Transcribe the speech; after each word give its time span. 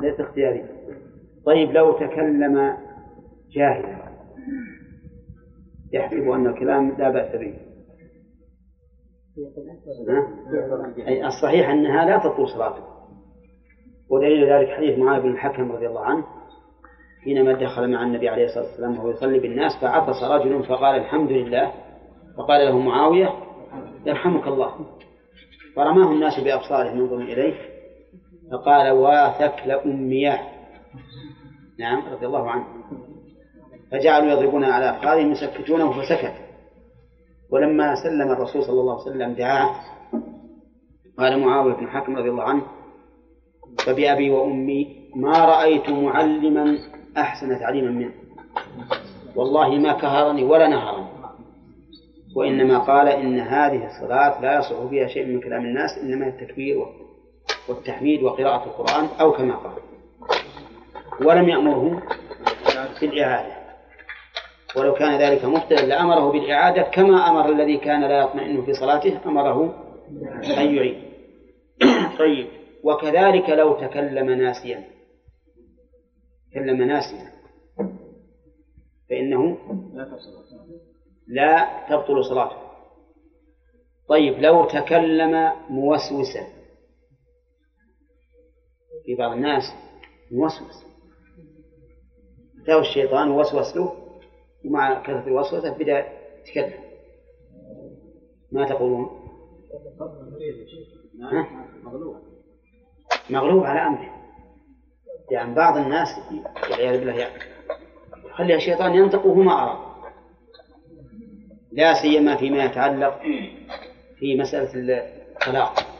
ليس 0.00 0.20
اختياري. 0.20 0.64
طيب 1.46 1.70
لو 1.72 1.92
تكلم 1.92 2.76
جاهلا 3.50 4.04
يحسب 5.92 6.28
أن 6.28 6.46
الكلام 6.46 6.90
لا 6.98 7.10
بأس 7.10 7.36
به. 7.36 7.54
أي 11.08 11.26
الصحيح 11.26 11.68
أنها 11.68 12.04
لا 12.04 12.18
تطول 12.18 12.48
صلاته 12.48 12.84
ودليل 14.10 14.52
ذلك 14.52 14.68
حديث 14.68 14.98
معاذ 14.98 15.22
بن 15.22 15.30
الحكم 15.30 15.72
رضي 15.72 15.86
الله 15.86 16.00
عنه 16.00 16.24
حينما 17.24 17.52
دخل 17.52 17.92
مع 17.92 18.02
النبي 18.02 18.28
عليه 18.28 18.44
الصلاة 18.44 18.64
والسلام 18.64 18.98
وهو 18.98 19.10
يصلي 19.10 19.38
بالناس 19.38 19.72
فعطس 19.82 20.22
رجل 20.22 20.64
فقال 20.64 20.96
الحمد 20.96 21.30
لله 21.30 21.72
فقال 22.38 22.66
له 22.66 22.78
معاوية 22.78 23.28
يرحمك 24.06 24.46
الله. 24.46 24.74
فرماه 25.76 26.12
الناس 26.12 26.40
بأبصارهم 26.44 26.98
ينظرون 26.98 27.22
إليه 27.22 27.54
فقال 28.52 28.90
واثك 28.90 29.54
لأمياه 29.66 30.38
نعم 31.78 32.02
رضي 32.12 32.26
الله 32.26 32.50
عنه. 32.50 32.64
فجعلوا 33.92 34.30
يضربون 34.30 34.64
على 34.64 34.90
أفخاذهم 34.90 35.32
يسكتونه 35.32 35.92
فسكت. 35.92 36.34
ولما 37.50 37.94
سلم 37.94 38.30
الرسول 38.32 38.62
صلى 38.62 38.80
الله 38.80 38.92
عليه 38.92 39.10
وسلم 39.10 39.32
دعاه 39.32 39.74
قال 41.18 41.40
معاوية 41.40 41.74
بن 41.74 41.88
حكم 41.88 42.16
رضي 42.16 42.28
الله 42.28 42.42
عنه 42.42 42.62
فبأبي 43.86 44.30
وأمي 44.30 45.10
ما 45.16 45.44
رأيت 45.44 45.90
معلما 45.90 46.78
أحسن 47.16 47.58
تعليما 47.58 47.90
منه. 47.90 48.12
والله 49.36 49.68
ما 49.78 49.92
كهرني 49.92 50.44
ولا 50.44 50.68
نهرني. 50.68 51.06
وإنما 52.36 52.78
قال 52.78 53.08
إن 53.08 53.40
هذه 53.40 53.86
الصلاة 53.86 54.40
لا 54.42 54.58
يصح 54.58 54.86
فيها 54.90 55.06
شيء 55.06 55.26
من 55.26 55.40
كلام 55.40 55.64
الناس 55.64 55.98
إنما 56.02 56.28
التكبير. 56.28 56.86
والتحميد 57.68 58.22
وقراءة 58.22 58.64
القرآن 58.64 59.08
أو 59.20 59.32
كما 59.32 59.56
قال. 59.56 59.82
ولم 61.26 61.48
يأمره 61.48 62.02
بالإعادة. 63.00 63.64
ولو 64.76 64.94
كان 64.94 65.20
ذلك 65.20 65.44
مبتلا 65.44 65.86
لأمره 65.86 66.32
بالإعادة 66.32 66.82
كما 66.82 67.28
أمر 67.28 67.52
الذي 67.52 67.76
كان 67.76 68.00
لا 68.00 68.20
يطمئن 68.20 68.64
في 68.64 68.74
صلاته 68.74 69.20
أمره 69.26 69.84
أن 70.58 70.74
يعيد. 70.74 71.02
طيب. 72.18 72.46
وكذلك 72.84 73.50
لو 73.50 73.74
تكلم 73.74 74.30
ناسيا. 74.30 74.84
تكلم 76.50 76.82
ناسيا. 76.82 77.32
فإنه 79.10 79.58
لا 81.26 81.68
تبطل 81.88 82.24
صلاته. 82.24 82.56
طيب. 84.08 84.38
لو 84.38 84.64
تكلم 84.64 85.52
موسوسا. 85.70 86.63
في 89.04 89.14
بعض 89.14 89.32
الناس 89.32 89.62
موسوس. 90.30 90.84
أتاه 92.62 92.80
الشيطان 92.80 93.30
ووسوس 93.30 93.76
له 93.76 93.96
ومع 94.64 95.02
كثرة 95.02 95.26
الوسوسة 95.26 95.70
بدأ 95.70 96.06
يتكلم. 96.40 96.84
ما 98.52 98.68
تقولون؟ 98.68 99.20
مغلوب 103.30 103.64
على 103.64 103.80
أمره. 103.80 104.14
يعني 105.30 105.54
بعض 105.54 105.76
الناس 105.76 106.08
والعياذ 106.70 106.98
بالله 106.98 107.14
يعني 107.14 107.42
يخلي 108.24 108.54
الشيطان 108.54 108.94
ينطق 108.94 109.26
وهو 109.26 109.42
ما 109.42 109.52
أراد 109.52 109.94
لا 111.72 112.02
سيما 112.02 112.36
فيما 112.36 112.64
يتعلق 112.64 113.20
في 114.18 114.36
مسألة 114.36 115.02
الطلاق. 115.32 115.93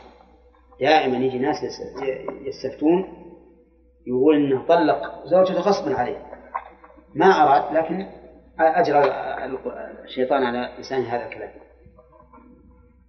دائما 0.80 1.16
يجي 1.16 1.38
ناس 1.38 1.56
يستفتون 2.46 3.24
يقول 4.06 4.36
إنه 4.36 4.66
طلق 4.66 5.24
زوجته 5.24 5.60
غصبا 5.60 5.94
عليه. 5.96 6.26
ما 7.14 7.26
أراد 7.26 7.76
لكن 7.76 8.06
أجرى 8.58 9.04
الشيطان 10.04 10.42
على 10.42 10.72
لسان 10.78 11.02
هذا 11.02 11.26
الكلام. 11.26 11.50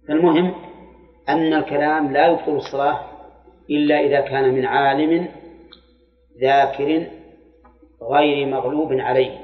فالمهم 0.08 0.54
أن 1.28 1.52
الكلام 1.52 2.12
لا 2.12 2.26
يبطل 2.26 2.56
الصلاة 2.56 3.00
إلا 3.70 4.00
إذا 4.00 4.20
كان 4.20 4.54
من 4.54 4.66
عالم 4.66 5.28
ذاكر 6.40 7.06
غير 8.02 8.46
مغلوب 8.46 8.92
عليه. 8.92 9.38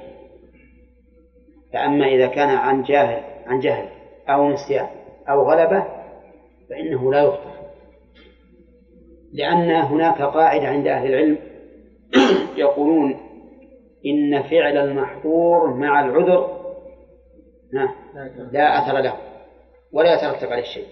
فأما 1.72 2.06
إذا 2.06 2.27
كان 2.27 2.49
عن 2.49 2.82
جاهل 2.82 3.22
عن 3.47 3.59
جهل 3.59 3.88
أو 4.28 4.50
نسيان 4.50 4.88
أو 5.28 5.50
غلبة 5.50 5.87
فإنه 6.71 7.12
لا 7.12 7.22
يخطئ 7.22 7.51
لأن 9.32 9.70
هناك 9.70 10.22
قاعدة 10.22 10.69
عند 10.69 10.87
أهل 10.87 11.06
العلم 11.06 11.38
يقولون 12.56 13.20
إن 14.06 14.43
فعل 14.43 14.76
المحظور 14.76 15.75
مع 15.75 16.00
العذر 16.00 16.62
لا 18.53 18.78
أثر 18.78 18.98
له 18.98 19.16
ولا 19.93 20.15
يترتب 20.15 20.53
عليه 20.53 20.62
شيء. 20.62 20.87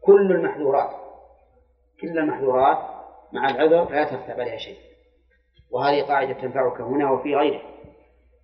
كل 0.00 0.32
المحظورات 0.32 0.90
كل 2.00 2.18
المحظورات 2.18 2.78
مع 3.32 3.50
العذر 3.50 3.90
لا 3.90 4.02
يترتب 4.02 4.40
عليها 4.40 4.56
شيء. 4.56 4.76
وهذه 5.70 6.02
قاعدة 6.02 6.32
تنفعك 6.32 6.80
هنا 6.80 7.10
وفي 7.10 7.34
غيره. 7.34 7.62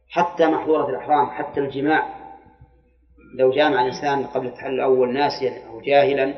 حتى 0.08 0.46
محظورة 0.46 0.90
الإحرام 0.90 1.26
حتى 1.26 1.60
الجماع. 1.60 2.20
لو 3.38 3.50
جامع 3.50 3.80
الإنسان 3.82 4.26
قبل 4.26 4.46
التحلل 4.46 4.74
الأول 4.74 5.14
ناسيا 5.14 5.68
أو 5.68 5.80
جاهلا 5.80 6.34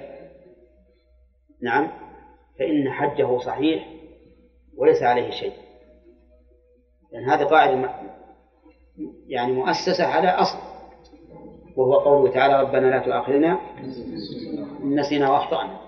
نعم 1.62 1.88
فإن 2.58 2.90
حجه 2.90 3.38
صحيح 3.38 3.88
وليس 4.76 5.02
عليه 5.02 5.30
شيء. 5.30 5.52
لأن 7.12 7.24
هذه 7.24 7.44
قاعدة 7.44 7.90
يعني 9.26 9.52
مؤسسة 9.52 10.04
على 10.04 10.28
أصل 10.28 10.58
وهو 11.76 11.94
قوله 11.94 12.32
تعالى 12.32 12.62
ربنا 12.62 12.86
لا 12.86 12.98
تؤاخذنا 12.98 13.58
إن 14.82 15.00
نسينا 15.00 15.30
وأخطأنا. 15.30 15.80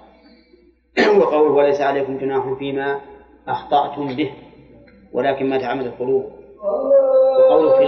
وقوله 1.21 1.53
وليس 1.53 1.81
عليكم 1.81 2.19
جناح 2.19 2.53
فيما 2.59 3.01
أخطأتم 3.49 4.17
به 4.17 4.33
ولكن 5.13 5.51
ما 5.51 5.59
تعمد 5.59 5.87
القلوب. 5.87 6.25
وقوله 7.39 7.79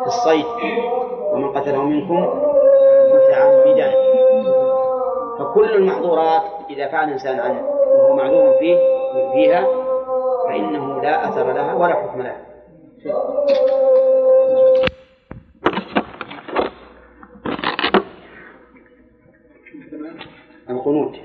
في 0.00 0.06
الصيد 0.06 0.46
ومن 1.32 1.52
قتله 1.52 1.84
منكم 1.84 2.40
متعمدا. 3.14 3.92
فكل 5.38 5.74
المحظورات 5.74 6.42
إذا 6.70 6.88
فعل 6.88 7.08
الإنسان 7.08 7.40
عنه. 7.40 7.79
معلوم 8.20 8.58
فيه 8.58 8.76
فيها 9.34 9.66
فإنه 10.48 11.02
لا 11.02 11.28
أثر 11.28 11.52
لها 11.52 11.74
ولا 11.74 11.94
حكم 11.94 12.22
لها 12.22 12.46
القنوت 20.70 21.16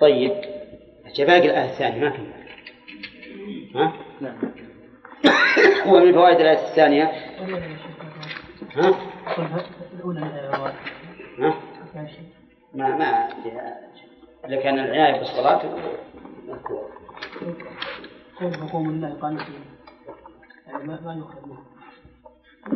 طيب 0.00 0.30
باقي 1.18 1.46
الآية 1.50 1.64
الثانية 1.70 2.00
ما 2.00 2.10
كمل 2.10 2.32
ها؟ 3.74 3.92
نعم 4.20 4.38
ومن 5.86 6.12
فوائد 6.12 6.40
الآية 6.40 6.58
الثانية 6.68 7.04
ها؟ 8.76 8.94
ها؟ 11.38 11.54
ما 12.74 12.96
ما 12.96 13.28
إذا 14.46 14.62
كان 14.62 14.78
العناية 14.78 15.18
بالصلاة 15.18 15.62
مذكور 16.48 16.90
قوم 18.72 18.90
الله 18.90 19.14
قانتين 19.20 19.64
يعني 20.66 20.84
ما 20.84 21.00
ما 21.00 21.14
يؤخذ 21.14 21.46
منه؟ 21.46 21.64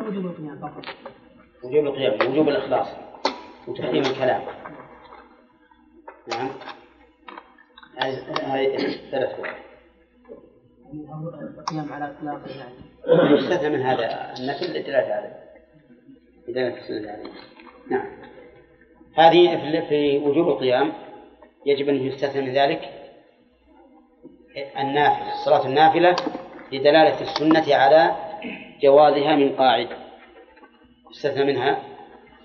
وجوب 0.09 0.27
القيام 0.27 0.59
فقط. 0.59 0.85
وجوب 1.65 1.87
القيام 1.87 2.31
وجوب 2.31 2.49
الإخلاص 2.49 2.89
وتحريم 3.69 4.03
الكلام. 4.03 4.43
نعم. 6.29 6.51
هذه 7.97 8.77
ثلاث 9.11 9.37
فوائد 9.37 9.55
القيام 11.59 11.93
على 11.93 12.11
إطلاق 12.11 12.41
يعني. 12.57 12.75
يستثنى 13.39 13.69
من 13.69 13.83
هذا 13.83 14.35
النفل 14.39 14.65
للدلالة 14.65 15.15
عليه 15.15 15.45
لدلالة 16.49 16.79
السنة 16.79 17.11
عليه 17.11 17.31
نعم. 17.91 18.34
هذه 19.17 19.81
في 19.89 20.19
وجوب 20.19 20.49
القيام 20.49 20.93
يجب 21.67 21.89
أن 21.89 22.07
يستثنى 22.07 22.43
من 22.43 22.55
ذلك 22.55 22.91
النافلة 24.79 25.45
صلاة 25.45 25.67
النافلة 25.67 26.17
لدلالة 26.73 27.21
السنة 27.21 27.75
على 27.75 28.17
جوازها 28.83 29.37
من 29.37 29.57
قاعدة 29.57 29.97
يستثنى 31.11 31.45
منها 31.45 31.83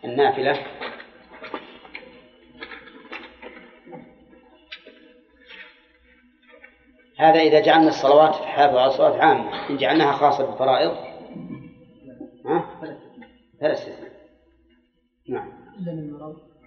النافلة. 0.06 0.60
هذا 7.18 7.40
إذا 7.40 7.60
جعلنا 7.60 7.88
الصلوات 7.90 8.36
حافظ 8.36 8.78
على 8.78 8.88
الصلوات 8.88 9.22
عامة 9.22 9.70
إن 9.70 9.78
جعلناها 9.78 10.12
خاصة 10.12 10.46
بالفرائض 10.46 10.92
ها؟ 12.46 12.66
فلا 13.62 13.74
استثناء. 13.74 14.12
نعم. 15.30 15.52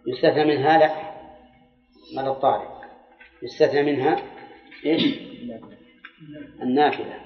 يستثنى 0.06 0.44
منها 0.44 0.78
لا 0.78 1.12
مدى 2.16 2.28
الطارئ 2.28 2.68
يستثنى 3.42 3.82
منها 3.82 4.16
إيش؟ 4.86 5.18
النافلة. 6.62 7.20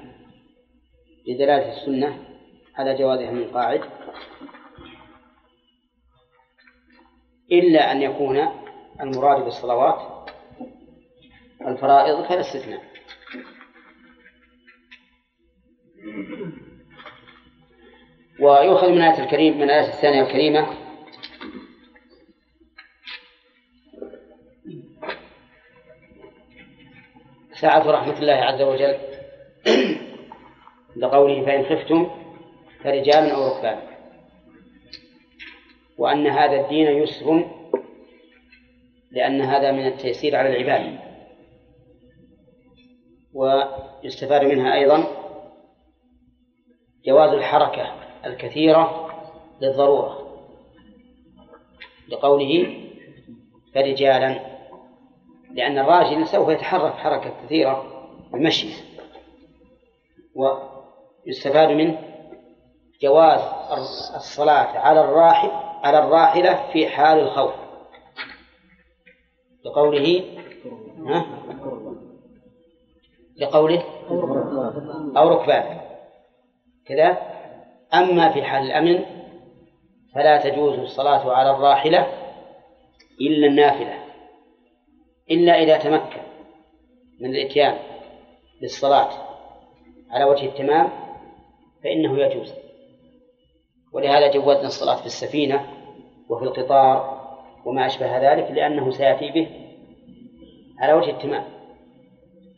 لدلالة 1.27 1.73
السنة 1.73 2.25
على 2.77 2.95
جوازها 2.95 3.31
من 3.31 3.45
قاعد. 3.45 3.81
إلا 7.53 7.93
أن 7.93 8.03
يكون 8.03 8.49
المراد 9.01 9.45
بالصلوات 9.45 10.31
الفرائض 11.67 12.25
فلا 12.25 12.41
استثناء. 12.41 12.83
ويؤخذ 18.41 18.91
من 18.91 19.01
آية 19.01 19.25
الكريم 19.25 19.57
من 19.57 19.63
الآية 19.63 19.89
الثانية 19.89 20.23
الكريمة 20.23 20.86
ساعة 27.61 27.91
رحمة 27.91 28.19
الله 28.19 28.33
عز 28.33 28.63
وجل. 28.63 28.99
لقوله 30.97 31.45
فإن 31.45 31.65
خفتم 31.65 32.11
فرجال 32.85 33.31
أو 33.31 33.49
ركبان. 33.49 33.79
وأن 35.99 36.27
هذا 36.27 36.61
الدين 36.61 36.87
يسر 36.87 37.51
لأن 39.11 39.41
هذا 39.41 39.73
من 39.73 39.87
التيسير 39.87 40.37
على 40.37 40.49
العباد. 40.49 40.99
ويستفاد 43.35 44.45
منها 44.45 44.75
أيضا 44.75 45.07
جواز 47.07 47.31
الحركة 47.31 47.95
الكثيرة 48.25 49.11
للضرورة. 49.61 50.27
لقوله 52.09 52.81
فرجالا 53.75 54.56
لأن 55.57 55.79
الراجل 55.79 56.27
سوف 56.27 56.49
يتحرك 56.49 56.93
حركة 56.93 57.33
كثيرة 57.45 57.85
بالمشي 58.33 58.69
ويستفاد 60.35 61.69
منه 61.69 61.99
جواز 63.03 63.41
الصلاة 64.15 64.79
على 64.79 65.01
الراحل 65.01 65.51
على 65.83 65.99
الراحلة 65.99 66.73
في 66.73 66.89
حال 66.89 67.19
الخوف. 67.19 67.53
لقوله؟ 69.65 70.25
لقوله 73.37 73.83
أو 75.17 75.29
ركبان. 75.29 75.81
كذا. 76.87 77.19
أما 77.95 78.33
في 78.33 78.43
حال 78.43 78.63
الأمن 78.63 79.05
فلا 80.15 80.51
تجوز 80.51 80.79
الصلاة 80.79 81.33
على 81.33 81.51
الراحلة 81.51 82.07
إلا 83.21 83.47
النافلة. 83.47 84.06
إلا 85.31 85.63
إذا 85.63 85.79
تمكن 85.79 86.21
من 87.21 87.31
الإتيان 87.31 87.79
بالصلاة 88.61 89.09
على 90.11 90.25
وجه 90.25 90.47
التمام 90.47 90.91
فإنه 91.85 92.19
يجوز. 92.19 92.55
ولهذا 93.93 94.31
جوزنا 94.31 94.67
الصلاة 94.67 94.97
في 94.97 95.07
السفينة 95.07 95.67
وفي 96.29 96.45
القطار 96.45 97.17
وما 97.65 97.87
أشبه 97.87 98.33
ذلك 98.33 98.51
لأنه 98.51 98.91
سيأتي 98.91 99.31
به 99.31 99.49
على 100.79 100.93
وجه 100.93 101.11
التمام. 101.11 101.45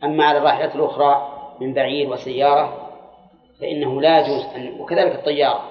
أما 0.05 0.25
على 0.25 0.38
الراحلة 0.38 0.75
الأخرى 0.75 1.38
من 1.61 1.75
بعير 1.75 2.11
وسيارة 2.11 2.88
فإنه 3.61 4.00
لا 4.00 4.21
يجوز 4.21 4.44
أن 4.44 4.81
وكذلك 4.81 5.14
الطيارة 5.14 5.69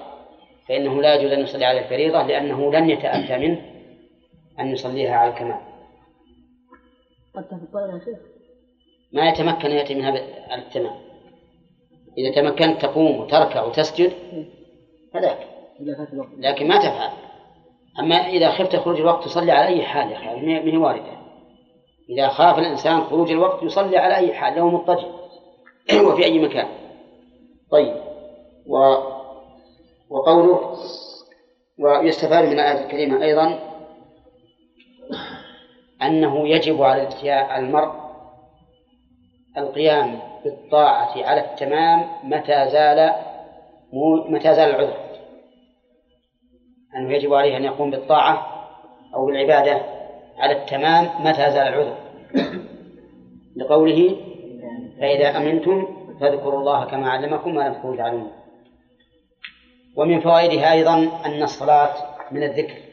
فإنه 0.68 1.02
لا 1.02 1.14
يجوز 1.14 1.32
أن 1.32 1.40
يصلي 1.40 1.64
على 1.64 1.78
الفريضة 1.78 2.22
لأنه 2.22 2.72
لن 2.72 2.90
يتأتى 2.90 3.38
منه 3.38 3.60
أن 4.60 4.72
يصليها 4.72 5.16
على 5.16 5.30
الكمال. 5.30 5.67
ما 9.12 9.28
يتمكن 9.28 9.70
يأتي 9.70 9.94
منها 9.94 10.10
على 10.48 10.62
التمام 10.62 11.08
إذا 12.18 12.34
تمكنت 12.34 12.82
تقوم 12.82 13.20
وتركع 13.20 13.64
وتسجد 13.64 14.12
فذاك. 15.14 15.38
لكن 16.38 16.68
ما 16.68 16.78
تفعل. 16.78 17.10
أما 18.00 18.16
إذا 18.16 18.50
خفت 18.50 18.76
خروج 18.76 19.00
الوقت 19.00 19.24
تصلي 19.24 19.52
على 19.52 19.66
أي 19.66 19.82
حال 19.82 20.10
يا 20.10 20.16
أخي؟ 20.16 20.26
ما 20.26 20.72
هي 20.72 20.76
واردة. 20.76 21.18
إذا 22.10 22.28
خاف 22.28 22.58
الإنسان 22.58 23.04
خروج 23.04 23.30
الوقت 23.30 23.62
يصلي 23.62 23.96
على 23.96 24.16
أي 24.16 24.34
حال 24.34 24.54
له 24.54 24.68
مضطجع. 24.68 25.08
وفي 26.06 26.24
أي 26.24 26.38
مكان. 26.38 26.68
طيب. 27.70 27.96
و 28.66 28.78
وقوله 30.10 30.76
ويستفاد 31.78 32.44
من 32.44 32.52
الآية 32.52 32.84
الكريمة 32.84 33.24
أيضا. 33.24 33.58
أنه 36.02 36.48
يجب 36.48 36.82
على 36.82 37.08
المرء 37.58 37.92
القيام 39.56 40.18
بالطاعة 40.44 41.24
على 41.24 41.40
التمام 41.40 42.08
متى 42.24 42.68
زال 42.70 43.12
متى 44.28 44.54
زال 44.54 44.70
العذر. 44.70 44.96
أنه 46.96 47.12
يجب 47.12 47.34
عليه 47.34 47.56
أن 47.56 47.64
يقوم 47.64 47.90
بالطاعة 47.90 48.46
أو 49.14 49.26
بالعبادة 49.26 49.80
على 50.38 50.52
التمام 50.52 51.26
متى 51.26 51.50
زال 51.50 51.68
العذر. 51.68 51.96
لقوله 53.56 54.16
فإذا 55.00 55.36
أمنتم 55.36 55.86
فاذكروا 56.20 56.60
الله 56.60 56.84
كما 56.84 57.10
علمكم 57.10 57.54
ما 57.54 57.68
لم 57.68 57.74
تكونوا 57.74 57.96
تعلمون. 57.96 58.32
ومن 59.96 60.20
فوائدها 60.20 60.72
أيضا 60.72 60.94
أن 61.26 61.42
الصلاة 61.42 61.94
من 62.30 62.42
الذكر. 62.42 62.87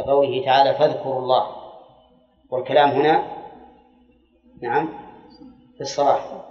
لقوله 0.00 0.44
تعالى 0.44 0.74
فاذكروا 0.74 1.18
الله. 1.18 1.56
والكلام 2.50 2.88
هنا 2.88 3.24
نعم 4.62 4.88
في 5.74 5.80
الصلاة. 5.80 6.44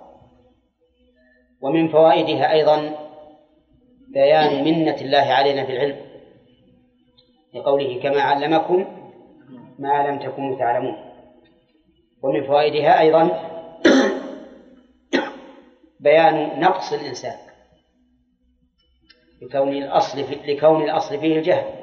ومن 1.61 1.87
فوائدها 1.87 2.51
أيضا 2.51 2.95
بيان 4.07 4.63
منة 4.63 4.95
الله 4.95 5.17
علينا 5.17 5.65
في 5.65 5.71
العلم. 5.71 6.05
لقوله 7.53 8.01
كما 8.03 8.21
علمكم 8.21 8.85
ما 9.79 10.07
لم 10.07 10.19
تكونوا 10.19 10.59
تعلمون. 10.59 10.95
ومن 12.23 12.47
فوائدها 12.47 12.99
أيضا 12.99 13.49
بيان 15.99 16.59
نقص 16.59 16.93
الإنسان. 16.93 17.37
لكون 19.41 19.69
الأصل 19.69 20.25
لكون 20.45 20.81
الأصل 20.83 21.19
فيه 21.19 21.37
الجهل. 21.37 21.78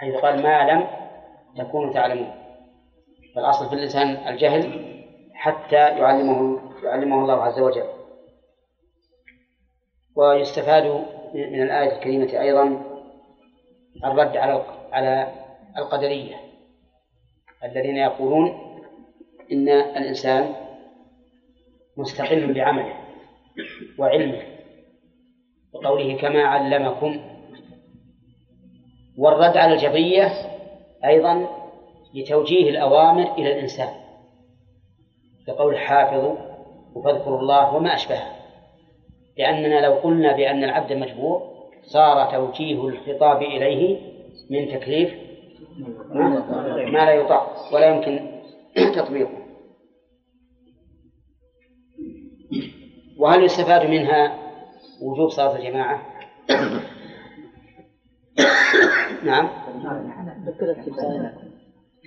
حيث 0.00 0.14
قال 0.14 0.42
ما 0.42 0.70
لم 0.72 0.86
تكونوا 1.56 1.92
تعلمون. 1.92 2.32
فالأصل 3.34 3.68
في 3.68 3.74
الإنسان 3.74 4.08
الجهل 4.08 4.64
حتى 5.34 5.76
يعلمه 5.76 6.60
يعلمه 6.84 7.22
الله 7.22 7.42
عز 7.42 7.60
وجل. 7.60 7.86
ويستفاد 10.16 10.84
من 11.34 11.62
الآية 11.62 11.96
الكريمة 11.96 12.40
أيضا 12.40 12.82
الرد 14.04 14.36
على 14.36 14.64
على 14.92 15.32
القدرية 15.78 16.36
الذين 17.64 17.96
يقولون 17.96 18.46
إن 19.52 19.68
الإنسان 19.68 20.54
مستقل 21.96 22.54
بعمله 22.54 22.94
وعلمه. 23.98 24.42
وقوله 25.72 26.16
كما 26.16 26.44
علمكم 26.44 27.20
والرد 29.20 29.56
على 29.56 29.72
الجبرية 29.72 30.32
أيضا 31.04 31.48
لتوجيه 32.14 32.70
الأوامر 32.70 33.34
إلى 33.38 33.52
الإنسان. 33.52 33.88
كقول 35.46 35.78
حافظوا 35.78 36.36
وفاذكروا 36.94 37.38
الله 37.38 37.74
وما 37.74 37.94
أشبهه. 37.94 38.36
لأننا 39.38 39.86
لو 39.86 39.92
قلنا 39.92 40.36
بأن 40.36 40.64
العبد 40.64 40.92
مجبور 40.92 41.42
صار 41.82 42.30
توجيه 42.30 42.88
الخطاب 42.88 43.42
إليه 43.42 43.98
من 44.50 44.68
تكليف 44.68 45.14
ما 46.92 47.04
لا 47.04 47.10
يطاق 47.10 47.74
ولا 47.74 47.86
يمكن 47.86 48.40
تطبيقه. 48.94 49.40
وهل 53.18 53.44
يستفاد 53.44 53.86
منها 53.90 54.38
وجوب 55.02 55.28
صلاة 55.28 55.56
الجماعة؟ 55.56 56.02
نعم. 59.24 59.48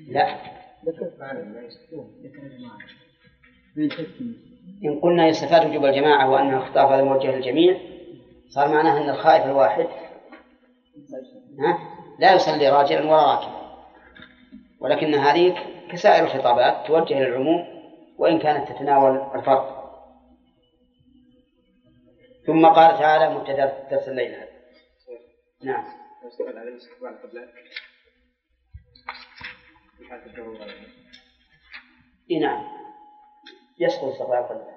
لا. 0.08 0.38
إن 4.86 5.00
قلنا 5.00 5.28
يستفاد 5.28 5.70
وجوب 5.70 5.86
الجماعة 5.86 6.30
وأن 6.30 6.54
الخطاب 6.54 6.92
هذا 6.92 7.04
موجه 7.04 7.36
للجميع 7.36 7.78
صار 8.50 8.68
معناه 8.72 9.04
أن 9.04 9.10
الخائف 9.10 9.46
الواحد 9.46 9.88
لا 12.20 12.34
يصلي 12.34 12.70
راجلا 12.70 13.06
ولا 13.06 13.34
راكبا. 13.34 13.64
ولكن 14.80 15.14
هذه 15.14 15.56
كسائر 15.92 16.24
الخطابات 16.24 16.88
توجه 16.88 17.20
للعموم 17.20 17.66
وإن 18.18 18.40
كانت 18.40 18.70
تتناول 18.70 19.22
الفرق. 19.36 19.84
ثم 22.48 22.66
قال 22.66 23.00
تعالى 23.00 23.36
مبتدأ 23.36 23.88
درس 23.92 24.10
الليل 24.10 24.32
هذا. 24.32 24.48
نعم. 25.64 26.03
السؤال 26.26 26.58
على 26.58 26.70
الاستقبال 26.70 27.22
قبل 27.24 27.50
إي 32.32 32.40
نعم. 32.40 32.64
يسقط 33.80 34.04
استقبال 34.04 34.38
القبلة 34.38 34.74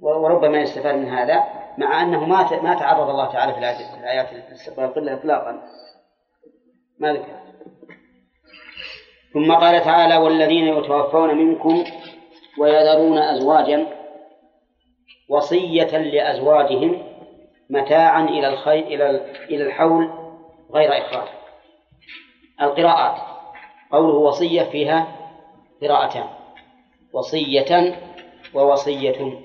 وربما 0.00 0.60
يستفاد 0.60 0.94
من 0.94 1.08
هذا 1.08 1.44
مع 1.78 2.02
أنه 2.02 2.24
ما 2.24 2.62
ما 2.62 2.74
تعرض 2.74 3.10
الله 3.10 3.32
تعالى 3.32 3.52
في 3.52 3.58
الايات 4.00 4.50
استقبال 4.52 4.84
القبلة 4.84 5.14
اطلاقا 5.14 5.62
ما 6.98 7.12
ذكر. 7.12 7.44
ثم 9.32 9.52
قال 9.52 9.84
تعالى 9.84 10.16
والذين 10.16 10.66
يتوفون 10.66 11.36
منكم 11.36 11.84
ويذرون 12.58 13.18
ازواجا 13.18 13.86
وصية 15.28 15.98
لأزواجهم 15.98 17.14
متاعا 17.70 18.24
إلى 18.24 18.48
الخير 18.48 18.86
إلى 18.86 19.10
إلى 19.44 19.66
الحول 19.66 20.23
غير 20.70 20.98
إخراج 20.98 21.28
القراءات 22.60 23.34
قوله 23.92 24.14
وصية 24.14 24.62
فيها 24.62 25.16
قراءتان. 25.82 26.28
وصية 27.12 27.98
ووصية. 28.54 29.40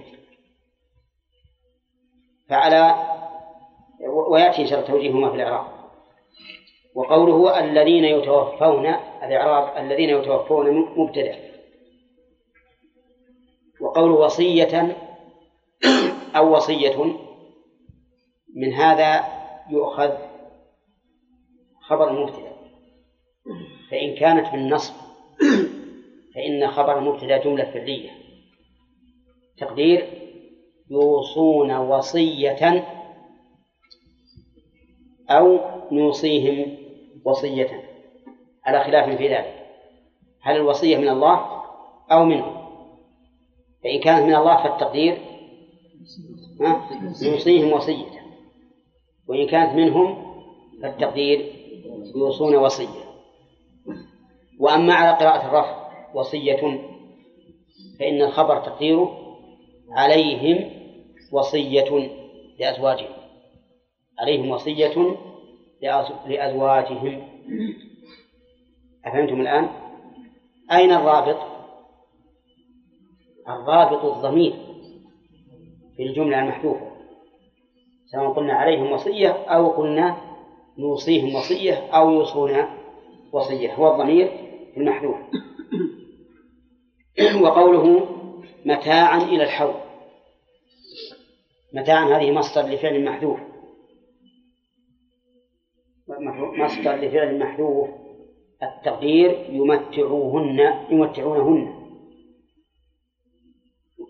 فعلى 2.49 2.95
ويأتي 4.29 4.67
شرط 4.67 4.87
توجيههما 4.87 5.29
في 5.29 5.35
الإعراب. 5.35 5.67
وقوله 6.95 7.59
الذين 7.59 8.05
يتوفون 8.05 8.85
الإعراب 9.23 9.77
الذين 9.77 10.09
يتوفون 10.09 10.87
مبتدأ. 10.97 11.35
وقوله 13.81 14.13
وصية 14.13 14.97
أو 16.35 16.55
وصية 16.55 17.15
من 18.55 18.73
هذا 18.73 19.25
يؤخذ 19.69 20.28
خبر 21.89 22.09
المبتدأ 22.09 22.51
فإن 23.91 24.15
كانت 24.15 24.51
بالنصب 24.51 24.93
فإن 26.35 26.67
خبر 26.67 26.99
المبتدأ 26.99 27.37
جملة 27.37 27.63
فعلية. 27.63 28.09
تقدير 29.57 30.07
يوصون 30.91 31.71
وصية 31.71 32.85
أو 35.29 35.59
نوصيهم 35.91 36.77
وصية. 37.25 37.83
على 38.65 38.83
خلاف 38.83 39.17
في 39.17 39.27
ذلك. 39.27 39.65
هل 40.41 40.55
الوصية 40.55 40.97
من 40.97 41.09
الله 41.09 41.63
أو 42.11 42.25
منه؟ 42.25 42.69
فإن 43.83 43.99
كانت 43.99 44.25
من 44.25 44.35
الله 44.35 44.63
فالتقدير 44.63 45.17
يوصيهم 47.21 47.73
وصية. 47.73 48.19
وإن 49.27 49.47
كانت 49.47 49.75
منهم 49.75 50.29
فالتقدير 50.81 51.58
يوصون 52.15 52.55
وصية 52.55 53.09
وأما 54.59 54.93
على 54.93 55.17
قراءة 55.17 55.47
الرفع 55.47 55.89
وصية 56.13 56.79
فإن 57.99 58.21
الخبر 58.21 58.59
تقديره 58.59 59.35
عليهم 59.91 60.71
وصية 61.31 62.09
لأزواجهم 62.59 63.19
عليهم 64.19 64.49
وصية 64.51 65.15
لأزواجهم 66.27 67.27
أفهمتم 69.05 69.41
الآن؟ 69.41 69.69
أين 70.71 70.91
الرابط؟ 70.91 71.37
الرابط 73.47 74.05
الضمير 74.05 74.53
في 75.97 76.03
الجملة 76.03 76.39
المحذوفة 76.39 76.89
سواء 78.05 78.33
قلنا 78.33 78.53
عليهم 78.53 78.91
وصية 78.91 79.29
أو 79.29 79.67
قلنا 79.67 80.28
نوصيهم 80.79 81.35
وصية 81.35 81.73
أو 81.73 82.09
يوصون 82.09 82.65
وصية 83.31 83.73
هو 83.73 83.93
الضمير 83.93 84.31
المحذوف. 84.77 85.17
وقوله 87.43 88.07
متاعا 88.65 89.17
إلى 89.17 89.43
الحول 89.43 89.73
متاعا 91.73 92.05
هذه 92.05 92.31
مصدر 92.31 92.61
لفعل 92.61 93.03
محذوف. 93.03 93.39
مصدر 96.57 96.95
لفعل 96.95 97.39
محذوف. 97.39 97.89
التقدير 98.63 99.45
يمتعوهن 99.49 100.59
يمتعونهن. 100.91 101.79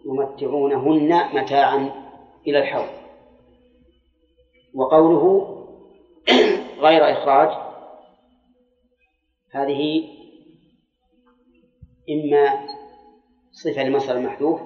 يمتعونهن 0.06 1.36
متاعا 1.36 1.92
إلى 2.48 2.60
الحول 2.60 2.88
وقوله 4.74 5.59
غير 6.80 7.12
إخراج 7.12 7.50
هذه 9.52 10.04
إما 12.10 12.68
صفة 13.52 13.84
لمصدر 13.84 14.18
المحذوف 14.18 14.62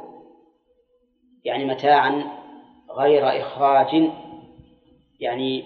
يعني 1.44 1.66
متاعا 1.66 2.24
غير 2.98 3.42
إخراج 3.42 4.12
يعني 5.20 5.64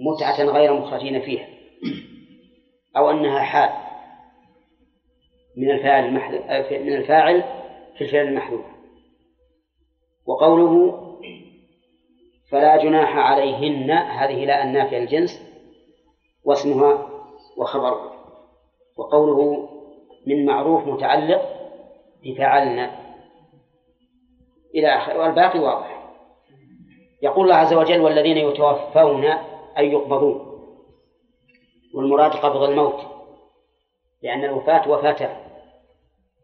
متعة 0.00 0.44
غير 0.44 0.72
مخرجين 0.72 1.20
فيها 1.20 1.48
أو 2.96 3.10
أنها 3.10 3.40
حال 3.40 3.84
من 5.56 5.70
الفاعل 5.70 6.10
من 6.70 6.96
الفاعل 6.96 7.42
في 7.98 8.04
الفعل 8.04 8.26
المحذوف. 8.26 8.64
وقوله 10.26 11.00
فلا 12.50 12.76
جناح 12.76 13.16
عليهن 13.16 13.90
هذه 13.90 14.44
لا 14.44 14.64
النافية 14.64 14.98
الجنس 14.98 15.53
واسمها 16.44 17.08
وخبرها 17.56 18.14
وقوله 18.96 19.68
من 20.26 20.46
معروف 20.46 20.86
متعلق 20.86 21.42
بفعلنا. 22.24 23.04
إلى 24.74 24.88
آخره 24.88 25.18
والباقي 25.18 25.58
واضح. 25.58 26.12
يقول 27.22 27.44
الله 27.44 27.56
عز 27.56 27.74
وجل 27.74 28.00
والذين 28.00 28.36
يتوفون 28.36 29.24
أي 29.78 29.92
يقبضون. 29.92 30.60
والمراد 31.94 32.32
قبض 32.32 32.62
الموت 32.62 33.00
لأن 34.22 34.44
الوفاة 34.44 34.90
وفاتان 34.90 35.36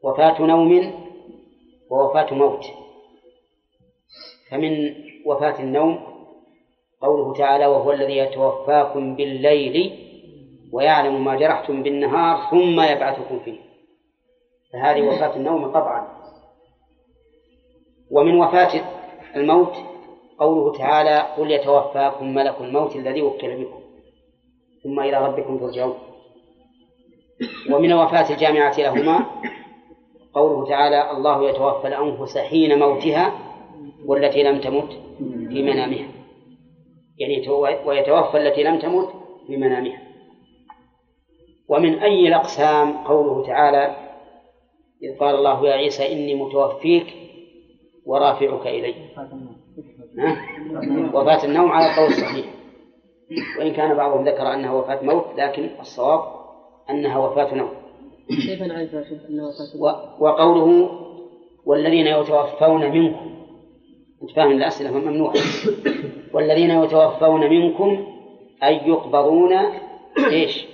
وفاة 0.02 0.42
نوم 0.42 0.94
ووفاة 1.90 2.34
موت. 2.34 2.64
فمن 4.50 4.94
وفاة 5.26 5.60
النوم 5.60 6.09
قوله 7.02 7.34
تعالى 7.34 7.66
وهو 7.66 7.92
الذي 7.92 8.16
يتوفاكم 8.16 9.16
بالليل 9.16 10.06
ويعلم 10.72 11.24
ما 11.24 11.36
جرحتم 11.36 11.82
بالنهار 11.82 12.50
ثم 12.50 12.80
يبعثكم 12.80 13.38
فيه. 13.38 13.58
فهذه 14.72 15.02
وفاة 15.02 15.36
النوم 15.36 15.64
قطعا 15.64 16.08
ومن 18.10 18.40
وفاة 18.40 18.80
الموت 19.36 19.72
قوله 20.38 20.78
تعالى 20.78 21.18
قل 21.36 21.50
يتوفاكم 21.50 22.34
ملك 22.34 22.60
الموت 22.60 22.96
الذي 22.96 23.22
وكل 23.22 23.64
بكم 23.64 23.80
ثم 24.84 25.00
إلى 25.00 25.26
ربكم 25.26 25.58
ترجعون. 25.58 25.98
ومن 27.70 27.92
الوفاة 27.92 28.32
الجامعة 28.34 28.78
لهما 28.78 29.26
قوله 30.34 30.68
تعالى 30.68 31.10
الله 31.10 31.48
يتوفى 31.48 31.88
الأنفس 31.88 32.38
حين 32.38 32.78
موتها 32.78 33.32
والتي 34.06 34.42
لم 34.42 34.60
تمت 34.60 34.92
في 35.18 35.62
منامها. 35.62 36.19
يعني 37.20 37.48
ويتوفى 37.86 38.36
التي 38.38 38.62
لم 38.62 38.78
تمت 38.78 39.08
في 39.46 39.56
منامها 39.56 40.02
ومن 41.68 41.98
أي 41.98 42.28
الأقسام 42.28 42.96
قوله 43.06 43.46
تعالى 43.46 43.96
إذ 45.02 45.18
قال 45.18 45.34
الله 45.34 45.68
يا 45.68 45.72
عيسى 45.72 46.12
إني 46.12 46.34
متوفيك 46.34 47.06
ورافعك 48.06 48.66
إلي. 48.66 48.94
وفاة 51.14 51.44
النوم 51.44 51.72
على 51.72 51.90
القول 51.90 52.06
الصحيح. 52.06 52.46
وإن 53.58 53.72
كان 53.72 53.96
بعضهم 53.96 54.28
ذكر 54.28 54.54
أنها 54.54 54.72
وفاة 54.72 55.02
موت 55.02 55.24
لكن 55.36 55.70
الصواب 55.80 56.20
أنها 56.90 57.18
وفاة 57.18 57.54
نوم. 57.54 57.70
كيف 58.28 58.62
نعرف 58.62 58.94
أنها 59.28 59.48
وفاة 59.48 60.22
وقوله 60.22 60.90
والذين 61.66 62.06
يتوفون 62.06 62.90
منكم 62.90 63.30
أنت 64.22 64.30
فاهم 64.30 64.50
الأسئلة 64.50 64.90
ممنوعة 64.90 65.34
والذين 66.34 66.70
يتوفون 66.70 67.50
منكم 67.50 68.06
أي 68.62 68.76
يقبضون 68.88 69.52
إيش؟ 70.30 70.66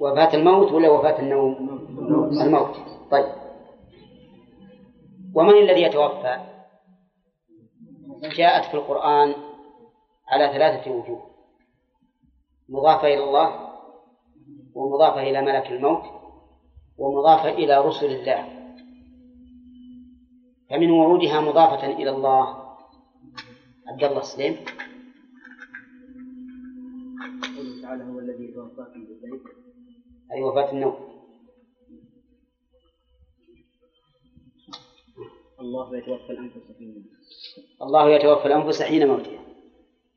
وفاة 0.00 0.34
الموت 0.34 0.72
ولا 0.72 0.90
وفاة 0.90 1.18
النوم؟ 1.20 1.54
الموت. 2.42 2.76
طيب. 3.10 3.26
ومن 5.34 5.58
الذي 5.58 5.82
يتوفى؟ 5.82 6.40
جاءت 8.36 8.64
في 8.64 8.74
القرآن 8.74 9.34
على 10.28 10.52
ثلاثة 10.52 10.90
وجوه. 10.90 11.22
مضافة 12.68 13.08
إلى 13.08 13.24
الله 13.24 13.68
ومضافة 14.74 15.22
إلى 15.22 15.42
ملك 15.42 15.70
الموت 15.70 16.02
ومضافة 16.98 17.48
إلى 17.48 17.78
رسل 17.78 18.06
الله. 18.06 18.48
فمن 20.70 20.90
ورودها 20.90 21.40
مضافة 21.40 21.86
إلى 21.86 22.10
الله. 22.10 22.63
عبد 23.88 24.04
الله 24.04 24.22
سليم. 24.22 24.56
قوله 27.56 27.82
تعالى 27.82 28.04
هو 28.04 28.18
الذي 28.18 28.44
يتوفاكم 28.44 29.04
بالليل 29.04 29.40
أي 30.32 30.42
وفاة 30.42 30.72
النوم. 30.72 31.14
الله 35.60 35.96
يتوفى 35.96 36.32
الأنفس 36.32 36.66
حين 36.78 36.88
موتها 36.94 37.18
الله 37.82 38.10
يتوفى 38.10 38.46
الأنفس 38.46 38.82
حين 38.82 39.08
موتها. 39.08 39.44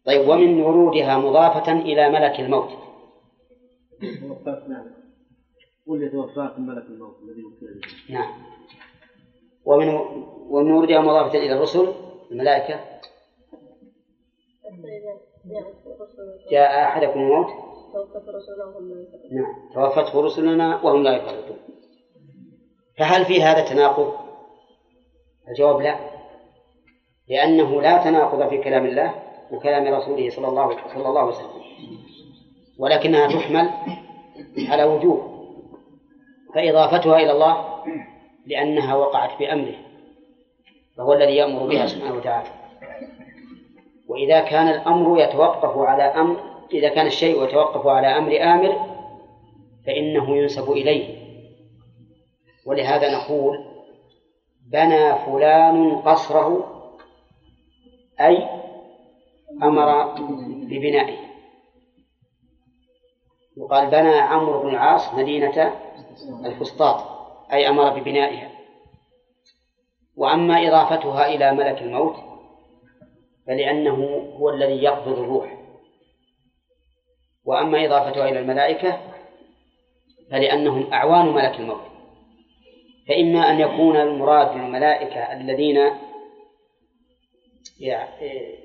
طيب 0.05 0.29
ومن 0.29 0.59
ورودها 0.59 1.17
مضافة 1.17 1.71
إلى 1.71 2.09
ملك 2.09 2.39
الموت. 2.39 2.69
نعم 4.67 4.87
قل 5.87 6.03
يتوفاكم 6.03 6.67
ملك 6.67 6.85
الموت 6.85 7.15
الذي 7.23 7.43
نعم. 8.09 8.43
ومن 9.65 9.87
ومن 10.49 10.71
ورودها 10.71 11.01
مضافة 11.01 11.37
إلى 11.37 11.53
الرسل 11.53 11.93
الملائكة 12.31 12.96
جاء 16.51 16.83
أحدكم 16.83 17.19
الموت؟ 17.19 17.47
نعم. 19.31 19.69
توفته 19.73 20.21
رسلنا 20.21 20.83
وهم 20.83 21.03
لا 21.03 21.15
يفرطون 21.15 21.57
فهل 22.97 23.25
في 23.25 23.43
هذا 23.43 23.69
تناقض؟ 23.69 24.13
الجواب 25.49 25.81
لا. 25.81 25.99
لأنه 27.29 27.81
لا 27.81 28.03
تناقض 28.03 28.49
في 28.49 28.57
كلام 28.57 28.85
الله 28.85 29.13
وكلام 29.51 29.93
رسوله 29.93 30.29
صلى 30.29 30.47
الله 30.47 30.77
صلى 30.93 31.07
الله 31.09 31.19
عليه 31.19 31.31
وسلم. 31.31 31.61
ولكنها 32.79 33.27
تحمل 33.27 33.69
على 34.69 34.83
وجوه. 34.83 35.37
فإضافتها 36.55 37.17
إلى 37.17 37.31
الله 37.31 37.83
لأنها 38.45 38.95
وقعت 38.95 39.39
بأمره 39.39 39.75
فهو 40.97 41.13
الذي 41.13 41.35
يأمر 41.35 41.67
بها 41.67 41.87
سبحانه 41.87 42.15
وتعالى. 42.15 42.49
وإذا 44.07 44.39
كان 44.39 44.67
الأمر 44.67 45.19
يتوقف 45.19 45.77
على 45.77 46.03
أمر 46.03 46.57
إذا 46.73 46.89
كان 46.89 47.05
الشيء 47.05 47.43
يتوقف 47.43 47.87
على 47.87 48.07
أمر 48.07 48.43
آمر 48.43 48.97
فإنه 49.85 50.37
ينسب 50.37 50.71
إليه. 50.71 51.27
ولهذا 52.65 53.17
نقول 53.17 53.65
بنى 54.71 55.15
فلان 55.15 55.95
قصره 55.95 56.73
أي 58.19 58.49
أمر 59.63 60.13
ببنائه. 60.69 61.17
يقال 63.57 63.87
بنى 63.87 64.19
عمرو 64.19 64.61
بن 64.61 64.69
العاص 64.69 65.13
مدينة 65.13 65.73
الفسطاط 66.45 67.03
أي 67.53 67.69
أمر 67.69 67.99
ببنائها. 67.99 68.51
وأما 70.15 70.67
إضافتها 70.67 71.27
إلى 71.27 71.51
ملك 71.51 71.81
الموت 71.81 72.26
فلأنه 73.47 74.27
هو 74.39 74.49
الذي 74.49 74.83
يقبض 74.83 75.19
الروح. 75.19 75.57
وأما 77.45 77.85
إضافتها 77.85 78.29
إلى 78.29 78.39
الملائكة 78.39 78.99
فلأنهم 80.31 80.93
أعوان 80.93 81.25
ملك 81.25 81.59
الموت. 81.59 81.81
فإما 83.07 83.39
أن 83.39 83.59
يكون 83.59 83.97
المراد 83.97 84.53
بالملائكة 84.53 85.33
الذين 85.33 85.91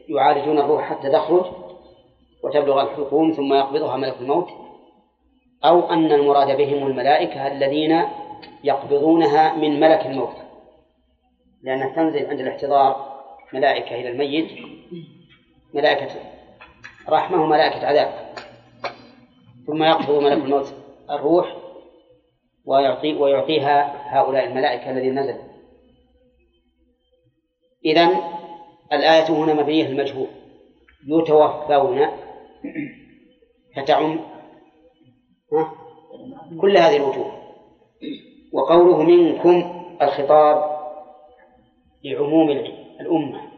يعالجون 0.08 0.58
الروح 0.58 0.90
حتى 0.90 1.10
تخرج 1.10 1.44
وتبلغ 2.44 2.82
الحلقوم 2.82 3.32
ثم 3.32 3.54
يقبضها 3.54 3.96
ملك 3.96 4.16
الموت 4.20 4.48
أو 5.64 5.90
أن 5.90 6.12
المراد 6.12 6.56
بهم 6.56 6.86
الملائكة 6.86 7.46
الذين 7.46 8.02
يقبضونها 8.64 9.54
من 9.56 9.80
ملك 9.80 10.06
الموت. 10.06 10.36
لأنها 11.62 11.94
تنزل 11.96 12.26
عند 12.26 12.40
الاحتضار 12.40 13.12
ملائكة 13.54 13.94
إلى 13.94 14.09
الميت 14.09 14.50
ملائكة 15.75 16.21
رحمة 17.09 17.42
وملائكة 17.42 17.87
عذاب. 17.87 18.35
ثم 19.66 19.82
يقبض 19.82 20.23
ملك 20.23 20.44
الموت 20.44 20.75
الروح 21.11 21.56
ويعطي 22.64 23.14
ويعطيها 23.14 24.03
هؤلاء 24.18 24.44
الملائكة 24.44 24.90
الذين 24.90 25.18
نزلوا 25.18 25.53
إذن 27.85 28.16
الآية 28.92 29.29
هنا 29.29 29.55
مبنية 29.55 29.87
المجهول. 29.87 30.29
يتوفون 31.07 32.07
فتعم 33.76 34.20
كل 36.61 36.76
هذه 36.76 36.96
الوجوه. 36.96 37.42
وقوله 38.53 39.03
منكم 39.03 39.85
الخطاب 40.03 40.72
لعموم 42.05 42.50
الأمة. 43.00 43.51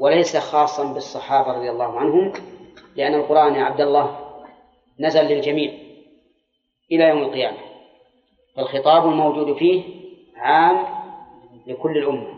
وليس 0.00 0.36
خاصا 0.36 0.92
بالصحابة 0.92 1.52
رضي 1.52 1.70
الله 1.70 1.98
عنهم 1.98 2.32
لأن 2.96 3.14
القرآن 3.14 3.54
يا 3.54 3.64
عبد 3.64 3.80
الله 3.80 4.18
نزل 5.00 5.24
للجميع 5.24 5.72
إلى 6.92 7.04
يوم 7.04 7.18
القيامة 7.22 7.58
فالخطاب 8.56 9.04
الموجود 9.08 9.56
فيه 9.56 9.84
عام 10.36 10.86
لكل 11.66 11.98
الأمة. 11.98 12.34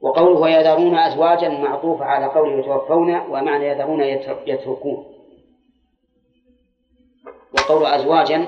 وقوله 0.00 0.40
ويذرون 0.40 0.98
أزواجا 0.98 1.48
معطوف 1.48 2.02
على 2.02 2.26
قوله 2.26 2.58
يتوفون 2.58 3.14
ومعنى 3.20 3.66
يذرون 3.66 4.00
يتركون. 4.46 5.06
وقول 7.54 7.86
أزواجا 7.86 8.46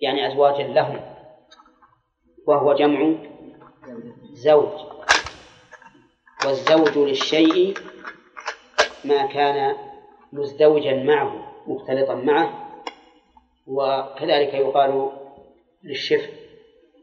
يعني 0.00 0.26
أزواجا 0.32 0.64
لهم 0.64 1.00
وهو 2.46 2.72
جمع 2.72 3.14
زوج. 4.32 4.68
والزوج 6.46 6.98
للشيء 6.98 7.74
ما 9.04 9.26
كان 9.26 9.76
مزدوجا 10.32 11.02
معه 11.02 11.52
مختلطا 11.66 12.14
معه. 12.14 12.68
وكذلك 13.66 14.54
يقال 14.54 15.10
للشف 15.82 16.30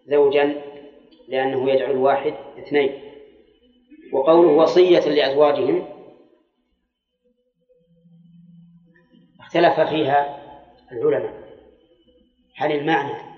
زوجا 0.08 0.62
لأنه 1.28 1.72
يجعل 1.72 1.92
الواحد 1.92 2.34
اثنين. 2.60 3.02
وقوله 4.14 4.50
وصية 4.50 5.10
لأزواجهم 5.10 5.88
اختلف 9.40 9.80
فيها 9.80 10.40
العلماء. 10.92 11.50
هل 12.56 12.72
المعنى 12.72 13.30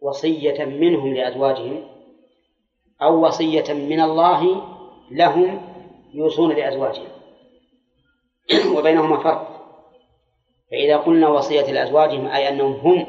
وصية 0.00 0.64
منهم 0.64 1.14
لأزواجهم 1.14 1.84
أو 3.02 3.26
وصية 3.26 3.72
من 3.72 4.00
الله 4.00 4.73
لهم 5.10 5.60
يوصون 6.14 6.56
لأزواجهم. 6.56 7.08
وبينهما 8.76 9.22
فرق. 9.22 9.54
فإذا 10.70 10.96
قلنا 10.96 11.28
وصية 11.28 11.72
لأزواجهم 11.72 12.26
أي 12.26 12.48
أنهم 12.48 12.72
هم 12.72 13.04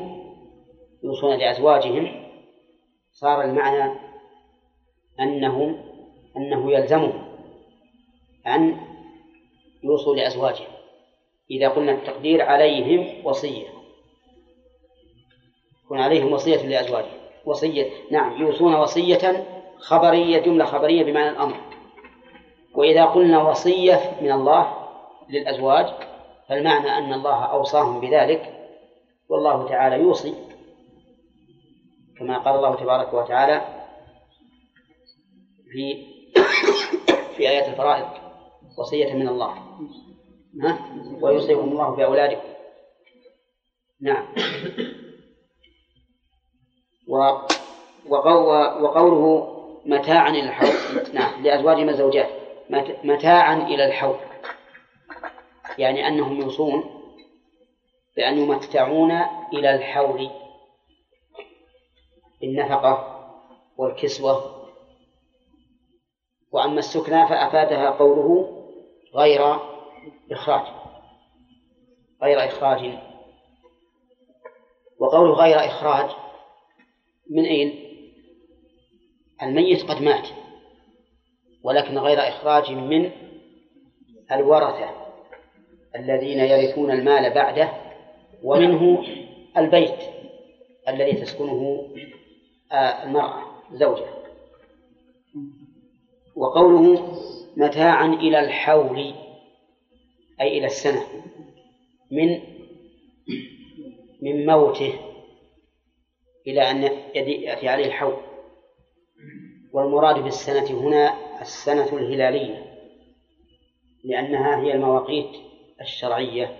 يوصون 1.03 1.38
لأزواجهم 1.38 2.25
صار 3.12 3.41
المعنى 3.41 3.99
أنهم 5.19 5.77
أنه 6.38 6.71
يلزمهم 6.71 7.25
أن 8.47 8.77
يوصوا 9.84 10.15
لأزواجهم. 10.15 10.67
إذا 11.51 11.67
قلنا 11.67 11.91
التقدير 11.91 12.41
عليهم 12.41 13.25
وصية. 13.27 13.67
يكون 15.86 15.99
عليهم 15.99 16.34
وصية 16.34 16.67
لأزواجهم. 16.67 17.25
وصية 17.45 17.89
نعم 18.12 18.41
يوصون 18.41 18.75
وصية 18.75 19.45
خبرية 19.77 20.38
جملة 20.38 20.65
خبرية 20.65 21.03
بمعنى 21.03 21.29
الأمر. 21.29 21.58
وإذا 22.75 23.05
قلنا 23.05 23.49
وصية 23.49 24.17
من 24.21 24.31
الله 24.31 24.73
للأزواج 25.29 25.85
فالمعنى 26.49 26.97
أن 26.97 27.13
الله 27.13 27.45
أوصاهم 27.45 27.99
بذلك 27.99 28.69
والله 29.29 29.69
تعالى 29.69 30.03
يوصي 30.03 30.33
كما 32.19 32.38
قال 32.38 32.55
الله 32.55 32.75
تبارك 32.75 33.13
وتعالى 33.13 33.61
في 35.71 36.05
في 37.35 37.49
آيات 37.49 37.67
الفرائض 37.67 38.07
وصية 38.77 39.13
من 39.13 39.27
الله. 39.27 39.53
ها؟ 40.63 40.79
ويوصيكم 41.21 41.71
الله 41.71 41.95
بأولادكم. 41.95 42.47
نعم. 44.01 44.27
وقوله 48.81 49.55
متاعا 49.85 50.29
الحول 50.29 50.69
نعم 51.13 51.43
لأزواجهم 51.43 51.89
الزوجات 51.89 52.29
متاعا 53.04 53.56
إلى 53.56 53.86
الحول 53.86 54.17
يعني 55.78 56.08
أنهم 56.08 56.41
يوصون 56.41 56.95
بأن 58.15 58.38
يمتعون 58.38 59.12
إلى 59.54 59.75
الحول 59.75 60.30
بالنفقة 62.41 63.15
والكسوة. 63.78 64.65
وأما 66.51 66.80
السكنى 66.80 67.28
فأفادها 67.28 67.89
قوله 67.89 68.62
غير 69.15 69.60
إخراج 70.32 70.67
غير 72.23 72.45
إخراج. 72.45 72.97
وقوله 74.99 75.34
غير 75.34 75.60
إخراج 75.60 76.10
من 77.30 77.45
أين؟ 77.45 77.86
الميت 79.41 79.84
قد 79.84 80.01
مات. 80.01 80.44
ولكن 81.65 81.97
غير 81.97 82.19
إخراج 82.19 82.71
من 82.71 83.12
الورثة 84.32 84.89
الذين 85.95 86.39
يرثون 86.39 86.91
المال 86.91 87.34
بعده 87.34 87.71
ومنه 88.43 89.04
البيت 89.58 89.99
الذي 90.88 91.13
تسكنه 91.13 91.88
آه، 92.71 93.04
المرأة 93.04 93.41
زوجة 93.73 94.06
وقوله 96.36 97.17
متاعا 97.58 98.08
إلى 98.08 98.39
الحول 98.39 99.13
أي 100.41 100.58
إلى 100.58 100.65
السنة 100.65 101.04
من 102.12 102.39
من 104.21 104.45
موته 104.45 104.93
إلى 106.47 106.71
أن 106.71 106.84
يأتي 107.15 107.67
عليه 107.67 107.86
الحول. 107.86 108.17
والمراد 109.73 110.23
بالسنة 110.23 110.80
هنا 110.82 111.24
السنة 111.45 111.97
الهلالية 111.97 112.75
لأنها 114.03 114.60
هي 114.62 114.73
المواقيت 114.73 115.29
الشرعية. 115.81 116.55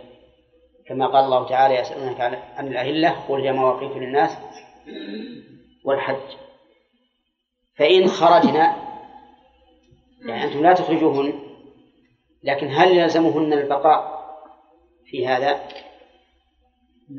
كما 0.88 1.08
قال 1.08 1.26
الله 1.26 1.48
تعالى 1.48 1.76
يسألونك 1.76 2.22
عن 2.56 2.68
الأهلة 2.68 3.10
قل 3.10 3.42
هي 3.42 3.52
مواقيت 3.52 3.98
للناس 3.98 4.38
والحج. 5.86 6.38
فإن 7.78 8.08
خرجنا 8.08 8.76
يعني 10.26 10.44
أنتم 10.44 10.64
لا 10.64 10.74
تخرجوهن 10.74 11.34
لكن 12.44 12.68
هل 12.68 12.98
يلزمهن 12.98 13.54
البقاء 13.54 14.26
في 15.06 15.28
هذا؟ 15.28 15.62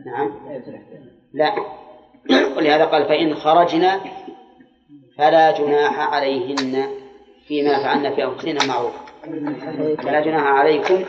نعم. 0.06 0.48
لا. 1.34 1.54
ولهذا 2.56 2.84
قال 2.84 3.04
فإن 3.08 3.34
خرجنا 3.34 4.00
فلا 5.18 5.58
جناح 5.58 5.98
عليهن. 5.98 6.95
فيما 7.46 7.82
فعلن 7.82 8.14
في 8.14 8.24
أنفسهن 8.24 8.68
معروف. 8.68 8.94
فلا 10.02 10.20
جناح 10.20 10.42
عليكم 10.44 11.04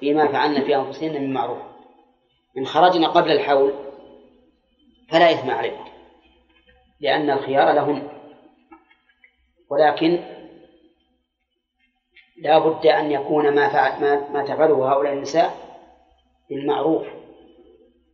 فيما 0.00 0.28
فعلن 0.28 0.64
في 0.64 0.76
أنفسهن 0.76 1.22
من 1.22 1.32
معروف. 1.32 1.58
إن 2.58 2.66
خرجنا 2.66 3.08
قبل 3.08 3.32
الحول 3.32 3.72
فلا 5.10 5.30
إثم 5.30 5.50
عليكم 5.50 5.84
لأن 7.00 7.30
الخيار 7.30 7.72
لهن 7.72 8.08
ولكن 9.70 10.18
لا 12.36 12.58
بد 12.58 12.86
أن 12.86 13.10
يكون 13.10 13.54
ما, 13.54 13.68
فعل 13.68 14.00
ما, 14.00 14.30
ما 14.30 14.44
تفعله 14.44 14.92
هؤلاء 14.92 15.12
النساء 15.12 15.54
بالمعروف 16.50 17.06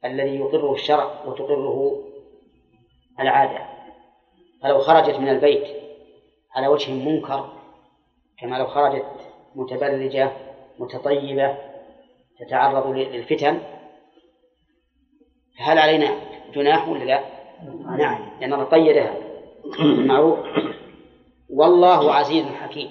الذي 0.04 0.36
يقره 0.36 0.72
الشرع 0.72 1.24
وتقره 1.26 2.04
العادة. 3.20 3.66
فلو 4.62 4.78
خرجت 4.78 5.14
من 5.18 5.28
البيت 5.28 5.66
على 6.54 6.68
وجه 6.68 6.92
منكر 6.92 7.57
كما 8.40 8.56
لو 8.56 8.66
خرجت 8.66 9.04
متبرجة 9.54 10.30
متطيبة 10.78 11.58
تتعرض 12.38 12.86
للفتن 12.86 13.60
هل 15.58 15.78
علينا 15.78 16.20
جناح 16.54 16.88
ولا 16.88 17.04
لا؟ 17.04 17.24
نعم 17.98 18.40
لأن 18.40 18.52
الله 18.52 18.64
قيدها 18.64 19.14
معروف. 20.08 20.38
والله 21.50 22.14
عزيز 22.14 22.44
حكيم. 22.46 22.90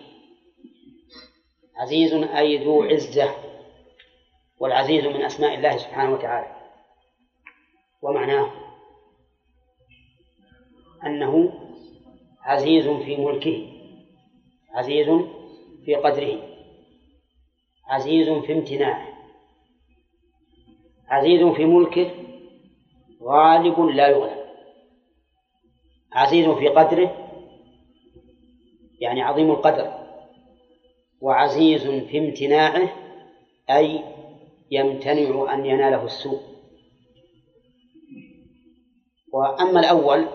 عزيز 1.77 2.13
أي 2.13 2.65
ذو 2.65 2.83
عزة 2.83 3.29
والعزيز 4.59 5.05
من 5.05 5.21
أسماء 5.21 5.55
الله 5.55 5.77
سبحانه 5.77 6.13
وتعالى. 6.13 6.55
ومعناه 8.01 8.51
أنه 11.05 11.53
عزيز 12.41 12.87
في 12.87 13.15
ملكه. 13.17 13.67
عزيز 14.73 15.36
في 15.87 15.95
قدره. 15.95 16.41
عزيز 17.87 18.29
في 18.29 18.53
امتناعه 18.53 19.07
عزيز 21.07 21.43
في 21.43 21.65
ملكه. 21.65 22.11
غالب 23.23 23.79
لا 23.79 24.07
يغلب 24.07 24.45
عزيز 26.13 26.47
في 26.47 26.67
قدره. 26.67 27.27
يعني 28.99 29.21
عظيم 29.21 29.51
القدر. 29.51 29.93
وعزيز 31.21 31.87
في 31.87 32.17
امتناعه. 32.17 32.89
أي 33.69 34.03
يمتنع 34.71 35.53
أن 35.53 35.65
يناله 35.65 36.05
السوء. 36.05 36.41
وأما 39.33 39.79
الأول 39.79 40.27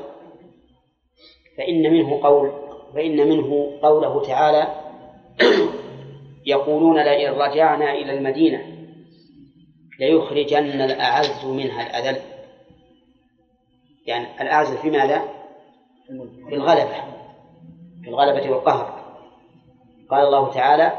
فإن 1.56 1.92
منه 1.92 2.22
قول 2.22 2.52
فإن 2.94 3.28
منه 3.28 3.78
قوله 3.82 4.22
تعالى 4.22 4.81
يقولون 6.46 7.02
لئن 7.02 7.32
رجعنا 7.32 7.92
إلى 7.92 8.12
المدينة 8.18 8.82
ليخرجن 9.98 10.80
الأعز 10.80 11.44
منها 11.44 11.86
الأذل. 11.86 12.20
يعني 14.06 14.42
الأعز 14.42 14.74
في 14.74 14.90
ماذا؟ 14.90 15.22
في 16.48 16.54
الغلبة 16.54 16.94
في 18.02 18.08
الغلبة 18.08 18.50
والقهر. 18.50 19.02
قال 20.10 20.26
الله 20.26 20.54
تعالى 20.54 20.92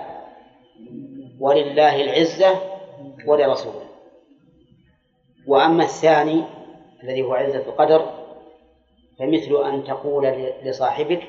ولله 1.40 2.02
العزة 2.02 2.60
ولرسوله. 3.28 3.84
وأما 5.48 5.84
الثاني 5.84 6.44
الذي 7.04 7.22
هو 7.22 7.34
عزة 7.34 7.60
القدر 7.60 8.24
فمثل 9.20 9.64
أن 9.66 9.84
تقول 9.84 10.26
لصاحبك 10.64 11.24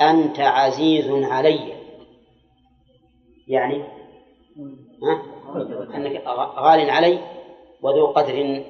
أنت 0.00 0.40
عزيز 0.40 1.10
علي. 1.10 1.75
يعني 3.48 3.82
ها؟ 5.02 5.22
أنك 5.96 6.22
غال 6.56 6.90
علي 6.90 7.18
وذو 7.82 8.06
قدر 8.06 8.64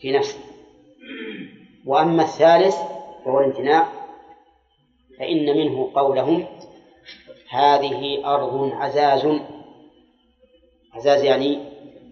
في 0.00 0.12
نفسي 0.12 0.38
وأما 1.86 2.22
الثالث 2.22 2.76
وهو 3.26 3.40
الامتناع 3.40 3.88
فإن 5.18 5.56
منه 5.56 5.90
قولهم 5.94 6.44
هذه 7.50 8.26
أرض 8.34 8.72
عزاز. 8.72 9.40
عزاز 10.92 11.24
يعني 11.24 11.58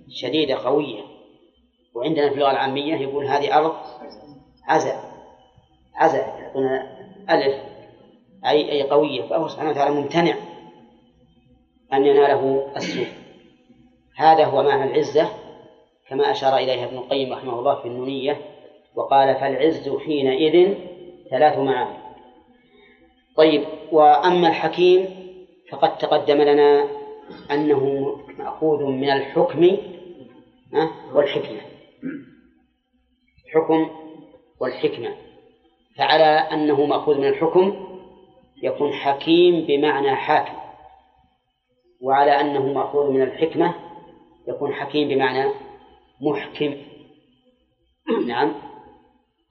شديدة 0.08 0.54
قوية. 0.54 1.02
وعندنا 1.94 2.28
في 2.28 2.34
اللغة 2.34 2.50
العامية 2.50 2.96
يقول 2.96 3.26
هذه 3.26 3.58
أرض 3.58 3.76
عزا 4.64 5.00
عزا 5.94 6.18
يعطونا 6.18 6.98
ألف 7.30 7.62
أي 8.46 8.72
أي 8.72 8.82
قوية. 8.82 9.22
فهو 9.22 9.48
سبحانه 9.48 9.70
وتعالى 9.70 9.94
ممتنع. 9.94 10.36
أن 11.92 12.06
يناله 12.06 12.72
السوء. 12.76 13.06
هذا 14.16 14.44
هو 14.44 14.62
معنى 14.62 14.90
العزة 14.90 15.28
كما 16.08 16.30
أشار 16.30 16.56
إليها 16.56 16.84
ابن 16.84 16.96
القيم 16.98 17.32
رحمه 17.32 17.58
الله 17.58 17.74
في 17.82 17.88
النونية 17.88 18.40
وقال 18.94 19.34
فالعز 19.34 19.88
حينئذ 20.06 20.74
ثلاث 21.30 21.58
معاني. 21.58 21.98
طيب 23.36 23.64
وأما 23.92 24.48
الحكيم 24.48 25.08
فقد 25.70 25.98
تقدم 25.98 26.42
لنا 26.42 26.88
أنه 27.50 28.14
مأخوذ 28.38 28.84
من 28.84 29.10
الحكم 29.10 29.76
والحكمة. 31.14 31.60
الحكم 33.46 33.90
والحكمة. 34.60 35.14
فعلى 35.96 36.24
أنه 36.24 36.86
مأخوذ 36.86 37.18
من 37.18 37.28
الحكم 37.28 37.86
يكون 38.62 38.92
حكيم 38.92 39.66
بمعنى 39.66 40.14
حاكم. 40.14 40.67
وعلى 42.00 42.40
أنه 42.40 42.72
مأخوذ 42.72 43.10
من 43.10 43.22
الحكمة 43.22 43.74
يكون 44.48 44.72
حكيم 44.72 45.08
بمعنى 45.08 45.50
محكم. 46.20 46.76
نعم. 48.26 48.54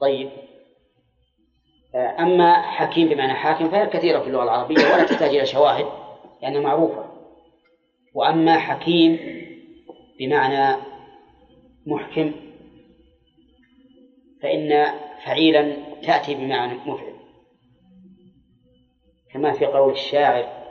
طيب. 0.01 0.29
أما 1.95 2.61
حكيم 2.61 3.09
بمعنى 3.09 3.33
حاكم 3.33 3.69
فهي 3.69 3.87
كثيرة 3.87 4.19
في 4.19 4.27
اللغة 4.27 4.43
العربية 4.43 4.77
ولا 4.77 5.05
تحتاج 5.05 5.29
إلى 5.29 5.45
شواهد 5.45 5.85
لأنها 6.41 6.61
معروفة. 6.61 7.05
وأما 8.15 8.57
حكيم 8.57 9.19
بمعنى 10.19 10.81
محكم 11.87 12.31
فإن 14.41 14.85
فعيلا 15.25 15.75
تأتي 16.03 16.35
بمعنى 16.35 16.73
مفعل. 16.73 17.13
كما 19.33 19.51
في 19.51 19.65
قول 19.65 19.91
الشاعر 19.91 20.66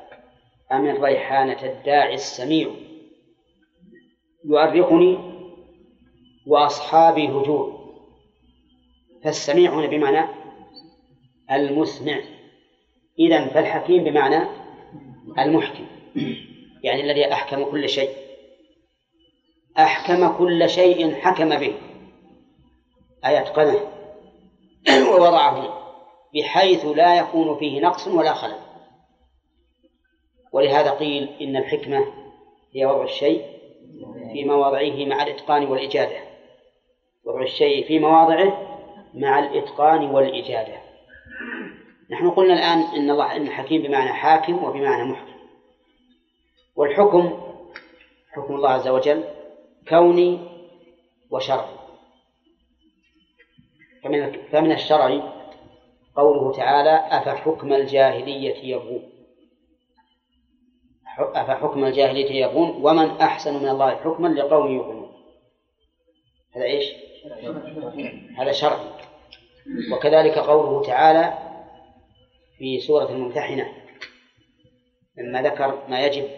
أمن 0.73 1.05
ريحانة 1.05 1.63
الداعي 1.63 2.15
السميع؟ 2.15 2.71
يؤرقني 4.45 5.19
وأصحابي 6.47 7.29
هجور 7.29 7.87
فالسميع 9.25 9.75
هنا 9.75 9.87
بمعنى 9.87 10.29
المسمع. 11.51 12.21
إذا 13.19 13.49
فالحكيم 13.49 14.05
بمعنى 14.05 14.49
المحكم. 15.39 15.87
يعني 16.83 17.01
الذي 17.01 17.33
أحكم 17.33 17.65
كل 17.65 17.89
شيء. 17.89 18.11
أحكم 19.79 20.39
كل 20.39 20.71
شيء 20.71 21.15
حكم 21.15 21.49
به. 21.49 21.75
أي 23.25 23.39
أتقنه 23.39 23.81
ووضعه 25.11 25.87
بحيث 26.35 26.85
لا 26.85 27.19
يكون 27.19 27.59
فيه 27.59 27.81
نقص 27.81 28.09
ولا 28.09 28.35
خلل. 28.35 28.66
ولهذا 30.57 30.91
قيل 30.91 31.29
إن 31.41 31.57
الحكمة 31.57 32.07
هي 32.75 32.87
وضع 32.87 33.05
الشيء 33.05 33.45
في 34.33 34.45
مواضعه 34.45 35.07
مع 35.07 35.23
الإتقان 35.23 35.67
والإجادة. 35.67 36.17
وضع 37.25 37.43
الشيء 37.43 37.87
في 37.87 37.99
مواضعه 37.99 38.79
مع 39.15 39.39
الإتقان 39.39 40.11
والإجادة. 40.11 40.75
نحن 42.11 42.31
قلنا 42.31 42.55
الآن 42.55 42.79
إن 42.79 43.11
الله 43.11 43.37
إن 43.37 43.51
حكيم 43.51 43.83
بمعنى 43.83 44.13
حاكم 44.13 44.65
وبمعنى 44.65 45.05
محكم. 45.13 45.33
والحكم 46.77 47.41
حكم 48.33 48.55
الله 48.55 48.71
عز 48.71 48.89
وجل 48.89 49.25
كوني 49.89 50.39
وشرعي. 51.31 51.77
فمن 54.05 54.33
فمن 54.53 54.73
الشرع 54.73 55.33
قوله 56.17 56.53
تعالى 56.53 57.09
أفحكم 57.11 57.73
الجاهلية 57.73 58.75
يبغون. 58.75 59.16
أفحكم 61.19 61.85
الجاهلية 61.85 62.47
يبغون؟ 62.47 62.85
ومن 62.85 63.11
أحسن 63.11 63.63
من 63.63 63.69
الله 63.69 63.97
حكما 63.97 64.29
لقوم 64.29 64.75
يؤمنون. 64.75 65.13
هذا 66.57 66.65
إيش؟ 66.65 66.93
هذا 68.39 68.53
شرع. 68.53 68.79
وكذلك 69.93 70.39
قوله 70.39 70.83
تعالى 70.83 71.39
في 72.59 72.81
سورة 72.81 73.11
الممتحنة 73.11 73.73
لما 75.19 75.43
ذكر 75.43 75.79
ما 75.89 76.07
يجب 76.07 76.29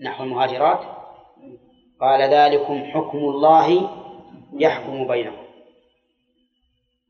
نحو 0.00 0.24
المهاجرات 0.24 0.80
قال 2.00 2.22
ذلكم 2.22 2.84
حكم 2.84 3.18
الله 3.18 3.90
يحكم 4.52 5.06
بينكم. 5.06 5.46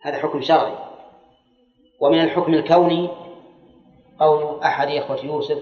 هذا 0.00 0.18
حكم 0.18 0.40
شرعي. 0.40 0.74
ومن 2.00 2.20
الحكم 2.20 2.54
الكوني 2.54 3.09
قول 4.20 4.61
أحد 4.62 4.88
إخوة 4.88 5.24
يوسف 5.24 5.59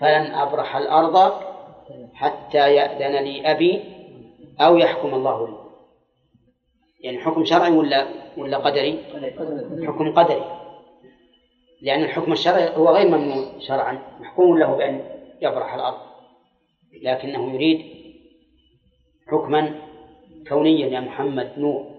فلن 0.00 0.34
أبرح 0.34 0.76
الأرض 0.76 1.32
حتى 2.14 2.74
يأذن 2.74 3.24
لي 3.24 3.50
أبي 3.50 3.84
أو 4.60 4.76
يحكم 4.76 5.14
الله 5.14 5.48
لي. 5.48 5.56
يعني 7.00 7.18
حكم 7.18 7.44
شرعي 7.44 7.72
ولا 7.72 8.06
ولا 8.36 8.58
قدري؟ 8.58 8.98
حكم 9.86 10.14
قدري. 10.14 10.44
لأن 11.82 12.02
الحكم 12.02 12.32
الشرعي 12.32 12.76
هو 12.76 12.88
غير 12.88 13.08
ممنوع 13.08 13.44
شرعا 13.58 13.98
محكوم 14.20 14.58
له 14.58 14.76
بأن 14.76 15.04
يبرح 15.42 15.74
الأرض. 15.74 16.00
لكنه 17.02 17.54
يريد 17.54 17.86
حكما 19.28 19.80
كونيا 20.48 20.86
يا 20.86 21.00
محمد 21.00 21.52
نور. 21.58 21.94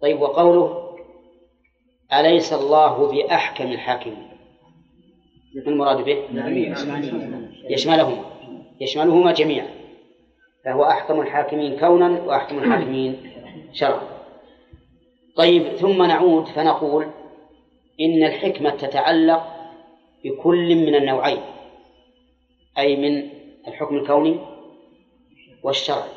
طيب 0.00 0.20
وقوله 0.20 0.96
أليس 2.12 2.52
الله 2.52 3.12
بأحكم 3.12 3.64
الحاكمين؟ 3.64 4.29
المراد 5.56 6.04
به؟ 6.04 6.18
يشملهما. 7.70 8.24
يشملهما 8.80 9.32
جميعا. 9.32 9.66
فهو 10.64 10.84
أحكم 10.84 11.20
الحاكمين 11.20 11.78
كونا 11.78 12.22
وأحكم 12.22 12.58
الحاكمين 12.58 13.16
شرعا. 13.72 14.02
طيب 15.36 15.62
ثم 15.62 16.02
نعود 16.02 16.46
فنقول 16.46 17.06
إن 18.00 18.24
الحكمة 18.24 18.70
تتعلق 18.70 19.42
بكل 20.24 20.76
من 20.76 20.94
النوعين 20.94 21.40
أي 22.78 22.96
من 22.96 23.28
الحكم 23.68 23.96
الكوني 23.96 24.38
والشرعي. 25.62 26.10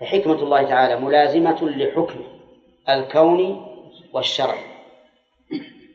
فحكمة 0.00 0.42
الله 0.42 0.62
تعالى 0.62 1.00
ملازمة 1.00 1.68
لحكمه 1.70 2.24
الكوني 2.88 3.60
والشرعي. 4.12 4.64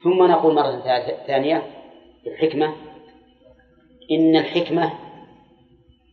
ثم 0.04 0.24
نقول 0.24 0.56
مرة 0.56 0.80
ثانية 1.28 1.75
الحكمة؟ 2.28 2.76
إن 4.12 4.36
الحكمة 4.36 4.94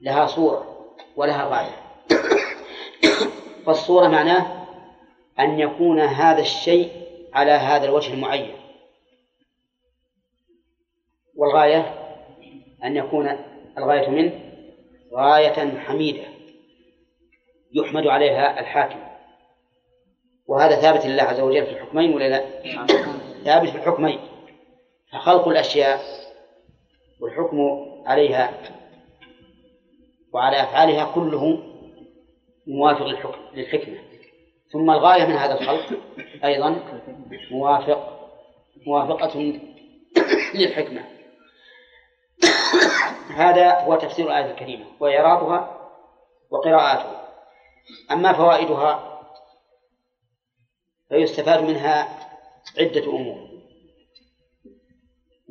لها 0.02 0.26
صورة 0.26 0.86
ولها 1.16 1.44
غاية. 1.44 1.82
فالصورة 3.66 4.08
معناه 4.08 4.66
أن 5.40 5.58
يكون 5.60 6.00
هذا 6.00 6.40
الشيء 6.40 6.90
على 7.32 7.50
هذا 7.50 7.84
الوجه 7.84 8.14
المعين. 8.14 8.54
والغاية 11.36 11.94
أن 12.84 12.96
يكون 12.96 13.38
الغاية 13.78 14.08
منه 14.08 14.40
غاية 15.14 15.78
حميدة 15.78 16.24
يحمد 17.72 18.06
عليها 18.06 18.60
الحاكم. 18.60 18.98
وهذا 20.46 20.76
ثابت 20.76 21.06
لله 21.06 21.22
عز 21.22 21.40
وجل 21.40 21.66
في 21.66 21.72
الحكمين 21.72 22.14
ولا 22.14 22.28
لا؟ 22.28 22.62
ثابت 23.44 23.68
في 23.68 23.76
الحكمين. 23.76 24.31
فخلق 25.12 25.48
الأشياء 25.48 26.00
والحكم 27.20 27.86
عليها 28.06 28.52
وعلى 30.32 30.62
أفعالها 30.62 31.14
كله 31.14 31.58
موافق 32.66 33.06
للحكم 33.06 33.40
للحكمة. 33.54 33.98
ثم 34.72 34.90
الغاية 34.90 35.24
من 35.24 35.32
هذا 35.32 35.60
الخلق 35.60 36.00
أيضا 36.44 36.80
موافق 37.50 38.28
موافقة 38.86 39.38
للحكمة. 40.54 41.04
هذا 43.34 43.80
هو 43.80 43.96
تفسير 43.96 44.26
الآية 44.26 44.50
الكريمة 44.50 44.84
وإعرابها 45.00 45.88
وقراءاتها 46.50 47.28
أما 48.10 48.32
فوائدها 48.32 49.20
فيستفاد 51.08 51.62
منها 51.62 52.18
عدة 52.78 53.10
أمور. 53.10 53.51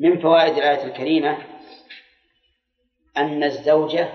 من 0.01 0.19
فوائد 0.19 0.57
الآية 0.57 0.83
الكريمة 0.83 1.37
أن 3.17 3.43
الزوجة 3.43 4.09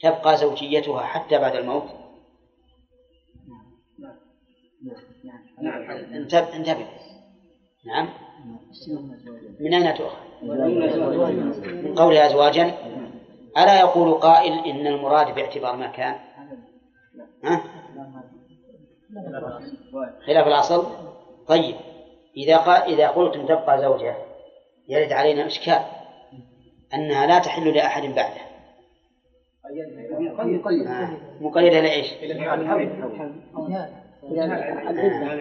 تبقى 0.00 0.36
زوجيتها 0.36 1.00
حتى 1.00 1.38
بعد 1.38 1.56
الموت. 1.56 1.90
انتبه. 6.54 6.88
نعم. 7.86 8.08
من 9.60 9.74
أين 9.74 9.94
تؤخذ؟ 9.94 10.44
من 11.82 11.94
قولها 11.94 12.26
أزواجا. 12.26 12.64
ألا 13.58 13.80
يقول 13.80 14.14
قائل 14.14 14.52
إن 14.52 14.86
المراد 14.86 15.34
باعتبار 15.34 15.76
ما 15.76 15.86
كان 15.86 16.20
ها؟ 17.44 17.62
خلاف 20.26 20.46
الأصل؟ 20.46 20.86
طيب 21.48 21.74
إذا 22.36 22.56
قال 22.56 22.82
إذا 22.82 23.08
قلتم 23.08 23.46
تبقى 23.46 23.80
زوجة 23.80 24.16
يرد 24.88 25.12
علينا 25.12 25.46
إشكال 25.46 25.80
أنها 26.94 27.26
لا 27.26 27.38
تحل 27.38 27.74
لأحد 27.74 28.02
بعده. 28.02 28.42
مقيدة 31.40 31.80
لإيش؟ 31.80 32.06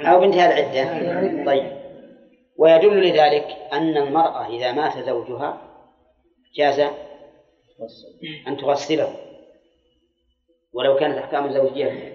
أو 0.05 0.19
بانتهاء 0.19 0.59
العدة. 0.59 1.45
طيب. 1.45 1.81
ويدل 2.57 3.09
لذلك 3.09 3.57
أن 3.73 3.97
المرأة 3.97 4.47
إذا 4.47 4.71
مات 4.71 4.97
زوجها 5.05 5.57
جاز 6.55 6.79
أن 8.47 8.57
تغسله 8.57 9.15
ولو 10.73 10.95
كانت 10.95 11.17
أحكام 11.17 11.45
الزوجية 11.45 12.13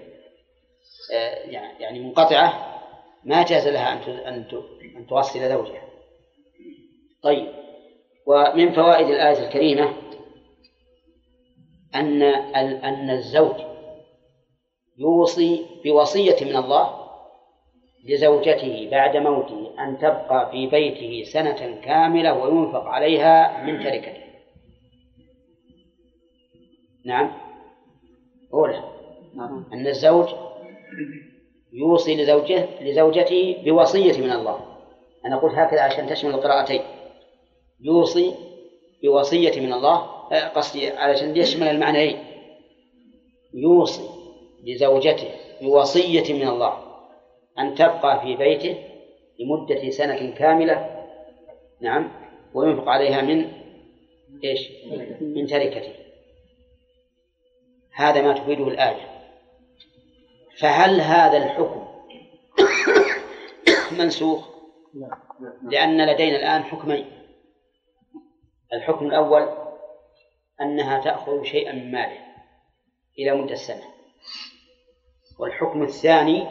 يعني 1.78 2.00
منقطعة 2.00 2.76
ما 3.24 3.44
جاز 3.44 3.68
لها 3.68 3.92
أن 3.92 4.46
أن 4.96 5.06
تغسل 5.06 5.48
زوجها. 5.48 5.82
طيب. 7.22 7.48
ومن 8.26 8.72
فوائد 8.72 9.06
الآية 9.06 9.46
الكريمة 9.46 9.94
أن 11.94 12.22
أن 12.84 13.10
الزوج 13.10 13.56
يوصي 14.98 15.66
بوصية 15.84 16.44
من 16.44 16.56
الله 16.56 17.06
لزوجته 18.04 18.88
بعد 18.90 19.16
موته 19.16 19.74
أن 19.78 19.98
تبقى 19.98 20.50
في 20.50 20.66
بيته 20.66 21.30
سنة 21.32 21.80
كاملة 21.80 22.34
وينفق 22.34 22.84
عليها 22.84 23.62
من 23.62 23.84
تركته 23.84 24.26
نعم. 27.04 27.32
أولى 28.54 28.82
أن 29.72 29.86
الزوج 29.86 30.28
يوصي 31.72 32.14
لزوجه 32.14 32.68
لزوجته 32.80 33.56
بوصية 33.64 34.20
من 34.20 34.32
الله. 34.32 34.60
أنا 35.26 35.36
قلت 35.36 35.54
هكذا 35.54 35.80
عشان 35.80 36.06
تشمل 36.06 36.30
القراءتين. 36.30 36.80
يوصي 37.80 38.34
بوصية 39.02 39.60
من 39.60 39.72
الله. 39.72 39.96
آه، 40.32 40.48
قصدي 40.48 40.90
علشان 40.90 41.36
يشمل 41.36 41.68
المعنيين. 41.68 42.18
يوصي 43.54 44.08
لزوجته 44.64 45.28
بوصية 45.62 46.34
من 46.34 46.48
الله. 46.48 46.72
أن 47.58 47.74
تبقى 47.74 48.20
في 48.22 48.36
بيته 48.36 48.76
لمدة 49.40 49.90
سنة 49.90 50.30
كاملة. 50.30 51.06
نعم. 51.80 52.12
وينفق 52.54 52.88
عليها 52.88 53.22
من 53.22 53.52
إيش؟ 54.44 54.68
من 55.20 55.46
تركته. 55.46 55.92
هذا 57.92 58.22
ما 58.22 58.32
تفيده 58.32 58.68
الآية. 58.68 59.15
فهل 60.60 61.00
هذا 61.00 61.36
الحكم 61.36 61.86
منسوخ؟ 63.98 64.48
لأن 65.62 66.06
لدينا 66.06 66.36
الآن 66.36 66.64
حكمين. 66.64 67.12
الحكم 68.72 69.06
الأول 69.06 69.48
أنها 70.60 71.00
تأخذ 71.00 71.42
شيئا 71.42 71.72
من 71.72 71.92
ماله 71.92 72.18
إلى 73.18 73.34
مدة 73.34 73.52
السنة 73.52 73.84
والحكم 75.38 75.82
الثاني 75.82 76.46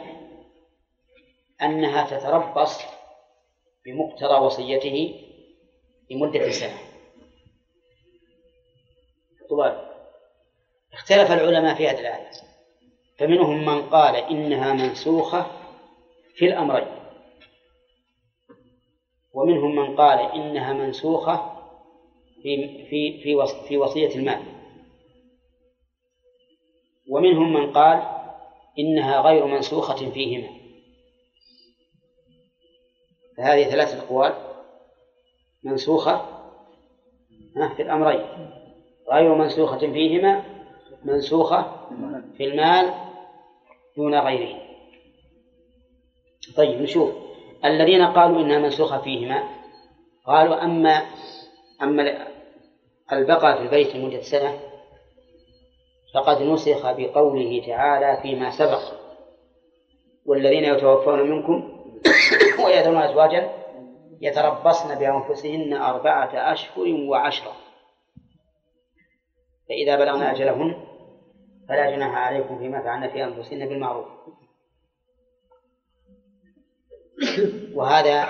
أنها 1.62 2.18
تتربص 2.18 2.80
بمقتضى 3.86 4.44
وصيته 4.44 5.20
لمدة 6.10 6.50
سنة. 6.50 6.78
طوال. 9.48 9.92
اختلف 10.92 11.32
العلماء 11.32 11.74
في 11.74 11.88
هذه 11.88 12.00
الآية. 12.00 12.30
فمنهم 13.18 13.64
من 13.64 13.82
قال 13.82 14.16
إنها 14.16 14.72
منسوخة 14.72 15.46
في 16.34 16.46
الأمرين. 16.46 16.86
ومنهم 19.34 19.76
من 19.76 19.96
قال 19.96 20.18
إنها 20.18 20.72
منسوخة 20.72 21.52
في 22.42 22.84
في 22.90 23.22
في 23.22 23.46
في 23.68 23.76
وصية 23.76 24.14
المال. 24.14 24.42
ومنهم 27.08 27.52
من 27.52 27.72
قال 27.72 28.02
إنها 28.78 29.20
غير 29.20 29.46
منسوخة 29.46 30.10
فيهما. 30.10 30.48
فهذه 33.36 33.70
ثلاثة 33.70 33.98
أقوال 33.98 34.34
منسوخة 35.64 36.36
في 37.76 37.82
الأمرين. 37.82 38.50
غير 39.12 39.34
منسوخة 39.34 39.78
فيهما 39.78 40.44
منسوخة 41.04 41.88
في 42.36 42.44
المال 42.44 43.05
دون 43.96 44.14
غيره. 44.14 44.58
طيب 46.56 46.82
نشوف. 46.82 47.14
الذين 47.64 48.06
قالوا 48.06 48.40
إنها 48.40 48.58
منسوخة 48.58 48.98
فيهما 48.98 49.44
قالوا 50.26 50.64
أما 50.64 51.06
أما 51.82 52.26
البقاء 53.12 53.56
في 53.56 53.62
البيت 53.62 53.96
لمدة 53.96 54.20
سنة 54.20 54.58
فقد 56.14 56.42
نسخ 56.42 56.92
بقوله 56.92 57.62
تعالى 57.66 58.22
فيما 58.22 58.50
سبق. 58.50 58.82
والذين 60.26 60.64
يتوفون 60.64 61.30
منكم 61.30 61.82
ويذرون 62.64 63.02
أزواجا 63.02 63.52
يتربصن 64.20 64.94
بأنفسهن 64.94 65.72
أربعة 65.72 66.52
أشهر 66.52 66.88
وعشرة. 67.08 67.52
فإذا 69.68 69.96
بلغن 69.96 70.22
أجلهن 70.22 70.95
فلا 71.68 71.90
جناح 71.90 72.14
عليكم 72.14 72.58
فيما 72.58 72.82
فعلن 72.82 73.08
في 73.08 73.24
أنفسهن 73.24 73.68
بالمعروف. 73.68 74.06
وهذا 77.74 78.28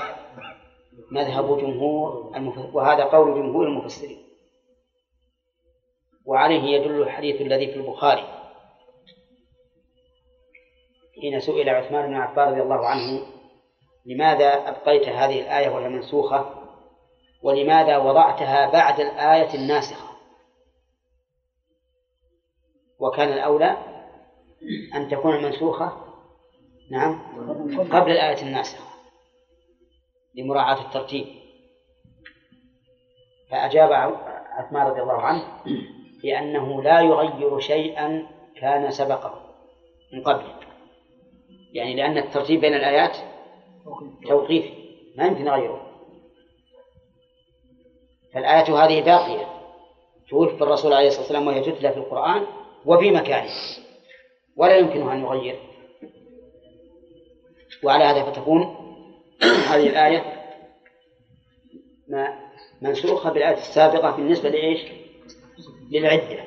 مذهب 1.10 1.58
جمهور 1.58 2.32
وهذا 2.72 3.04
قول 3.04 3.34
جمهور 3.34 3.66
المفسرين. 3.66 4.22
وعليه 6.24 6.62
يدل 6.62 7.02
الحديث 7.02 7.40
الذي 7.40 7.66
في 7.66 7.76
البخاري. 7.76 8.36
حين 11.20 11.40
سئل 11.40 11.68
عثمان 11.68 12.06
بن 12.06 12.14
عفان 12.14 12.48
رضي 12.48 12.62
الله 12.62 12.86
عنه 12.86 13.26
لماذا 14.06 14.68
أبقيت 14.68 15.08
هذه 15.08 15.40
الآية 15.40 15.68
وهي 15.68 15.88
منسوخة؟ 15.88 16.54
ولماذا 17.42 17.96
وضعتها 17.96 18.70
بعد 18.70 19.00
الآية 19.00 19.54
الناسخة؟ 19.54 20.15
وكان 23.06 23.32
الأولى 23.32 23.76
أن 24.94 25.08
تكون 25.08 25.42
منسوخة 25.42 25.92
نعم 26.90 27.20
قبل 27.92 28.10
الآية 28.10 28.42
الناسخة 28.42 28.84
لمراعاة 30.34 30.86
الترتيب. 30.86 31.26
فأجاب 33.50 33.92
عثمان 33.92 34.86
رضي 34.86 35.02
الله 35.02 35.20
عنه 35.22 35.42
بأنه 36.22 36.82
لا 36.82 37.00
يغير 37.00 37.58
شيئا 37.58 38.26
كان 38.60 38.90
سبقه 38.90 39.40
من 40.12 40.22
قبل. 40.22 40.44
يعني 41.72 41.94
لأن 41.94 42.18
الترتيب 42.18 42.60
بين 42.60 42.74
الآيات 42.74 43.16
توقيفي 44.28 44.72
ما 45.16 45.26
يمكن 45.26 45.48
غيره. 45.48 45.86
فالآية 48.32 48.84
هذه 48.84 49.04
باقية 49.04 49.46
توفي 50.28 50.62
الرسول 50.62 50.92
عليه 50.92 51.06
الصلاة 51.06 51.22
والسلام 51.22 51.46
وهي 51.46 51.60
تتلى 51.60 51.92
في 51.92 51.98
القرآن 51.98 52.46
وفي 52.86 53.10
مكانه. 53.10 53.50
ولا 54.56 54.76
يمكنه 54.76 55.12
أن 55.12 55.20
يغير. 55.20 55.58
وعلى 57.84 58.04
هذا 58.04 58.30
فتكون 58.30 58.76
هذه 59.70 59.88
الآية 59.88 60.42
ما 62.08 62.38
منسوخة 62.82 63.30
بالآية 63.30 63.54
السابقة 63.54 64.16
بالنسبة 64.16 64.48
لإيش؟ 64.48 64.80
للعدة. 65.90 66.44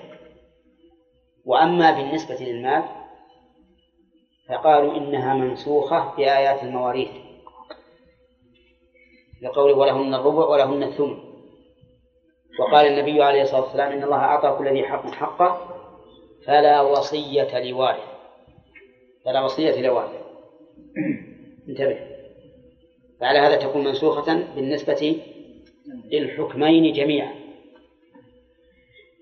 وأما 1.46 1.92
بالنسبة 1.92 2.36
للمال 2.36 2.84
فقالوا 4.50 4.98
إنها 4.98 5.34
منسوخة 5.34 6.16
بآيات 6.16 6.64
المواريث. 6.64 7.10
لقوله 9.42 9.78
ولهن 9.78 10.14
الربع 10.14 10.46
ولهن 10.46 10.84
الثمن. 10.84 11.30
وقال 12.60 12.88
النبي 12.88 13.24
عليه 13.24 13.42
الصلاة 13.42 13.62
والسلام 13.62 13.92
إن 13.92 14.04
الله 14.04 14.18
أعطى 14.18 14.56
كل 14.58 14.68
ذي 14.68 14.84
حق 14.84 15.12
حقه 15.12 15.79
فلا 16.50 16.82
وصية 16.82 17.60
لوارث 17.60 18.04
فلا 19.26 19.42
وصية 19.42 19.82
لوارث 19.82 20.22
انتبه. 21.70 22.00
فعلى 23.20 23.40
هذا 23.40 23.56
تكون 23.56 23.84
منسوخة 23.84 24.34
بالنسبة 24.56 25.22
للحكمين 26.12 26.94
جميعا. 26.94 27.36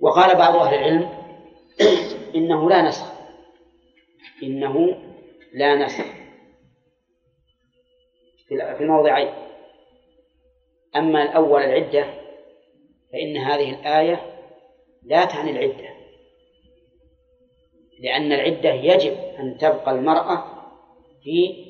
وقال 0.01 0.37
بعض 0.37 0.55
أهل 0.55 0.75
العلم 0.75 1.09
إنه 2.35 2.69
لا 2.69 2.81
نسخ. 2.81 3.13
إنه 4.43 4.97
لا 5.53 5.75
نسخ. 5.75 6.05
في 8.47 8.81
الموضعين. 8.81 9.33
أما 10.95 11.23
الأول 11.23 11.61
العدة 11.61 12.05
فإن 13.11 13.37
هذه 13.37 13.69
الآية 13.69 14.39
لا 15.03 15.25
تعني 15.25 15.51
العدة. 15.51 15.96
لأن 17.99 18.31
العدة 18.31 18.69
يجب 18.69 19.13
أن 19.39 19.57
تبقى 19.57 19.91
المرأة 19.91 20.43
في 21.23 21.65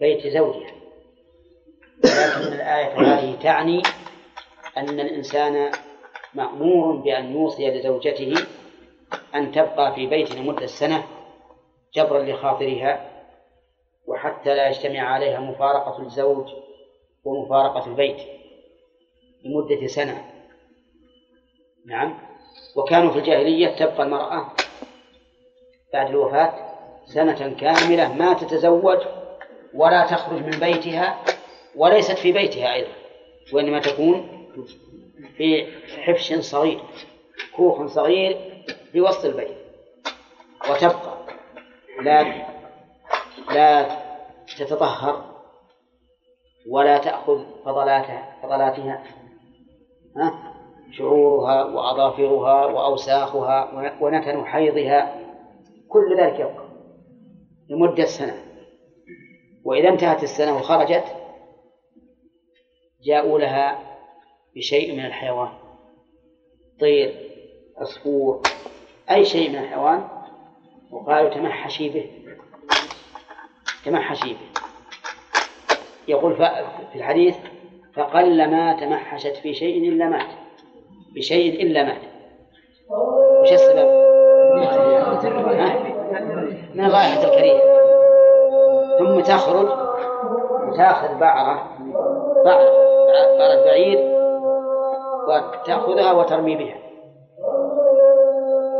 بيت 0.00 0.26
زوجها. 0.26 0.72
ولكن 2.04 2.52
الآية 2.52 2.92
هذه 2.98 3.36
تعني 3.42 3.82
أن 4.76 5.00
الإنسان 5.00 5.70
مأمور 6.34 6.96
بأن 6.96 7.32
يوصي 7.32 7.70
لزوجته 7.70 8.34
أن 9.34 9.52
تبقى 9.52 9.94
في 9.94 10.06
بيت 10.06 10.34
لمدة 10.34 10.66
سنة 10.66 11.06
جبرا 11.94 12.22
لخاطرها 12.22 13.10
وحتى 14.06 14.54
لا 14.54 14.68
يجتمع 14.68 15.00
عليها 15.00 15.40
مفارقة 15.40 16.02
الزوج 16.02 16.46
ومفارقة 17.24 17.86
البيت 17.86 18.16
لمدة 19.44 19.86
سنة. 19.86 20.24
نعم. 21.86 22.18
وكانوا 22.76 23.10
في 23.12 23.18
الجاهلية 23.18 23.68
تبقى 23.68 24.02
المرأة 24.02 24.52
بعد 25.96 26.08
الوفاة 26.08 26.52
سنة 27.06 27.54
كاملة 27.60 28.12
ما 28.12 28.34
تتزوج 28.34 28.98
ولا 29.74 30.06
تخرج 30.06 30.42
من 30.42 30.50
بيتها 30.60 31.18
وليست 31.76 32.18
في 32.18 32.32
بيتها 32.32 32.74
أيضا 32.74 32.88
وإنما 33.52 33.78
تكون 33.80 34.28
في 35.36 35.66
حفش 36.04 36.34
صغير 36.34 36.80
كوخ 37.56 37.86
صغير 37.86 38.36
في 38.92 39.00
وسط 39.00 39.24
البيت 39.24 39.56
وتبقى 40.70 41.16
لا 42.02 42.24
لا 43.54 43.86
تتطهر 44.58 45.24
ولا 46.70 46.98
تأخذ 46.98 47.44
فضلاتها 47.64 48.36
فضلاتها 48.42 49.02
ها 50.16 50.52
شعورها 50.92 51.64
وأظافرها 51.64 52.66
وأوساخها 52.66 53.68
ونتن 54.00 54.44
حيضها. 54.46 55.25
كل 55.88 56.20
ذلك 56.20 56.40
يبقى 56.40 56.66
لمدة 57.68 58.04
سنة. 58.04 58.42
وإذا 59.64 59.88
انتهت 59.88 60.22
السنة 60.22 60.56
وخرجت 60.56 61.04
جاءوا 63.02 63.38
لها 63.38 63.96
بشيء 64.56 64.92
من 64.92 65.06
الحيوان. 65.06 65.48
طير 66.80 67.14
عصفور 67.76 68.42
أي 69.10 69.24
شيء 69.24 69.50
من 69.50 69.56
الحيوان. 69.56 70.08
وقالوا 70.90 71.30
تمحشي 71.30 71.88
به 71.88 72.10
تمحشي 73.84 74.32
به. 74.32 74.60
يقول 76.08 76.36
في 76.36 76.94
الحديث 76.94 77.36
فقل 77.94 78.50
ما 78.50 78.80
تمحشت 78.80 79.36
في 79.36 79.54
شيء 79.54 79.88
إلا 79.88 80.08
مات. 80.08 80.28
بشيء 81.14 81.62
إلا 81.62 81.82
مات. 81.82 82.02
وش 83.42 83.52
السبب؟ 83.52 84.06
من 86.74 86.90
رائحة 86.90 87.24
الكريه 87.24 87.60
ثم 88.98 89.20
تخرج 89.20 89.68
وتاخذ 90.68 91.18
بعرة. 91.20 91.62
بعرة. 92.44 92.70
بعرة 93.38 93.64
بعير 93.64 94.16
وتأخذها 95.28 96.12
وترمي 96.12 96.56
بها. 96.56 96.76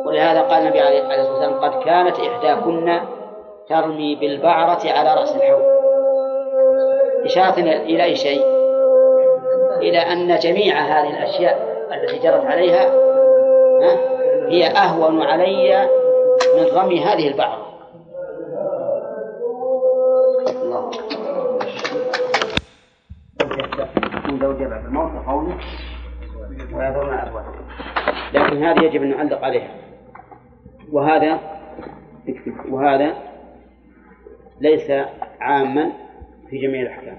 ولهذا 0.07 0.41
قال 0.41 0.62
النبي 0.62 0.80
عليه 0.80 1.01
الصلاة 1.01 1.30
والسلام 1.30 1.61
قد 1.61 1.84
كانت 1.84 2.16
إحداكن 2.20 3.01
ترمي 3.68 4.14
بالبعرة 4.14 4.80
على 4.84 5.14
رأس 5.14 5.37
الحوض. 5.37 5.62
إشارة 7.24 7.61
إلى 7.61 8.05
أي 8.05 8.16
شيء؟ 8.16 8.45
إلى 9.76 9.99
أن 9.99 10.39
جميع 10.39 10.74
هذه 10.78 11.11
الأشياء 11.11 11.76
التي 11.93 12.18
جرت 12.18 12.45
عليها 12.47 12.91
هي 14.49 14.66
أهون 14.66 15.22
علي 15.22 15.89
من 16.57 16.78
رمي 16.78 17.05
هذه 17.05 17.28
البعرة 17.28 17.66
الله. 20.62 20.91
بعد 24.70 24.84
الموت 24.84 25.11
لكن 28.34 28.62
هذه 28.62 28.84
يجب 28.84 29.03
أن 29.03 29.11
نعلق 29.11 29.45
عليها. 29.45 29.74
وهذا 30.93 31.41
وهذا 32.68 33.16
ليس 34.61 34.91
عاما 35.41 35.93
في 36.51 36.59
جميع 36.59 36.82
الأحكام. 36.82 37.18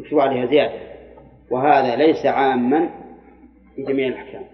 اكتبوا 0.00 0.22
عليها 0.22 0.46
زيادة. 0.46 0.80
وهذا 1.50 1.96
ليس 1.96 2.26
عاما 2.26 2.90
في 3.76 3.82
جميع 3.82 4.08
الأحكام. 4.08 4.44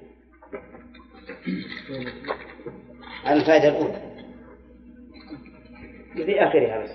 الفائدة 3.27 3.69
الأولى. 3.69 4.13
في 6.15 6.45
آخرها 6.45 6.83
بس. 6.83 6.91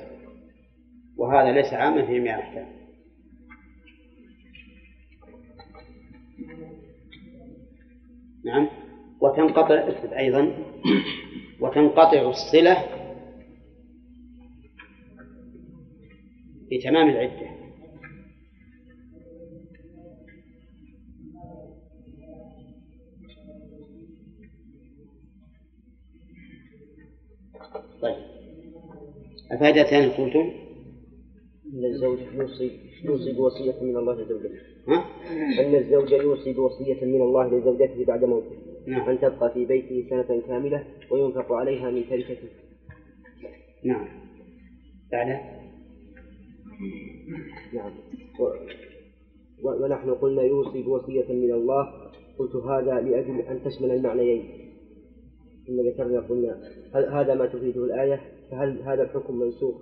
وهذا 1.17 1.51
ليس 1.51 1.73
عاما 1.73 2.05
في 2.05 2.19
جميع 2.19 2.35
الأحكام. 2.35 2.67
نعم. 8.45 8.69
وتنقطع 9.21 9.87
أيضا. 10.17 10.53
وتنقطع 11.59 12.29
الصلة 12.29 12.77
بتمام 16.71 17.09
العدة. 17.09 17.56
الفائدة 29.51 29.81
الثانية 29.81 30.07
قلتم؟ 30.07 30.51
أن 31.73 31.85
الزوج 31.85 32.19
يوصي 32.33 32.71
يوصي 33.03 33.33
بوصية 33.33 33.83
من 33.83 33.97
الله 33.97 34.21
لزوجته. 34.21 34.59
ها؟ 34.87 35.05
أن 35.59 35.75
الزوج 35.75 36.11
يوصي 36.11 36.53
بوصية 36.53 37.05
من 37.05 37.21
الله 37.21 37.47
لزوجته 37.47 38.05
بعد 38.05 38.23
موته. 38.23 38.55
نعم. 38.87 39.09
أن 39.09 39.19
تبقى 39.19 39.53
في 39.53 39.65
بيته 39.65 40.09
سنة 40.09 40.41
كاملة 40.47 40.83
وينفق 41.11 41.53
عليها 41.53 41.91
من 41.91 42.09
تركته 42.09 42.47
نعم. 43.85 44.07
بعد؟ 45.11 45.27
نعم. 47.73 47.91
و... 49.63 49.83
ونحن 49.83 50.09
قلنا 50.09 50.41
يوصي 50.41 50.81
بوصية 50.81 51.33
من 51.33 51.51
الله. 51.51 52.07
قلت 52.39 52.55
هذا 52.55 53.01
لأجل 53.01 53.41
أن 53.41 53.63
تشمل 53.63 53.91
المعنيين. 53.91 54.43
ثم 55.67 55.89
ذكرنا 55.89 56.19
قلنا 56.19 56.61
هذا 57.21 57.35
ما 57.35 57.45
تفيده 57.45 57.85
الآية. 57.85 58.36
فهل 58.51 58.81
هذا 58.81 59.03
الحكم 59.03 59.39
منسوخ؟ 59.39 59.75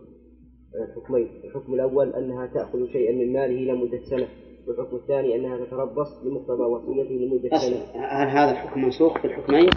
الحكمين. 0.90 1.30
الحكم 1.44 1.74
الأول 1.74 2.14
أنها 2.14 2.46
تأخذ 2.48 2.88
شيئا 2.92 3.14
من 3.14 3.34
ماله 3.34 3.74
لمدة 3.74 4.00
سنة 4.10 4.28
والحكم 4.68 4.96
الثاني 4.96 5.36
أنها 5.36 5.66
تتربص 5.66 6.24
بمقتضى 6.24 6.64
وصيته 6.64 7.12
لمدة 7.12 7.58
سنة. 7.58 7.78
هل 8.06 8.28
هذا 8.30 8.52
الحكم 8.52 8.82
منسوخ 8.82 9.18
في 9.22 9.28
الحكمين؟ 9.28 9.70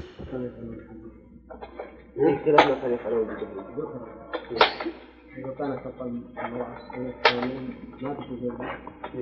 في 2.14 2.36
خلاف 2.44 2.66
ما 2.68 2.80
كان 2.80 2.92
يفعله 2.92 3.22
إذا 5.38 5.54
كانت 5.58 5.78
تقل 5.84 6.22
المرأة 6.44 6.78
سنة 6.94 7.12
ثانية 7.24 7.60
ما 8.02 8.14
تكون 8.14 8.36
في 8.38 8.46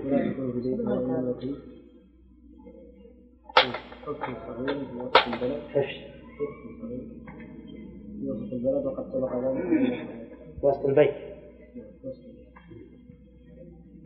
ولا 0.06 0.32
تكون 0.32 0.52
في 0.52 0.60
بيتها 0.60 0.92
وإنما 0.92 1.32
في 1.40 1.54
حكم 4.06 4.34
صغير 4.46 4.84
في 4.84 4.96
وسط 4.96 5.16
البلد 5.26 5.60
البلد 8.68 8.86
وقد 8.86 9.06
وسط 10.62 10.84
البيت. 10.84 11.14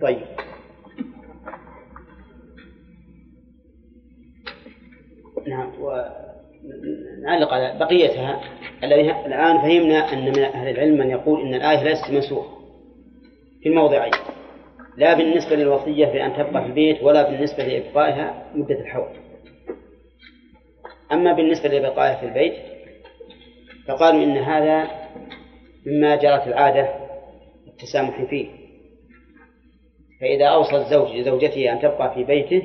طيب. 0.00 0.20
نعم 5.48 5.72
ونعلق 5.80 7.52
على 7.52 7.78
بقيتها 7.78 8.40
الآن 9.26 9.58
فهمنا 9.58 10.12
أن 10.12 10.24
من 10.24 10.38
أهل 10.38 10.68
العلم 10.70 10.98
من 10.98 11.10
يقول 11.10 11.40
أن 11.40 11.54
الآية 11.54 11.82
ليست 11.84 12.10
منسوخة 12.10 12.60
في 13.62 13.68
الموضعين. 13.68 14.12
لا 14.96 15.14
بالنسبة 15.14 15.56
للوصية 15.56 16.06
بأن 16.06 16.32
تبقى 16.32 16.62
في 16.62 16.68
البيت 16.68 17.02
ولا 17.02 17.30
بالنسبة 17.30 17.64
لإبقائها 17.64 18.46
مدة 18.54 18.80
الحول 18.80 19.08
أما 21.12 21.32
بالنسبة 21.32 21.68
لإبقائها 21.68 22.20
في 22.20 22.26
البيت 22.26 22.69
فقالوا 23.88 24.24
إن 24.24 24.36
هذا 24.36 24.90
مما 25.86 26.16
جرت 26.16 26.46
العادة 26.46 26.94
التسامح 27.66 28.22
فيه. 28.30 28.46
فإذا 30.20 30.46
أوصى 30.46 30.76
الزوج 30.76 31.16
لزوجته 31.16 31.72
أن 31.72 31.80
تبقى 31.80 32.14
في 32.14 32.24
بيته 32.24 32.62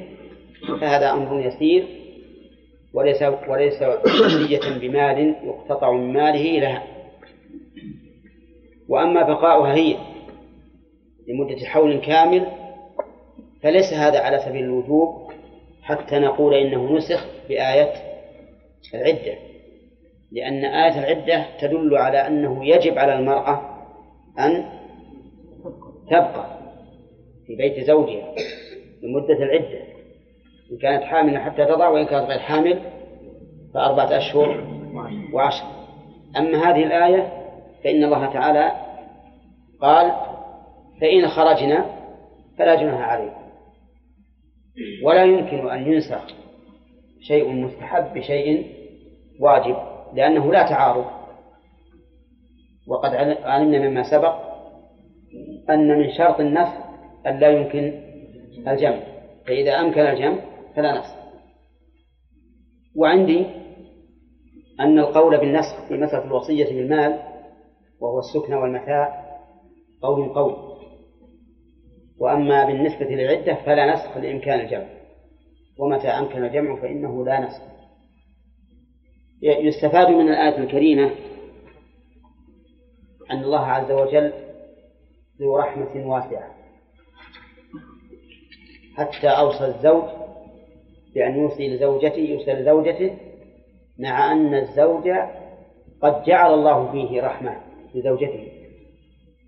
فهذا 0.82 1.11
أمر 1.11 1.45
يسير 1.45 1.88
وليس 2.93 3.24
وليس 3.47 3.82
وصية 3.82 4.80
بمال 4.80 5.36
يقتطع 5.43 5.91
من 5.91 6.13
ماله 6.13 6.59
لها. 6.59 6.84
وأما 8.89 9.24
بقاؤها 9.24 9.76
هي 9.76 9.97
لمدة 11.28 11.66
حول 11.66 11.97
كامل 11.97 12.47
فليس 13.63 13.93
هذا 13.93 14.20
على 14.20 14.39
سبيل 14.39 14.63
الوجوب 14.63 15.32
حتى 15.84 16.20
نقول 16.20 16.53
إنه 16.53 16.97
نسخ 16.97 17.26
بآية 17.49 17.93
العدة. 18.93 19.38
لأن 20.36 20.65
آية 20.65 20.99
العدة 20.99 21.45
تدل 21.61 21.97
على 21.97 22.27
أنه 22.27 22.65
يجب 22.65 22.97
على 22.97 23.13
المرأة 23.13 23.61
أن 24.39 24.65
تبقى 26.07 26.59
في 27.47 27.55
بيت 27.55 27.88
زوجها 27.88 28.36
لمدة 29.03 29.33
العدة. 29.33 29.79
إن 30.71 30.77
كانت 30.81 31.03
حاملا 31.03 31.39
حتى 31.39 31.65
تضع 31.65 31.89
وإن 31.89 32.05
كانت 32.05 32.29
غير 32.29 32.39
حامل 32.39 32.79
فأربعة 33.73 34.17
أشهر 34.17 34.63
وعشر. 35.33 35.65
أما 36.38 36.57
هذه 36.69 36.83
الآية 36.83 37.31
فإن 37.83 38.03
الله 38.03 38.33
تعالى 38.33 38.71
قال 39.81 40.11
فإن 41.01 41.27
خرجنا 41.27 41.86
فلا 42.57 42.75
جناح 42.75 43.09
عليكم. 43.09 43.45
ولا 45.03 45.23
يمكن 45.23 45.69
أن 45.69 45.93
ينسخ 45.93 46.27
شيء 47.21 47.49
مستحب 47.49 48.13
بشيء 48.13 48.75
واجب. 49.39 49.94
لأنه 50.14 50.51
لا 50.51 50.70
تعارض. 50.70 51.06
وقد 52.88 53.16
علمنا 53.43 53.89
مما 53.89 54.03
سبق 54.12 54.36
أن 55.70 55.99
من 55.99 56.12
شرط 56.18 56.39
النسخ 56.39 56.74
أن 57.28 57.39
لا 57.39 57.49
يمكن 57.49 58.01
الجمع. 58.68 58.99
فإذا 59.47 59.72
أمكن 59.80 60.01
الجمع 60.01 60.39
فلا 60.76 60.99
نسخ 60.99 61.16
وعندي 62.95 63.45
أن 64.80 64.99
القول 64.99 65.38
بالنسخ 65.38 65.88
في 65.88 65.93
مسألة 65.93 66.24
الوصية 66.24 66.66
بالمال 66.66 67.20
وهو 68.01 68.20
السكن 68.20 68.53
والمتاع 68.53 69.26
قول 70.01 70.30
قول. 70.30 70.56
وأما 72.20 72.66
بالنسبة 72.66 73.06
للعدة 73.06 73.56
فلا 73.56 73.93
نسخ 73.93 74.18
لإمكان 74.18 74.60
الجمع. 74.60 74.86
ومتى 75.80 76.08
أمكن 76.08 76.43
الجمع 76.45 76.82
فإنه 76.82 77.26
لا 77.26 77.39
نسخ. 77.39 77.74
يستفاد 79.45 80.09
من 80.09 80.29
الآية 80.29 80.57
الكريمة 80.57 81.11
أن 83.31 83.43
الله 83.43 83.65
عز 83.65 83.91
وجل 83.91 84.33
ذو 85.41 85.57
رحمة 85.57 86.07
واسعة. 86.07 86.55
حتى 88.97 89.27
أوصى 89.27 89.65
الزوج 89.65 90.03
بأن 91.15 91.35
يوصي 91.39 91.75
لزوجته 91.75 92.19
يوصي 92.19 92.53
لزوجته 92.53 93.17
مع 93.99 94.31
أن 94.31 94.53
الزوج 94.53 95.09
قد 96.01 96.23
جعل 96.23 96.53
الله 96.53 96.91
فيه 96.91 97.21
رحمة 97.21 97.61
لزوجته. 97.95 98.51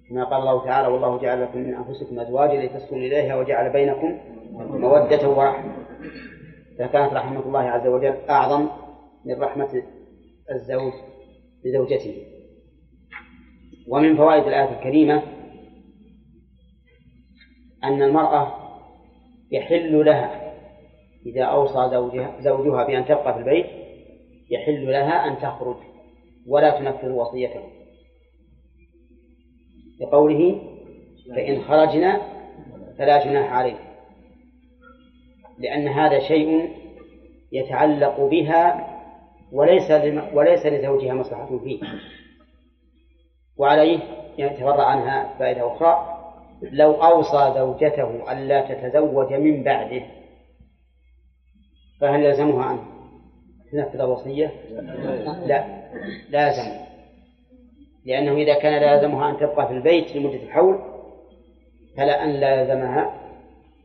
كما 0.10 0.24
قال 0.24 0.40
الله 0.40 0.66
تعالى 0.66 0.88
والله 0.88 1.18
جعل 1.22 1.42
لكم 1.42 1.60
من 1.60 1.76
أنفسكم 1.76 2.20
أزواجا 2.20 2.66
لتسكنوا 2.66 3.02
إليها 3.02 3.36
وجعل 3.36 3.70
بينكم 3.70 4.18
مودة 4.54 5.30
ورحمة. 5.30 5.74
فكانت 6.80 7.14
رحمة 7.14 7.40
الله 7.40 7.60
عز 7.60 7.88
وجل 7.88 8.16
أعظم 8.30 8.68
من 9.28 9.42
رحمة 9.42 9.84
الزوج 10.52 10.94
لزوجته. 11.66 12.24
ومن 13.88 14.18
فوائد 14.18 14.44
الآية 14.44 14.78
الكريمة 14.80 15.24
أن 17.84 18.02
المرأة 18.02 18.54
يحل 19.52 20.06
لها 20.06 20.54
إذا 21.26 21.44
أوصى 21.44 21.90
زوجها, 21.92 22.42
زوجها 22.42 22.84
بأن 22.84 23.06
تبقى 23.06 23.34
في 23.34 23.40
البيت 23.40 23.66
يحل 24.50 24.92
لها 24.92 25.28
أن 25.28 25.38
تخرج 25.38 25.78
ولا 26.48 26.80
تنفذ 26.80 27.10
وصيته. 27.10 27.64
لقوله 30.02 30.62
فإن 31.36 31.62
خرجنا 31.62 32.22
فلا 32.98 33.26
جناح 33.26 33.54
عليكم 33.54 33.88
لأن 35.60 35.88
هذا 35.88 36.20
شيء 36.20 36.70
يتعلق 37.52 38.22
بها 38.22 38.97
وليس 39.52 39.92
وليس 40.34 40.66
لزوجها 40.66 41.14
مصلحة 41.14 41.60
فيه. 41.64 41.80
وعليه 43.58 44.00
يتفرع 44.38 44.84
عنها 44.86 45.38
فائدة 45.40 45.68
أخرى. 45.68 46.14
لو 46.62 46.92
أوصى 46.94 47.54
زوجته 47.56 48.32
ألا 48.32 48.62
تتزوج 48.62 49.34
من 49.34 49.64
بعده 49.64 50.02
فهل 52.02 52.24
يلزمها 52.24 52.72
أن 52.72 52.80
تنفذ 53.72 54.00
الوصية؟ 54.02 54.52
لا. 55.46 55.66
لازم 56.30 56.72
لأنه 58.06 58.32
إذا 58.36 58.60
كان 58.60 58.82
لازمها 58.82 59.30
أن 59.30 59.38
تبقى 59.38 59.68
في 59.68 59.74
البيت 59.74 60.16
لمدة 60.16 60.44
الحول 60.44 60.80
فلا 61.98 62.24
أن 62.24 62.30
لازمها 62.30 63.14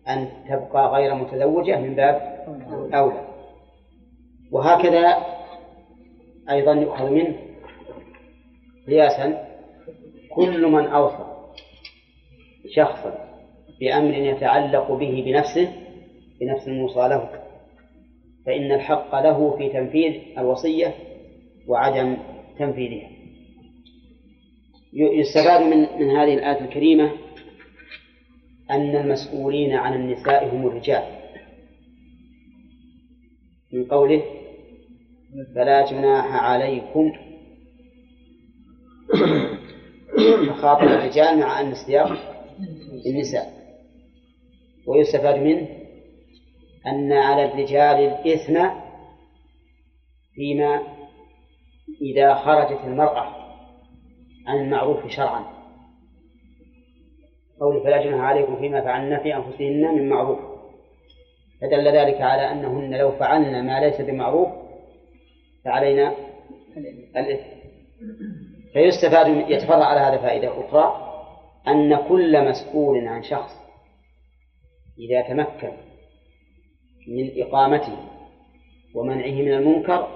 أن 0.08 0.28
تبقى 0.48 0.88
غير 0.88 1.14
متزوجة 1.14 1.78
من 1.78 1.94
باب 1.94 2.44
أولى. 2.94 3.28
وهكذا 4.52 5.16
أيضا 6.50 6.72
يؤخذ 6.72 7.10
منه 7.10 7.36
قياسا 8.86 9.48
كل 10.30 10.66
من 10.66 10.86
أوصى 10.86 11.32
شخصا 12.74 13.28
بأمر 13.80 14.14
يتعلق 14.14 14.92
به 14.92 15.22
بنفسه 15.26 15.72
بنفس 16.40 16.68
الموصى 16.68 16.98
له. 16.98 17.30
فإن 18.46 18.72
الحق 18.72 19.14
له 19.14 19.56
في 19.56 19.68
تنفيذ 19.68 20.38
الوصية 20.38 20.94
وعدم 21.68 22.16
تنفيذها. 22.58 23.08
يستفاد 24.92 25.60
من 25.62 25.78
من 25.78 26.10
هذه 26.16 26.34
الآية 26.34 26.60
الكريمة 26.64 27.12
أن 28.70 28.96
المسؤولين 28.96 29.72
عن 29.72 29.94
النساء 29.94 30.54
هم 30.54 30.66
الرجال. 30.66 31.02
من 33.72 33.84
قوله 33.84 34.22
فلا 35.54 35.90
جناح 35.90 36.44
عليكم. 36.44 37.12
فخاطب 40.48 40.82
الرجال 40.82 41.38
مع 41.38 41.60
أن 41.60 41.70
السياق 41.70 42.08
النساء. 43.06 43.52
ويستفاد 44.86 45.36
منه 45.36 45.68
أن 46.86 47.12
على 47.12 47.44
الرجال 47.44 47.96
الإثم 47.96 48.68
فيما 50.34 50.82
إذا 52.02 52.34
خرجت 52.34 52.80
المرأة 52.84 53.26
عن 54.46 54.60
المعروف 54.60 55.06
شرعا. 55.06 55.44
قول 57.60 57.82
فلا 57.84 58.04
جناح 58.04 58.20
عليكم 58.20 58.56
فيما 58.56 58.80
فعلن 58.80 59.22
في 59.22 59.36
أنفسهن 59.36 59.94
من 59.94 60.08
معروف. 60.08 60.38
فدل 61.60 61.88
ذلك 61.88 62.20
على 62.20 62.52
أنهن 62.52 62.94
لو 62.94 63.10
فعلن 63.10 63.66
ما 63.66 63.80
ليس 63.80 64.00
بمعروف 64.00 64.61
فعلينا 65.64 66.14
الإثم. 67.16 67.62
فيستفاد 68.72 69.50
يتفرع 69.50 69.84
على 69.84 70.00
هذا 70.00 70.22
فائدة 70.22 70.60
أخرى 70.60 71.12
أن 71.68 72.08
كل 72.08 72.48
مسؤول 72.48 73.08
عن 73.08 73.22
شخص 73.22 73.52
إذا 74.98 75.20
تمكن 75.20 75.72
من 77.08 77.42
إقامته 77.42 77.96
ومنعه 78.94 79.32
من 79.42 79.52
المنكر 79.52 80.08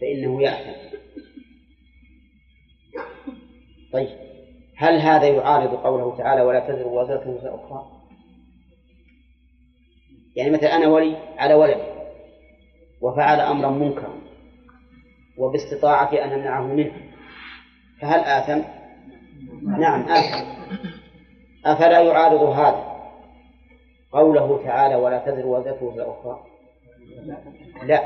فإنه 0.00 0.42
يأثم 0.42 0.96
طيب 3.92 4.18
هل 4.76 5.00
هذا 5.00 5.28
يعارض 5.28 5.74
قوله 5.74 6.16
تعالى 6.16 6.42
ولا 6.42 6.60
تزر 6.60 6.86
وازرة 6.86 7.28
وزر 7.28 7.54
أخرى؟ 7.54 7.96
يعني 10.36 10.50
مثلا 10.50 10.76
أنا 10.76 10.88
ولي 10.88 11.16
على 11.38 11.54
ولد 11.54 11.80
وفعل 13.00 13.40
أمرا 13.40 13.70
منكرا 13.70 14.15
وباستطاعتي 15.38 16.24
أن 16.24 16.32
أمنعه 16.32 16.62
منه. 16.62 16.92
فهل 18.00 18.20
آثم؟ 18.20 18.62
نعم 19.78 20.02
آثم. 20.02 20.46
أفلا 21.66 22.00
يعارض 22.00 22.42
هذا؟ 22.42 22.96
قوله 24.12 24.64
تعالى 24.64 24.94
ولا 24.94 25.18
تزر 25.18 25.46
وزرة 25.46 25.84
وزر 25.84 26.10
أخرى. 26.10 26.44
لا. 27.82 28.04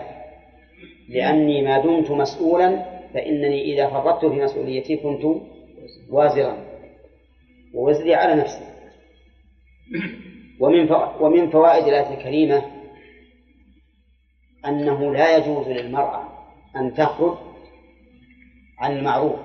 لأني 1.08 1.62
ما 1.62 1.78
دمت 1.78 2.10
مسؤولا 2.10 3.00
فإنني 3.14 3.74
إذا 3.74 3.90
فرطت 3.90 4.26
في 4.26 4.42
مسؤوليتي 4.42 4.96
كنت 4.96 5.22
وازرا. 6.10 6.56
ووزري 7.74 8.14
على 8.14 8.34
نفسي. 8.34 8.64
ومن 10.60 10.92
ومن 11.20 11.50
فوائد 11.50 11.86
الآية 11.86 12.14
الكريمة 12.14 12.62
أنه 14.66 15.12
لا 15.12 15.36
يجوز 15.36 15.68
للمرأة 15.68 16.29
أن 16.76 16.94
تخرج 16.94 17.38
عن 18.78 18.96
المعروف 18.96 19.40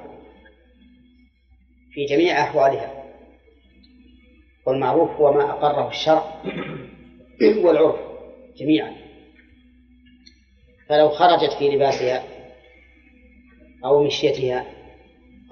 في 1.92 2.06
جميع 2.06 2.44
أحوالها. 2.44 3.06
والمعروف 4.66 5.10
هو 5.10 5.34
ما 5.34 5.52
أقره 5.52 5.90
الشرع 5.90 6.44
والعرف 7.64 8.00
جميعا. 8.58 8.96
فلو 10.90 11.10
خرجت 11.10 11.54
في 11.54 11.70
لباسها 11.70 12.24
أو 13.86 14.04
مشيتها 14.04 14.66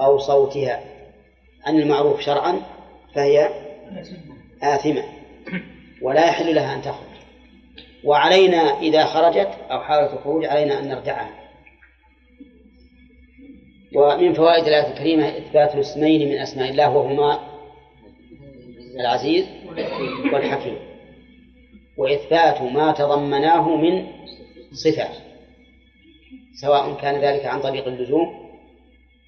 أو 0.01 0.17
صوتها 0.17 0.83
عن 1.65 1.79
المعروف 1.79 2.21
شرعا 2.21 2.61
فهي 3.15 3.49
آثمة. 4.61 5.03
ولا 6.01 6.27
يحل 6.27 6.55
لها 6.55 6.75
أن 6.75 6.81
تخرج. 6.81 7.13
وعلينا 8.03 8.79
إذا 8.79 9.05
خرجت 9.05 9.57
أو 9.71 9.79
حاولت 9.79 10.13
الخروج 10.13 10.45
علينا 10.45 10.79
أن 10.79 10.87
نردعها. 10.87 11.42
ومن 13.95 14.33
فوائد 14.33 14.67
الآية 14.67 14.91
الكريمة 14.93 15.29
إثبات 15.29 15.75
اسمين 15.75 16.29
من 16.29 16.37
أسماء 16.37 16.69
الله 16.69 16.97
وهما 16.97 17.39
العزيز 18.99 19.45
والحكيم. 20.33 20.77
وإثبات 21.97 22.61
ما 22.61 22.91
تضمناه 22.91 23.75
من 23.75 24.07
صفات 24.71 25.15
سواء 26.61 26.93
كان 26.93 27.21
ذلك 27.21 27.45
عن 27.45 27.61
طريق 27.61 27.87
اللزوم 27.87 28.49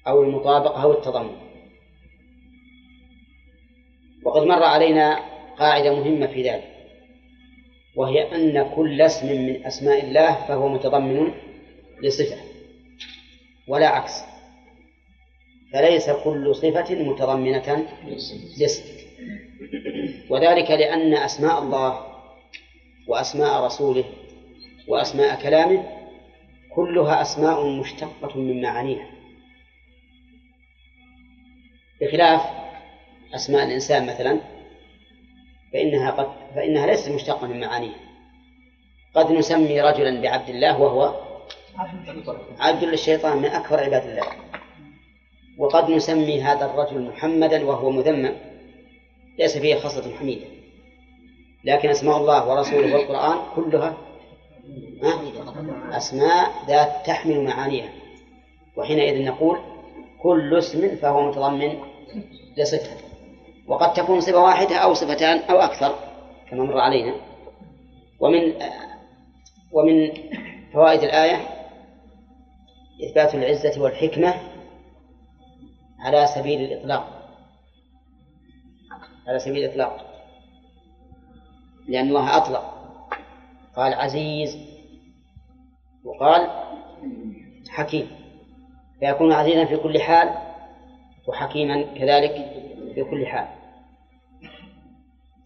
أو 0.06 0.22
المطابقة 0.22 0.82
أو 0.82 0.92
التضمن. 0.92 1.36
وقد 4.24 4.42
مر 4.42 4.62
علينا 4.62 5.20
قاعدة 5.58 5.94
مهمة 5.94 6.26
في 6.26 6.42
ذلك 6.50 6.72
وهي 7.96 8.34
أن 8.34 8.74
كل 8.74 9.02
اسم 9.02 9.26
من 9.26 9.66
أسماء 9.66 10.04
الله 10.04 10.46
فهو 10.48 10.68
متضمن 10.68 11.32
لصفة 12.02 12.36
ولا 13.68 13.88
عكس. 13.88 14.35
فليس 15.72 16.10
كل 16.10 16.54
صفة 16.54 16.94
متضمنة 16.94 17.86
لاسم 18.58 18.84
وذلك 20.30 20.70
لأن 20.70 21.14
أسماء 21.14 21.58
الله 21.58 22.06
وأسماء 23.08 23.64
رسوله 23.64 24.04
وأسماء 24.88 25.42
كلامه 25.42 25.84
كلها 26.74 27.22
أسماء 27.22 27.66
مشتقة 27.66 28.38
من 28.38 28.62
معانيها. 28.62 29.06
بخلاف 32.00 32.42
أسماء 33.34 33.64
الإنسان 33.64 34.06
مثلا 34.06 34.40
فإنها 35.72 36.10
قد 36.10 36.54
فإنها 36.54 36.86
ليست 36.86 37.08
مشتقة 37.08 37.46
من 37.46 37.60
معانيها. 37.60 38.00
قد 39.14 39.32
نسمي 39.32 39.80
رجلا 39.80 40.20
بعبد 40.22 40.48
الله 40.48 40.80
وهو 40.80 41.14
عبد 42.60 42.84
للشيطان 42.84 43.36
من 43.38 43.44
أكبر 43.44 43.80
عباد 43.80 44.04
الله. 44.06 44.26
وقد 45.58 45.90
نسمي 45.90 46.42
هذا 46.42 46.66
الرجل 46.66 47.00
محمدا 47.00 47.66
وهو 47.66 47.90
مذمم. 47.90 48.32
ليس 49.38 49.58
فيه 49.58 49.74
خصلة 49.74 50.16
حميدة. 50.16 50.46
لكن 51.64 51.88
أسماء 51.88 52.16
الله 52.16 52.48
ورسوله 52.48 52.94
والقرآن 52.94 53.38
كلها 53.56 53.96
أسماء 55.92 56.50
ذات 56.68 57.06
تحمل 57.06 57.44
معانيها. 57.44 57.88
وحينئذ 58.76 59.24
نقول 59.24 59.58
كل 60.22 60.58
اسم 60.58 60.96
فهو 60.96 61.28
متضمن 61.28 61.78
لصفة. 62.56 62.96
وقد 63.68 63.92
تكون 63.92 64.20
صفة 64.20 64.42
واحدة 64.42 64.76
أو 64.76 64.94
صفتان 64.94 65.38
أو 65.38 65.56
أكثر 65.56 65.94
كما 66.50 66.64
مر 66.64 66.78
علينا. 66.78 67.14
ومن 68.20 68.54
ومن 69.72 70.12
فوائد 70.72 71.02
الآية 71.02 71.48
إثبات 73.04 73.34
العزة 73.34 73.82
والحكمة 73.82 74.34
على 76.00 76.26
سبيل 76.26 76.60
الإطلاق. 76.60 77.28
على 79.28 79.38
سبيل 79.38 79.64
الإطلاق. 79.64 80.06
لأن 81.88 82.08
الله 82.08 82.36
أطلق. 82.36 82.74
قال 83.76 83.94
عزيز. 83.94 84.58
وقال 86.04 86.50
حكيم. 87.68 88.10
فيكون 89.00 89.32
عزيزا 89.32 89.64
في 89.64 89.76
كل 89.76 90.00
حال 90.00 90.30
وحكيما 91.28 91.82
كذلك 91.82 92.52
بكل 92.96 93.26
حال. 93.26 93.46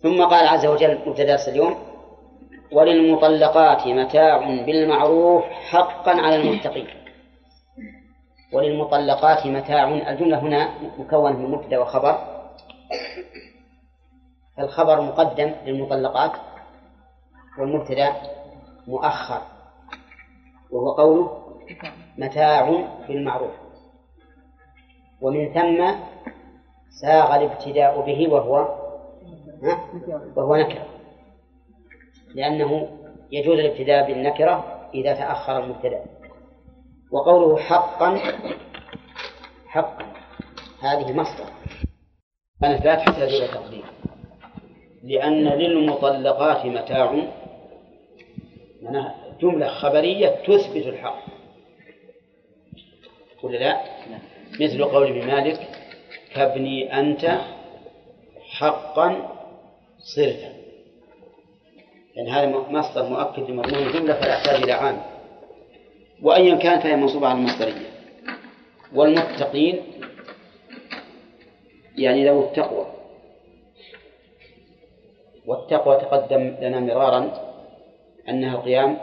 ثم 0.03 0.25
قال 0.25 0.47
عز 0.49 0.67
وجل 0.67 0.99
مبتدا 1.07 1.49
اليوم 1.49 1.79
وللمطلقات 2.73 3.87
متاع 3.87 4.39
بالمعروف 4.39 5.45
حقا 5.45 6.11
على 6.11 6.37
المتقين. 6.37 7.00
وللمطلقات 8.53 9.47
متاع 9.47 9.89
الجملة 9.89 10.39
هنا 10.39 10.69
مكونة 10.99 11.37
من 11.37 11.51
مبتدأ 11.51 11.79
وخبر. 11.79 12.19
الخبر 14.59 15.01
مقدم 15.01 15.55
للمطلقات 15.65 16.33
والمبتدأ 17.59 18.13
مؤخر 18.87 19.43
وهو 20.71 20.93
قوله 20.93 21.43
متاع 22.19 22.87
بالمعروف. 23.09 23.55
ومن 25.21 25.53
ثم 25.53 25.95
ساغ 27.03 27.37
الابتداء 27.37 28.01
به 28.01 28.33
وهو 28.33 28.81
وهو 30.37 30.57
نكرة 30.57 30.87
لأنه 32.35 32.89
يجوز 33.33 33.59
الابتداء 33.59 34.07
بالنكرة 34.07 34.65
إذا 34.95 35.15
تأخر 35.15 35.65
المبتدأ. 35.65 36.20
وقوله 37.11 37.59
حقا 37.59 38.19
حقا. 39.67 40.13
هذه 40.81 41.13
مصدر. 41.13 41.45
كانت 42.61 42.85
لا 42.85 42.95
تحتاج 42.95 43.35
إلى 43.35 43.49
تقدير. 43.49 43.85
لأن 45.03 45.45
للمطلقات 45.45 46.67
متاع. 46.67 47.23
جملة 49.41 49.69
خبرية 49.69 50.29
تثبت 50.29 50.87
الحق. 50.87 51.19
ولا 53.43 53.57
لا؟ 53.59 53.81
مثل 54.61 54.85
قول 54.85 55.27
مالك 55.27 55.69
كابني 56.35 57.01
أنت 57.01 57.41
حقا 58.51 59.37
صرفا. 59.99 60.53
يعني 62.15 62.31
هذا 62.31 62.47
مصدر 62.47 63.09
مؤكد 63.09 63.51
لمضمون 63.51 63.87
الجملة 63.87 64.15
فلا 64.15 64.35
يحتاج 64.35 64.63
إلى 64.63 64.73
عام. 64.73 65.10
وأيا 66.23 66.57
كان 66.57 66.81
فهي 66.81 66.97
منصوبة 66.97 67.29
على 67.29 67.39
المصدرية. 67.39 67.91
والمتقين 68.95 69.83
يعني 71.99 72.29
ذوي 72.29 72.45
التقوى. 72.45 72.87
والتقوى 75.47 75.97
تقدم 75.97 76.57
لنا 76.61 76.81
مرارا 76.81 77.31
أنها 78.29 78.57
القيام 78.57 78.99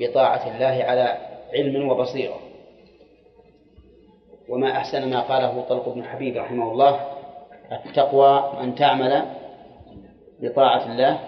بطاعة 0.00 0.54
الله 0.54 0.84
على 0.84 1.18
علم 1.54 1.88
وبصيرة. 1.88 2.40
وما 4.48 4.70
أحسن 4.72 5.10
ما 5.10 5.20
قاله 5.20 5.60
طلق 5.68 5.88
بن 5.88 6.04
حبيب 6.04 6.36
رحمه 6.36 6.72
الله 6.72 7.00
التقوى 7.72 8.60
أن 8.60 8.74
تعمل 8.74 9.24
بطاعة 10.40 10.92
الله 10.92 11.20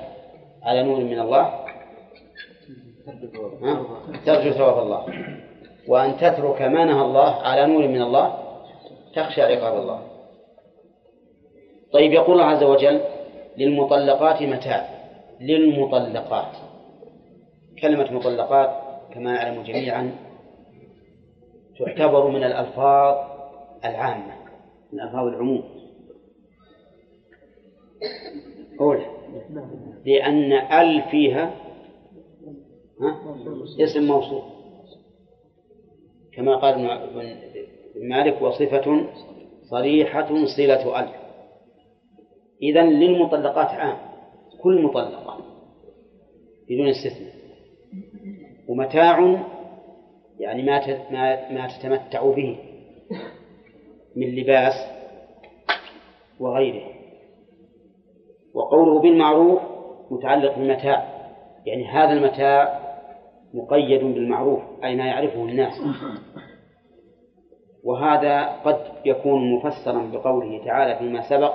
على 0.62 0.82
نور 0.82 1.00
من 1.00 1.18
الله. 1.18 1.66
ترجو 4.26 4.50
ثواب 4.50 4.78
الله. 4.78 5.07
وأن 5.88 6.16
تترك 6.16 6.62
ما 6.62 6.84
نهى 6.84 7.02
الله 7.02 7.34
على 7.42 7.66
نور 7.66 7.88
من 7.88 8.02
الله 8.02 8.38
تخشى 9.14 9.42
عقاب 9.42 9.78
الله. 9.82 10.02
طيب 11.92 12.12
يقول 12.12 12.32
الله 12.32 12.44
عز 12.44 12.62
وجل 12.62 13.00
للمطلقات 13.59 14.42
متاع. 14.42 14.88
للمطلقات. 15.40 16.57
كلمة 17.82 18.12
مطلقات 18.12 18.70
كما 19.14 19.32
نعلم 19.32 19.62
جميعا 19.62 20.12
تعتبر 21.78 22.28
من 22.28 22.44
الألفاظ 22.44 23.16
العامة 23.84 24.34
من 24.92 25.00
ألفاظ 25.00 25.26
العموم. 25.26 25.64
قول 28.78 29.00
لأن 30.07 30.52
أل 30.52 31.02
فيها 31.11 31.66
اسم 33.80 34.03
موصول 34.07 34.42
كما 36.32 36.57
قال 36.57 36.74
ابن 37.97 38.09
مالك 38.09 38.42
وصفة 38.42 39.07
صريحة 39.70 40.47
صلة 40.57 41.01
ال 41.01 41.09
إذا 42.62 42.82
للمطلقات 42.82 43.68
عام 43.68 43.97
كل 44.62 44.82
مطلقة 44.82 45.38
بدون 46.68 46.88
استثناء. 46.88 47.34
ومتاع 48.68 49.44
يعني 50.38 50.62
ما 50.62 51.53
ما 51.53 51.68
تتمتع 51.78 52.30
به 52.30 52.59
من 54.16 54.26
لباس 54.26 54.74
وغيره. 56.40 56.90
وقوله 58.55 59.01
بالمعروف 59.01 59.61
متعلق 60.11 60.59
بالمتاع 60.59 61.16
يعني 61.66 61.84
هذا 61.84 62.12
المتاع 62.12 62.86
مقيد 63.57 64.00
بالمعروف 64.04 64.62
أي 64.84 64.96
ما 64.96 65.07
يعرفه 65.07 65.44
الناس. 65.44 65.72
وهذا 67.84 68.46
قد 68.46 68.78
يكون 69.04 69.52
مفسرا 69.54 70.11
بقوله 70.12 70.64
تعالى 70.64 70.98
فيما 70.98 71.28
سبق 71.28 71.54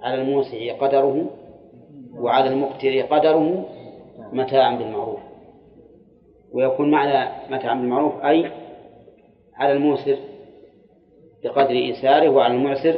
على 0.00 0.22
الموسع 0.22 0.78
قدره 0.80 1.30
وعلى 2.14 2.50
المقتر 2.50 3.00
قدره 3.00 3.64
متاعا 4.32 4.76
بالمعروف. 4.76 5.20
ويكون 6.52 6.90
معنى 6.90 7.30
متاعا 7.54 7.74
بالمعروف 7.74 8.24
أي 8.24 8.50
على 9.54 9.72
الموسر 9.72 10.18
بقدر 11.44 11.70
إيساره 11.70 12.28
وعلى 12.28 12.54
المعسر 12.54 12.94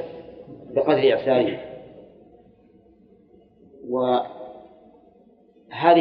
بقدر 0.74 1.12
إعساره 1.12 1.58
وهذه 3.88 4.24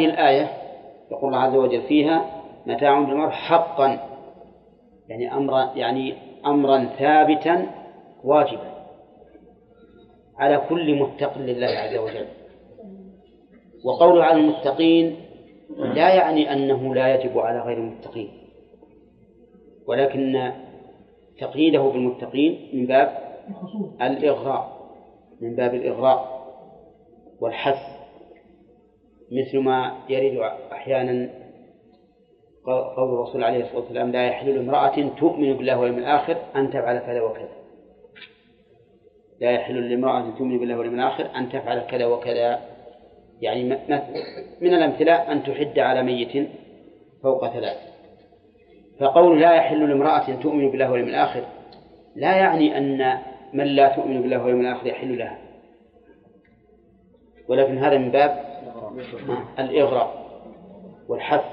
الآية 0.04 0.59
يقول 1.10 1.34
الله 1.34 1.42
عز 1.44 1.54
وجل 1.54 1.82
فيها 1.82 2.42
متاع 2.66 3.00
بالمعروف 3.00 3.32
حقا 3.32 3.98
يعني 5.08 5.34
أمرا 5.34 5.72
يعني 5.74 6.14
أمرا 6.46 6.84
ثابتا 6.98 7.66
واجبا 8.24 8.70
على 10.38 10.62
كل 10.68 10.94
متق 10.94 11.38
لله 11.38 11.66
عز 11.66 11.96
وجل. 11.96 12.26
وقوله 13.84 14.24
على 14.24 14.40
المتقين 14.40 15.16
لا 15.76 16.14
يعني 16.14 16.52
أنه 16.52 16.94
لا 16.94 17.14
يجب 17.14 17.38
على 17.38 17.60
غير 17.60 17.78
المتقين 17.78 18.30
ولكن 19.86 20.52
تقييده 21.38 21.82
بالمتقين 21.82 22.70
من 22.72 22.86
باب 22.86 23.18
الإغراء 24.02 24.80
من 25.40 25.56
باب 25.56 25.74
الإغراء 25.74 26.40
والحث. 27.40 27.99
مثل 29.30 29.58
ما 29.58 29.92
يرد 30.08 30.38
أحيانا 30.72 31.30
قول 32.96 33.14
الرسول 33.14 33.44
عليه 33.44 33.60
الصلاة 33.64 33.80
والسلام 33.80 34.12
لا 34.12 34.26
يحل 34.26 34.54
لامرأة 34.54 35.08
تؤمن 35.18 35.56
بالله 35.56 35.78
واليوم 35.78 35.98
الآخر 35.98 36.36
أن 36.56 36.70
تفعل 36.70 36.98
كذا 36.98 37.20
وكذا. 37.20 37.48
لا 39.40 39.50
يحل 39.50 39.90
لامرأة 39.90 40.30
تؤمن 40.38 40.58
بالله 40.58 40.78
واليوم 40.78 40.94
الآخر 40.94 41.36
أن 41.36 41.48
تفعل 41.48 41.80
كذا 41.80 42.06
وكذا. 42.06 42.60
يعني 43.40 43.64
من 44.60 44.74
الأمثلة 44.74 45.32
أن 45.32 45.42
تحد 45.42 45.78
على 45.78 46.02
ميت 46.02 46.48
فوق 47.22 47.48
ثلاث. 47.52 47.76
فقول 49.00 49.40
لا 49.40 49.54
يحل 49.54 49.88
لامرأة 49.88 50.42
تؤمن 50.42 50.70
بالله 50.70 50.90
واليوم 50.90 51.08
الآخر 51.08 51.44
لا 52.16 52.36
يعني 52.36 52.78
أن 52.78 53.18
من 53.52 53.64
لا 53.64 53.96
تؤمن 53.96 54.22
بالله 54.22 54.42
واليوم 54.42 54.60
الآخر 54.60 54.86
يحل 54.86 55.18
لها. 55.18 55.38
ولكن 57.48 57.78
هذا 57.78 57.98
من 57.98 58.10
باب 58.10 58.49
الإغراء 59.58 60.30
والحث 61.08 61.44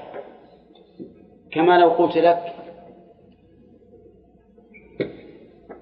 كما 1.50 1.78
لو 1.78 1.88
قلت 1.88 2.16
لك 2.16 2.54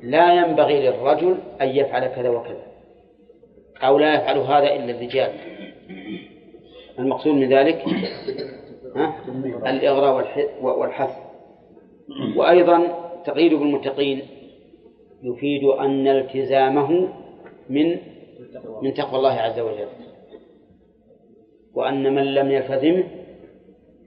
لا 0.03 0.35
ينبغي 0.35 0.91
للرجل 0.91 1.39
أن 1.61 1.69
يفعل 1.69 2.07
كذا 2.07 2.29
وكذا 2.29 2.67
أو 3.83 3.99
لا 3.99 4.15
يفعل 4.15 4.39
هذا 4.39 4.75
إلا 4.75 4.91
الرجال. 4.91 5.33
المقصود 6.99 7.35
من 7.35 7.49
ذلك 7.49 7.85
الإغراء 9.67 10.27
والحث 10.63 11.17
وأيضا 12.37 12.89
تقييد 13.25 13.55
بالمتقين 13.55 14.23
يفيد 15.23 15.65
أن 15.65 16.09
التزامه 16.09 17.09
من 17.71 17.97
من 18.83 18.95
تقوى 18.95 19.19
الله 19.19 19.33
عز 19.33 19.61
وجل. 19.61 19.89
وأن 21.77 22.15
من 22.15 22.35
لم 22.35 22.51
يلتزمه 22.51 23.05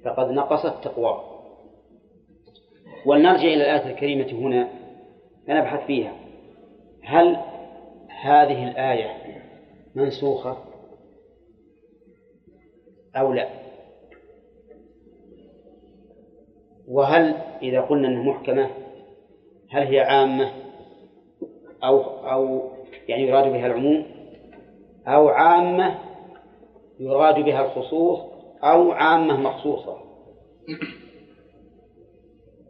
فقد 0.05 0.31
نقصت 0.31 0.83
تقواه 0.83 1.23
ولنرجع 3.05 3.47
إلى 3.47 3.55
الآية 3.55 3.91
الكريمة 3.91 4.31
هنا 4.31 4.69
فنبحث 5.47 5.85
فيها. 5.87 6.15
هل 7.03 7.37
هذه 8.21 8.67
الآية 8.67 9.17
منسوخة 9.95 10.57
أو 13.15 13.33
لا؟ 13.33 13.49
وهل 16.87 17.35
إذا 17.61 17.81
قلنا 17.81 18.07
أنها 18.07 18.23
محكمة 18.23 18.69
هل 19.69 19.83
هي 19.83 19.99
عامة 19.99 20.51
أو 21.83 21.99
أو 22.31 22.71
يعني 23.07 23.23
يراد 23.23 23.51
بها 23.51 23.67
العموم؟ 23.67 24.05
أو 25.07 25.27
عامة 25.27 26.08
يراد 26.99 27.35
بها 27.35 27.65
الخصوص 27.65 28.19
أو 28.63 28.91
عامة 28.91 29.37
مخصوصة. 29.37 29.97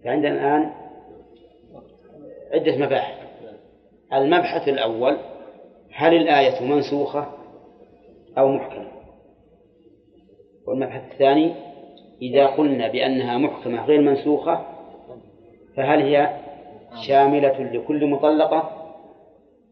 فعندنا 0.03 0.31
الآن 0.31 0.73
عدة 2.53 2.85
مباحث. 2.85 3.29
المبحث 4.13 4.67
الأول 4.67 5.17
هل 5.93 6.13
الآية 6.13 6.63
منسوخة 6.63 7.27
أو 8.37 8.47
محكمة؟ 8.51 8.91
والمبحث 10.67 11.11
الثاني 11.11 11.53
إذا 12.21 12.47
قلنا 12.47 12.87
بأنها 12.87 13.37
محكمة 13.37 13.85
غير 13.85 14.01
منسوخة 14.01 14.65
فهل 15.75 16.01
هي 16.01 16.39
شاملة 17.07 17.59
لكل 17.59 18.05
مطلقة 18.05 18.69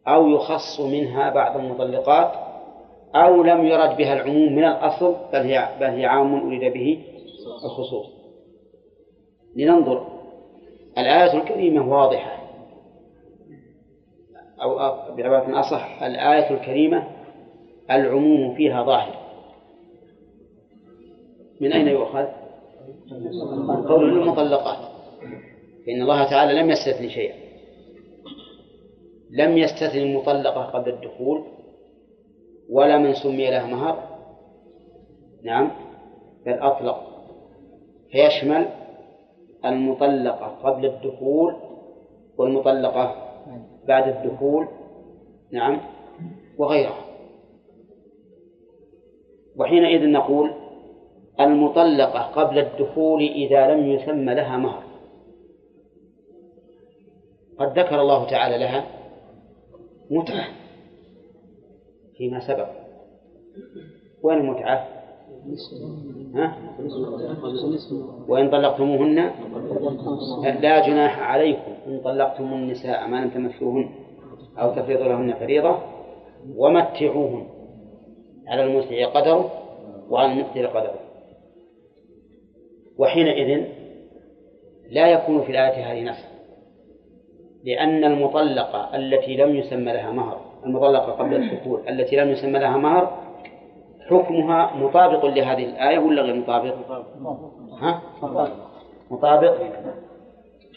أو 0.08 0.30
يخص 0.30 0.80
منها 0.80 1.30
بعض 1.30 1.58
المطلقات؟ 1.58 2.47
أو 3.24 3.44
لم 3.44 3.66
يرد 3.66 3.98
بها 3.98 4.14
العموم 4.14 4.54
من 4.54 4.64
الأصل 4.64 5.16
بل 5.34 5.40
هي 5.40 5.70
بل 5.80 5.86
هي 5.86 6.06
عام 6.06 6.48
أريد 6.48 6.74
به 6.74 7.04
الخصوص. 7.64 8.06
لننظر. 9.56 10.08
الآية 10.98 11.38
الكريمة 11.38 11.90
واضحة. 11.90 12.38
أو 14.62 14.76
بعبارة 15.16 15.60
أصح 15.60 16.04
الآية 16.04 16.52
الكريمة 16.52 17.08
العموم 17.92 18.56
فيها 18.56 18.84
ظاهر. 18.84 19.16
من 21.62 21.74
أين 21.74 21.88
يؤخذ؟ 21.88 22.26
من 23.68 23.88
قول 23.88 24.10
المطلقات. 24.10 24.90
فإن 25.86 26.02
الله 26.02 26.30
تعالى 26.30 26.62
لم 26.62 26.70
يستثني 26.70 27.10
شيئا. 27.10 27.36
لم 29.32 29.58
يستثني 29.58 30.04
المطلقة 30.04 30.62
قبل 30.64 30.90
الدخول. 30.90 31.57
ولا 32.70 32.98
من 32.98 33.14
سمي 33.14 33.52
لها 33.52 33.68
مهر. 33.68 34.04
نعم. 35.44 35.72
بل 36.46 36.54
أطلق 36.54 37.04
فيشمل 38.12 38.68
المطلقة 39.66 40.48
قبل 40.48 40.86
الدخول 40.86 41.56
والمطلقة 42.38 43.16
بعد 43.88 44.08
الدخول. 44.08 44.68
نعم. 45.52 45.82
وغيرها. 46.58 47.06
وحينئذ 49.58 50.12
نقول 50.12 50.54
المطلقة 51.40 52.22
قبل 52.22 52.60
الدخول 52.60 53.22
إذا 53.22 53.68
لم 53.68 53.88
يسمى 53.92 54.36
لها 54.36 54.58
مهر. 54.58 54.84
قد 57.60 57.80
ذكر 57.80 58.02
الله 58.02 58.30
تعالى 58.30 58.58
لها 58.58 58.86
متعة. 60.12 60.67
فيما 62.18 62.48
سبق. 62.48 62.68
وين 64.24 64.38
المتعة؟ 64.38 64.88
ها؟ 66.36 66.58
وإن 68.28 68.50
طلقتموهن؟ 68.50 69.16
لا 70.62 70.88
جناح 70.88 71.20
عليكم. 71.20 71.72
إن 71.88 72.00
طلقتم 72.00 72.54
النساء 72.54 73.08
ما 73.08 73.16
لم 73.26 73.30
تمسوهن 73.30 73.90
أو 74.58 74.72
تفرضوا 74.72 75.08
لهن 75.08 75.34
فريضة 75.34 75.78
ومتعوهن. 76.56 77.48
على 78.48 78.64
المسع 78.64 79.06
قدره 79.06 79.52
وعلى 80.10 80.34
المقتل 80.34 80.68
قدره 80.68 81.00
وحينئذ 82.98 83.66
لا 84.90 85.08
يكون 85.08 85.42
في 85.42 85.52
الآية 85.52 85.92
هذه 85.92 86.04
نص 86.04 86.26
لأن 87.64 88.04
المطلقة 88.04 88.96
التي 88.96 89.38
لم 89.38 89.56
يسمى 89.56 89.94
لها 89.94 90.12
مهر 90.12 90.47
المطلقة 90.66 91.12
قبل 91.12 91.36
الدخول 91.36 91.90
التي 91.90 92.16
لم 92.16 92.30
يسمى 92.30 92.60
لها 92.60 92.78
مهر 92.78 93.18
حكمها 94.10 94.76
مطابق 94.76 95.26
لهذه 95.26 95.64
الآية 95.66 96.00
ولا 96.00 96.22
غير 96.22 96.36
مطابق؟ 96.36 96.76
ها؟ 97.82 98.02
مطابق 99.12 99.58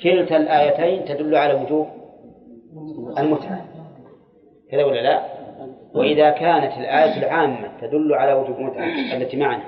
كلتا 0.03 0.37
الآيتين 0.37 1.05
تدل 1.05 1.37
على 1.37 1.55
وجوب 1.55 1.87
المتعة 3.19 3.65
كذا 4.71 4.85
ولا 4.85 5.01
لا؟ 5.01 5.23
وإذا 5.95 6.31
كانت 6.31 6.73
الآية 6.79 7.19
العامة 7.19 7.81
تدل 7.81 8.15
على 8.15 8.35
وجوب 8.35 8.57
المتعة 8.59 8.87
التي 9.17 9.37
معنا 9.37 9.63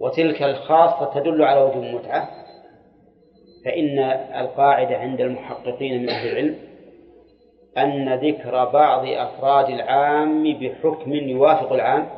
وتلك 0.00 0.42
الخاصة 0.42 1.20
تدل 1.20 1.42
على 1.42 1.60
وجوب 1.62 1.82
المتعة 1.84 2.28
فإن 3.64 3.98
القاعدة 4.40 4.98
عند 4.98 5.20
المحققين 5.20 6.02
من 6.02 6.08
أهل 6.08 6.28
العلم 6.28 6.54
أن 7.78 8.14
ذكر 8.14 8.64
بعض 8.64 9.06
أفراد 9.06 9.68
العام 9.68 10.58
بحكم 10.58 11.12
يوافق 11.12 11.72
العام؟ 11.72 12.08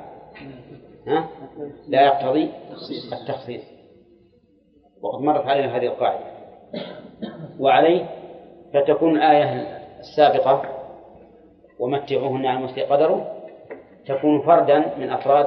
ها؟ 1.06 1.28
لا 1.88 2.02
يقتضي 2.02 2.50
التخصيص. 3.12 3.62
وقد 5.02 5.20
مرت 5.20 5.46
علينا 5.46 5.76
هذه 5.76 5.86
القاعدة. 5.86 6.24
وعليه 7.60 8.06
فتكون 8.74 9.16
الآية 9.16 9.66
السابقة 10.00 10.62
ومتعوهن 11.78 12.46
على 12.46 12.58
المسيء 12.58 12.86
قدره 12.86 13.32
تكون 14.06 14.40
فردا 14.40 14.98
من 14.98 15.10
أفراد 15.10 15.46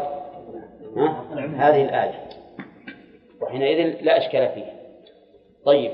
ها؟ 0.97 1.23
هذه 1.57 1.81
الآية. 1.81 2.25
وحينئذ 3.41 3.97
لا 4.01 4.17
إشكال 4.17 4.49
فيه 4.49 4.65
طيب. 5.65 5.91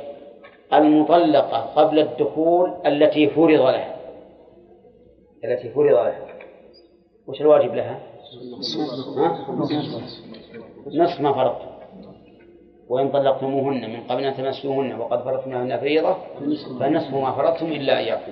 المطلقة 0.73 1.57
قبل 1.57 1.99
الدخول 1.99 2.73
التي 2.85 3.29
فرض 3.29 3.61
لها. 3.61 3.90
التي 5.45 5.69
فرض 5.69 5.85
لها 5.91 6.27
وش 7.27 7.41
الواجب 7.41 7.73
لها؟ 7.75 7.99
ها؟ 9.17 9.45
نصف 10.87 11.21
ما 11.21 11.33
فرضتم 11.33 11.71
وإن 12.89 13.09
طلقتموهن 13.11 13.89
من 13.89 14.03
قبل 14.03 14.23
أن 14.23 14.37
تمسوهن 14.37 14.99
وقد 14.99 15.23
فرضتم 15.23 15.51
لهن 15.51 15.79
فريضة 15.79 16.17
فنصف 16.79 17.13
ما 17.13 17.31
فرضتم 17.31 17.65
إلا 17.65 17.99
أن 17.99 18.05
يعفو 18.05 18.31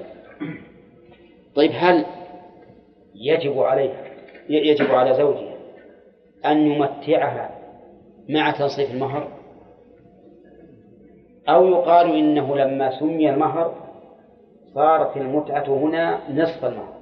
طيب 1.56 1.72
هل 1.74 2.06
يجب 3.16 3.60
عليها 3.60 4.04
يجب 4.50 4.92
على 4.92 5.14
زوجها 5.14 5.56
أن 6.46 6.58
يمتعها 6.58 7.50
مع 8.30 8.52
تنصيف 8.52 8.92
المهر 8.92 9.28
أو 11.50 11.68
يقال 11.68 12.16
إنه 12.16 12.56
لما 12.56 13.00
سمي 13.00 13.30
المهر 13.30 13.76
صارت 14.76 15.18
المتعة 15.18 15.68
هنا 15.68 16.20
نصف 16.30 16.66
المهر 16.66 16.99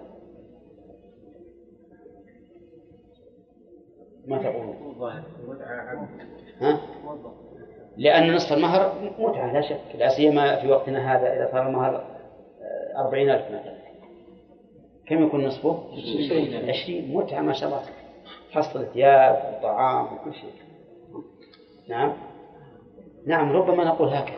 ما 4.27 4.37
تقولون 4.37 4.75
ها؟ 6.61 6.79
لأن 7.97 8.35
نصف 8.35 8.53
المهر 8.53 8.93
متعة 9.19 9.53
لا 9.53 9.61
شك. 9.61 9.79
لا 9.97 10.09
سيما 10.09 10.55
في 10.55 10.67
وقتنا 10.67 11.15
هذا 11.15 11.33
إذا 11.33 11.51
صار 11.51 11.67
المهر 11.67 12.03
أربعين 12.97 13.29
ألف 13.29 13.45
مثلا 13.45 13.77
كم 15.07 15.23
يكون 15.23 15.45
نصفه؟ 15.45 15.83
عشرين 16.67 17.13
متعة 17.13 17.41
ما 17.41 17.53
شاء 17.53 17.69
الله. 17.69 17.81
حصل 18.51 18.85
ثياب 18.85 19.57
وطعام 19.59 20.05
وكل 20.05 20.33
شيء. 20.33 20.51
نعم. 21.87 22.13
نعم 23.25 23.51
ربما 23.51 23.83
نقول 23.83 24.07
هكذا. 24.09 24.37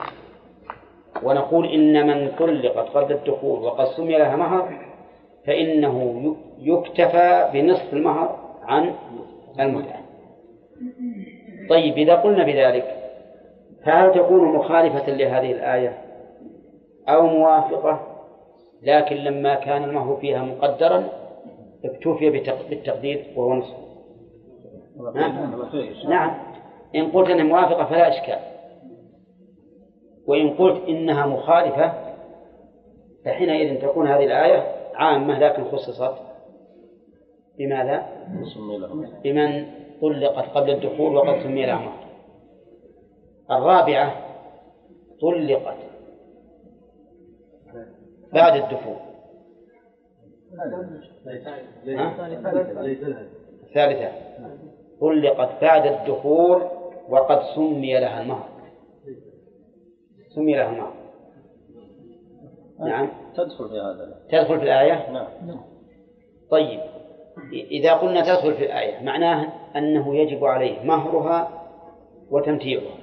ونقول 1.23 1.67
إن 1.73 2.07
من 2.07 2.31
طلقت 2.39 2.89
قبل 2.89 3.13
الدخول 3.13 3.63
وقد 3.63 3.85
سمي 3.85 4.17
لها 4.17 4.35
مهر 4.35 4.89
فإنه 5.45 6.35
يكتفى 6.59 7.49
بنصف 7.53 7.93
المهر 7.93 8.39
عن 8.63 8.95
المتعة. 9.59 10.01
طيب 11.69 11.97
إذا 11.97 12.15
قلنا 12.15 12.43
بذلك 12.43 12.95
فهل 13.85 14.13
تكون 14.13 14.55
مخالفة 14.55 15.11
لهذه 15.11 15.51
الآية 15.51 15.97
أو 17.09 17.27
موافقة؟ 17.27 17.99
لكن 18.81 19.15
لما 19.15 19.55
كان 19.55 19.83
المهر 19.83 20.15
فيها 20.15 20.43
مقدرا 20.43 21.09
اكتفي 21.85 22.29
بالتقدير 22.69 23.25
وهو 23.35 23.53
نصف. 23.53 23.75
نعم. 25.15 25.61
نعم. 26.07 26.37
إن 26.95 27.11
قلت 27.11 27.29
أنها 27.29 27.43
موافقة 27.43 27.85
فلا 27.85 28.09
إشكال. 28.09 28.39
وإن 30.27 30.49
قلت 30.49 30.87
إنها 30.87 31.25
مخالفة 31.25 31.93
فحينئذ 33.25 33.81
تكون 33.81 34.07
هذه 34.07 34.25
الآية 34.25 34.63
عامة 34.95 35.39
لكن 35.39 35.63
خصصت 35.63 36.28
بماذا؟ 37.59 38.05
بمن 39.23 39.65
طلقت 40.01 40.49
قبل 40.49 40.69
الدخول 40.69 41.15
وقد 41.15 41.43
سمي 41.43 41.65
لها 41.65 41.75
مهر 41.75 42.09
الرابعة 43.51 44.13
طلقت 45.21 45.77
بعد 48.33 48.55
الدخول. 48.55 48.95
الثالثة 53.63 54.11
طلقت 55.01 55.61
بعد 55.61 55.85
الدخول 55.87 56.61
وقد 57.09 57.41
سمي 57.55 57.99
لها 57.99 58.21
المهر 58.21 58.49
سمي 60.35 60.55
لها 60.55 60.69
المهر 60.69 60.93
نعم. 62.79 63.09
تدخل 63.35 63.69
في 63.69 63.79
هذا. 63.79 64.21
تدخل 64.31 64.57
في 64.57 64.63
الآية؟ 64.63 65.11
نعم. 65.11 65.61
طيب. 66.51 66.79
إذا 67.53 67.93
قلنا 67.93 68.21
تدخل 68.21 68.53
في 68.53 68.65
الآية 68.65 69.03
معناه 69.03 69.53
أنه 69.75 70.15
يجب 70.15 70.45
عليه 70.45 70.83
مهرها 70.83 71.65
وتمتيعها. 72.31 72.95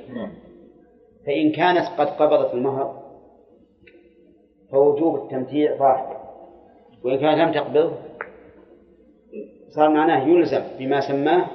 فإن 1.26 1.52
كانت 1.52 1.86
قد 1.98 2.06
قبضت 2.06 2.54
المهر 2.54 3.02
فوجوب 4.70 5.14
التمتيع 5.16 5.76
ظاهر. 5.76 6.16
وإن 7.04 7.18
كانت 7.18 7.38
لم 7.40 7.52
تقبض 7.52 7.92
صار 9.68 9.88
معناه 9.88 10.28
يلزم 10.28 10.62
بما 10.78 11.00
سماه 11.00 11.46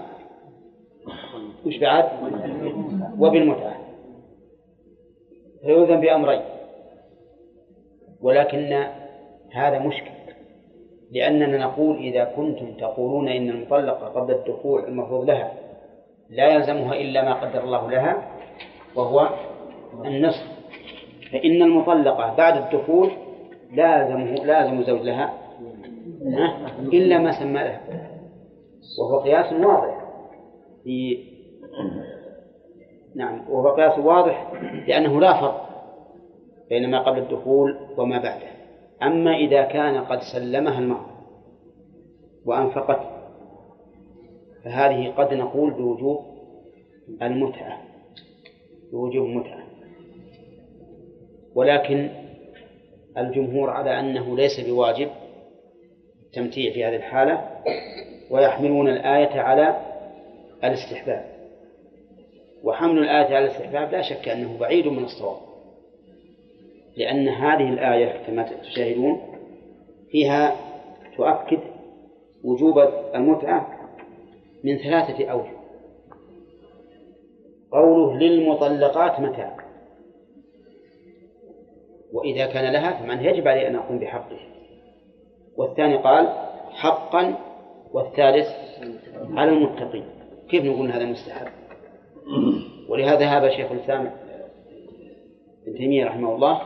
وش 1.65 1.77
بعد 1.77 2.05
وبالمتعة. 3.19 3.77
فيلزم 5.61 6.01
بأمرين 6.01 6.41
ولكن 8.21 8.85
هذا 9.51 9.79
مشكل. 9.79 10.20
لأننا 11.11 11.57
نقول 11.57 11.97
إذا 11.97 12.23
كنتم 12.23 12.73
تقولون 12.73 13.27
إن 13.27 13.49
المطلقة 13.49 14.07
قبل 14.07 14.33
الدخول 14.33 14.83
المفروض 14.83 15.25
لها 15.25 15.51
لا 16.29 16.47
يلزمها 16.47 16.93
إلا 16.93 17.23
ما 17.23 17.33
قدر 17.33 17.63
الله 17.63 17.91
لها 17.91 18.27
وهو 18.95 19.29
النصف 20.05 20.47
فإن 21.31 21.61
المطلقة 21.61 22.35
بعد 22.35 22.57
الدخول 22.57 23.11
لازمه 23.73 24.33
لازم 24.33 24.83
زوج 24.83 25.01
لها 25.01 25.33
إلا 26.93 27.17
ما 27.17 27.31
سمى 27.31 27.59
لها. 27.59 27.81
وهو 28.99 29.19
قياس 29.19 29.53
واضح 29.53 30.01
في 30.83 31.23
نعم 33.15 33.49
وهو 33.49 33.75
قياس 33.75 33.99
واضح 33.99 34.51
لأنه 34.87 35.19
لا 35.19 35.41
فرق 35.41 35.67
بين 36.69 36.89
ما 36.89 36.99
قبل 36.99 37.19
الدخول 37.19 37.75
وما 37.97 38.17
بعده. 38.17 38.47
أما 39.03 39.35
إذا 39.35 39.63
كان 39.63 39.97
قد 39.97 40.19
سلمها 40.33 40.79
المهر 40.79 41.11
وأنفقت 42.45 42.99
فهذه 44.63 45.09
قد 45.17 45.33
نقول 45.33 45.71
بوجوب 45.71 46.25
المتعة 47.21 47.81
بوجوب 48.91 49.25
المتعة 49.25 49.63
ولكن 51.55 52.09
الجمهور 53.17 53.69
على 53.69 53.99
أنه 53.99 54.35
ليس 54.35 54.59
بواجب 54.59 55.09
التمتيع 56.25 56.73
في 56.73 56.85
هذه 56.85 56.95
الحالة 56.95 57.49
ويحملون 58.29 58.89
الآية 58.89 59.41
على 59.41 59.77
الاستحباب. 60.63 61.25
وحمل 62.63 62.99
الآية 62.99 63.35
على 63.35 63.39
الاستحباب 63.39 63.91
لا 63.91 64.01
شك 64.01 64.29
أنه 64.29 64.57
بعيد 64.59 64.87
من 64.87 65.03
الصواب. 65.03 65.37
لأن 66.97 67.29
هذه 67.29 67.69
الآية 67.69 68.25
كما 68.27 68.43
تشاهدون 68.43 69.21
فيها 70.09 70.55
تؤكد 71.17 71.59
وجوب 72.43 72.79
المتعة 73.15 73.67
من 74.63 74.77
ثلاثة 74.77 75.25
أوجه. 75.25 75.61
قوله 77.71 78.17
للمطلقات 78.17 79.19
متاع. 79.19 79.57
وإذا 82.13 82.45
كان 82.45 82.73
لها 82.73 82.91
فمن 82.91 83.25
يجب 83.25 83.47
عليه 83.47 83.67
أن 83.67 83.75
أقوم 83.75 83.99
بحقه. 83.99 84.39
والثاني 85.57 85.97
قال 85.97 86.27
حقا 86.71 87.35
والثالث 87.93 88.47
على 89.33 89.51
المتقين. 89.51 90.05
كيف 90.49 90.65
نقول 90.65 90.91
هذا 90.91 91.05
مستحب؟ 91.05 91.47
ولهذا 92.89 93.19
ذهب 93.19 93.49
شيخ 93.49 93.71
الإسلام 93.71 94.11
ابن 95.67 95.77
تيمية 95.77 96.05
رحمه 96.05 96.35
الله 96.35 96.61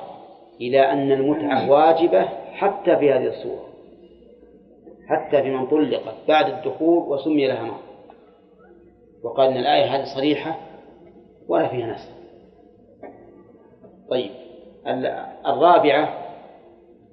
إلى 0.61 0.91
أن 0.91 1.11
المتعة 1.11 1.71
واجبة 1.71 2.21
حتى 2.53 2.97
في 2.97 3.13
هذه 3.13 3.27
الصورة. 3.27 3.65
حتى 5.07 5.41
في 5.41 5.49
من 5.49 5.67
طلقت 5.67 6.15
بعد 6.27 6.45
الدخول 6.53 7.13
وسمي 7.13 7.47
لها 7.47 7.63
مهر 7.63 7.79
وقال 9.23 9.49
أن 9.49 9.57
الآية 9.57 9.95
هذه 9.95 10.05
صريحة 10.15 10.59
ولا 11.47 11.67
فيها 11.67 11.93
نسخ. 11.93 12.15
طيب 14.09 14.31
الرابعة 15.45 16.25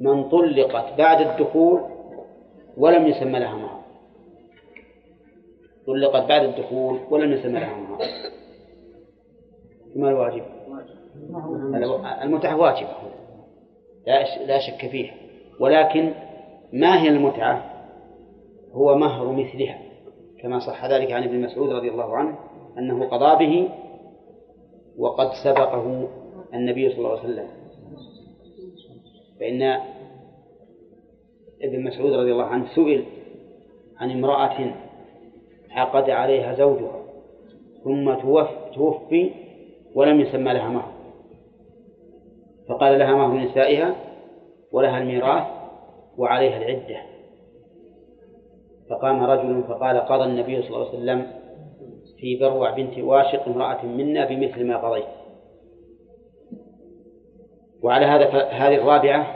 من 0.00 0.28
طلقت 0.28 0.98
بعد 0.98 1.20
الدخول 1.20 1.80
ولم 2.76 3.06
يسمى 3.06 3.38
لها 3.38 3.56
مهر 3.56 3.82
طلقت 5.86 6.28
بعد 6.28 6.44
الدخول 6.44 6.98
ولم 7.10 7.32
يسمى 7.32 7.60
لها 7.60 7.74
مهر 7.74 7.98
ما 9.96 10.08
الواجب؟ 10.08 10.42
المتعة 12.22 12.56
واجبة. 12.56 12.88
لا 14.46 14.58
شك 14.58 14.90
فيه 14.90 15.10
ولكن 15.60 16.12
ما 16.72 17.02
هي 17.02 17.08
المتعة؟ 17.08 17.72
هو 18.72 18.94
مهر 18.94 19.32
مثلها. 19.32 19.78
كما 20.40 20.58
صح 20.58 20.84
ذلك 20.86 21.12
عن 21.12 21.22
ابن 21.22 21.40
مسعود 21.40 21.70
رضي 21.70 21.90
الله 21.90 22.16
عنه 22.16 22.38
أنه 22.78 23.04
قضى 23.08 23.46
به 23.46 23.68
وقد 24.98 25.30
سبقه 25.44 26.08
النبي 26.54 26.88
صلى 26.90 26.98
الله 26.98 27.10
عليه 27.10 27.20
وسلم. 27.20 27.48
فإن 29.40 29.62
ابن 31.62 31.84
مسعود 31.84 32.12
رضي 32.12 32.32
الله 32.32 32.44
عنه 32.44 32.74
سئل 32.74 33.04
عن 33.98 34.10
امرأة 34.10 34.74
عقد 35.70 36.10
عليها 36.10 36.54
زوجها 36.54 37.02
ثم 37.84 38.14
توفي 38.74 39.30
ولم 39.94 40.20
يسمى 40.20 40.52
لها 40.52 40.68
مهر. 40.68 40.91
فقال 42.68 42.98
لها 42.98 43.14
مهر 43.14 43.36
نسائها؟ 43.36 43.94
ولها 44.72 44.98
الميراث 44.98 45.46
وعليها 46.18 46.56
العدة. 46.56 46.96
فقام 48.90 49.22
رجل 49.22 49.62
فقال 49.68 50.00
قضى 50.00 50.24
النبي 50.24 50.62
صلى 50.62 50.76
الله 50.76 50.88
عليه 50.88 50.98
وسلم 50.98 51.26
في 52.18 52.36
بروع 52.36 52.70
بنت 52.70 52.98
واشق 52.98 53.48
امرأة 53.48 53.86
منا 53.86 54.24
بمثل 54.24 54.66
ما 54.66 54.76
قضيت. 54.76 55.04
وعلى 57.82 58.06
هذا 58.06 58.28
هذه 58.44 58.74
الرابعة 58.74 59.26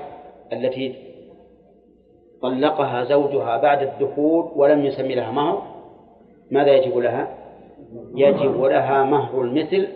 التي 0.53 0.95
طلقها 2.43 3.05
زوجها 3.05 3.57
بعد 3.57 3.83
الدخول 3.83 4.53
ولم 4.57 4.85
يسمي 4.85 5.15
لها 5.15 5.31
مهر 5.31 5.63
ماذا 6.51 6.73
يجب 6.77 6.99
لها؟ 6.99 7.39
يجب 8.15 8.61
لها 8.63 9.05
مهر 9.05 9.43
المثل 9.43 9.89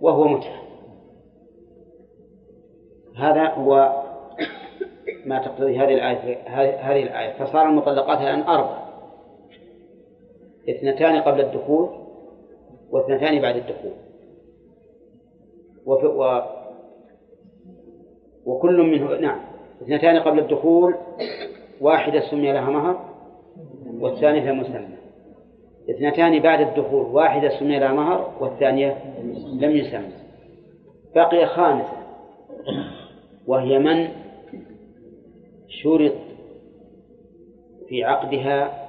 وهو 0.00 0.28
متعة 0.28 0.69
هذا 3.16 3.48
هو 3.48 4.02
ما 5.26 5.38
تقتضي 5.38 5.78
هذه 5.78 5.94
الآية 5.94 6.38
هذه 6.90 7.02
الآية. 7.02 7.32
فصار 7.32 7.68
المطلقات 7.68 8.20
الآن 8.20 8.42
أربع. 8.42 8.78
اثنتان 10.68 11.20
قبل 11.20 11.40
الدخول 11.40 11.88
واثنتان 12.90 13.40
بعد 13.40 13.56
الدخول. 13.56 13.92
وفي 15.86 16.06
و 16.06 16.42
وكل 18.46 18.82
منه 18.82 19.20
نعم. 19.20 19.40
اثنتان 19.82 20.20
قبل 20.20 20.38
الدخول 20.38 20.94
واحدة 21.80 22.20
سمي 22.20 22.52
لها 22.52 22.70
مهر 22.70 23.10
والثانية 24.00 24.52
مسمى. 24.52 24.96
اثنتان 25.90 26.38
بعد 26.38 26.60
الدخول 26.60 27.06
واحدة 27.06 27.58
سمي 27.58 27.78
لها 27.78 27.92
مهر 27.92 28.32
والثانية 28.40 28.96
لم 29.60 29.70
يسمى. 29.70 30.12
بقي 31.14 31.46
خامسة. 31.46 32.00
وهي 33.46 33.78
من؟ 33.78 34.08
شرط 35.68 36.12
في 37.88 38.04
عقدها 38.04 38.88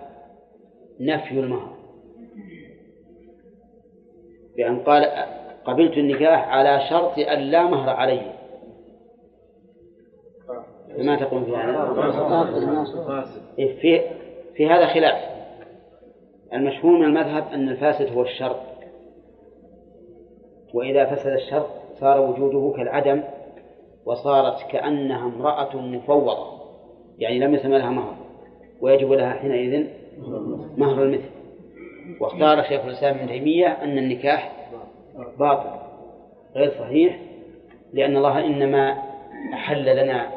نفي 1.00 1.40
المهر. 1.40 1.78
بأن 4.58 4.80
قال 4.80 5.06
قبلت 5.66 5.98
النكاح 5.98 6.48
على 6.48 6.82
شرط 6.90 7.20
أن 7.20 7.40
لا 7.40 7.64
مهر 7.64 7.90
عليه. 7.90 8.34
ما 10.98 11.16
تقول 11.16 11.46
في 11.46 11.52
هذا؟ 11.56 12.44
في 13.56 14.02
في 14.56 14.68
هذا 14.68 14.88
خلاف. 14.88 15.32
المشهور 16.54 17.00
من 17.00 17.06
المذهب 17.06 17.48
أن 17.54 17.70
الفاسد 17.70 18.14
هو 18.14 18.22
الشرط. 18.22 18.62
وإذا 20.74 21.16
فسد 21.16 21.32
الشرط 21.32 21.70
صار 22.00 22.22
وجوده 22.22 22.78
كالعدم. 22.78 23.24
وصارت 24.06 24.72
كأنها 24.72 25.26
امرأة 25.28 25.76
مفوضة 25.76 26.62
يعني 27.20 27.40
لم 27.40 27.56
يسمى 27.56 27.78
لها 27.78 27.90
مهر 27.90 28.16
ويجب 28.82 29.12
لها 29.12 29.34
حينئذ 29.34 29.88
مهر 30.78 31.04
المثل. 31.04 31.30
واختار 32.20 32.64
شيخ 32.64 32.86
الإسلام 32.86 33.18
ابن 33.18 33.28
تيمية 33.28 33.68
أن 33.68 33.98
النكاح 33.98 34.52
باطل 35.40 35.70
غير 36.56 36.72
صحيح 36.80 37.20
لأن 37.94 38.18
الله 38.18 38.46
إنما 38.46 38.98
أحل 39.54 40.04
لنا 40.04 40.28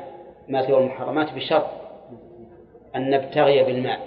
ما 0.49 0.67
سوى 0.67 0.79
المحرمات 0.79 1.35
بشرط 1.35 1.67
أن 2.97 3.11
نبتغي 3.11 3.65
بالمال. 3.65 3.99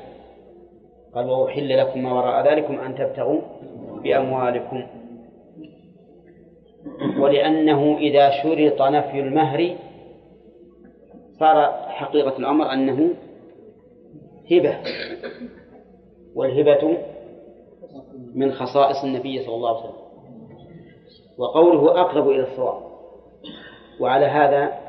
قال 1.15 1.29
وأحل 1.29 1.77
لكم 1.77 2.03
ما 2.03 2.13
وراء 2.13 2.53
ذلكم 2.53 2.79
أن 2.79 2.95
تبتغوا 2.95 3.41
بأموالكم. 4.03 4.83
ولأنه 7.19 7.97
إذا 7.97 8.43
شرط 8.43 8.81
نفي 8.81 9.19
المهر 9.19 9.75
صار 11.39 11.71
حقيقة 11.87 12.37
الأمر 12.37 12.73
أنه 12.73 13.13
هبة 14.51 14.77
والهبة 16.35 16.97
من 18.35 18.51
خصائص 18.51 19.03
النبي 19.03 19.43
صلى 19.43 19.55
الله 19.55 19.69
عليه 19.69 19.79
وسلم. 19.79 20.07
وقوله 21.37 22.01
أقرب 22.01 22.29
إلى 22.29 22.43
الصواب 22.43 22.83
وعلى 23.99 24.25
هذا 24.25 24.79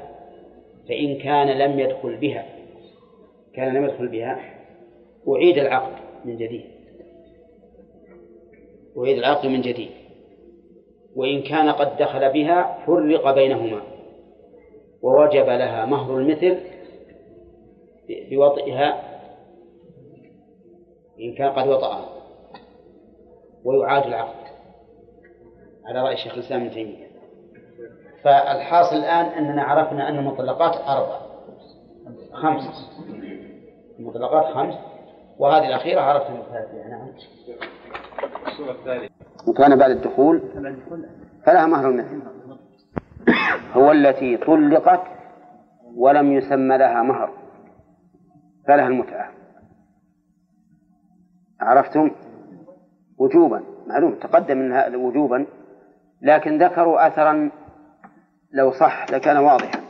فإن 0.89 1.19
كان 1.19 1.49
لم 1.59 1.79
يدخل 1.79 2.17
بها 2.17 2.47
كان 3.55 3.75
لم 3.75 3.85
يدخل 3.85 4.09
بها 4.09 4.41
أعيد 5.29 5.59
العقد 5.59 5.93
من 6.25 6.37
جديد. 6.37 6.65
أعيد 8.99 9.19
العقد 9.19 9.47
من 9.47 9.61
جديد. 9.61 9.91
وإن 11.19 11.43
كان 11.43 11.69
قد 11.69 11.97
دخل 11.97 12.33
بها 12.33 12.79
فرق 12.87 13.35
بينهما 13.35 13.83
ووجب 15.03 15.47
لها 15.47 15.87
مهر 15.87 16.19
المثل 16.19 16.59
بوطئها 18.31 19.03
إن 21.21 21.35
كان 21.35 21.51
قد 21.51 21.69
وطأها 21.69 22.09
ويعاد 23.65 24.07
العقد 24.07 24.49
على 25.87 26.03
رأي 26.03 26.15
الشيخ 26.15 26.35
الإسلام 26.35 26.61
ابن 26.61 26.71
تيمية. 26.71 27.09
فالحاصل 28.23 28.97
الآن 28.97 29.25
أننا 29.25 29.63
عرفنا 29.63 30.09
أن 30.09 30.19
المطلقات 30.19 30.75
أربع 30.77 31.21
خمس. 32.33 32.91
المطلقات 33.99 34.55
خمس 34.55 34.75
وهذه 35.39 35.67
الأخيرة 35.67 36.01
من 36.31 36.43
نعم. 36.91 37.13
الصورة 38.47 38.71
الثانية. 38.71 39.28
وكان 39.47 39.77
بعد 39.77 39.91
الدخول 39.91 40.43
فلها 41.47 41.67
مهر 41.67 41.89
المثل 41.89 42.23
هو 43.73 43.93
التي 43.93 44.37
طلقت 44.37 45.01
ولم 45.97 46.33
يسمى 46.33 46.79
لها 46.79 47.03
مهر 47.03 47.31
فلها 48.69 48.89
المتعة. 48.89 49.31
عرفتم؟ 51.61 52.11
وجوبا 53.19 53.63
معلوم 53.87 54.15
تقدم 54.15 54.59
منها 54.59 54.97
وجوبا 54.97 55.47
لكن 56.23 56.63
ذكروا 56.63 57.07
أثرا 57.07 57.51
لو 58.53 58.71
صح 58.71 59.07
لكان 59.11 59.37
واضحا. 59.37 59.81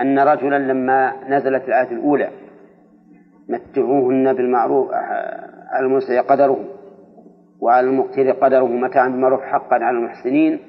أن 0.00 0.18
رجلا 0.18 0.58
لما 0.58 1.28
نزلت 1.28 1.64
الآية 1.64 1.90
الأولى 1.92 2.30
متعوهن 3.48 4.32
بالمعروف 4.32 4.90
على 5.70 5.86
المسيء 5.86 6.22
قدره. 6.22 6.75
وعلى 7.60 7.86
المقتر 7.86 8.30
قدره 8.30 8.66
متاعا 8.66 9.08
بالمعروف 9.08 9.40
حقا 9.40 9.76
على 9.76 9.98
المحسنين. 9.98 10.60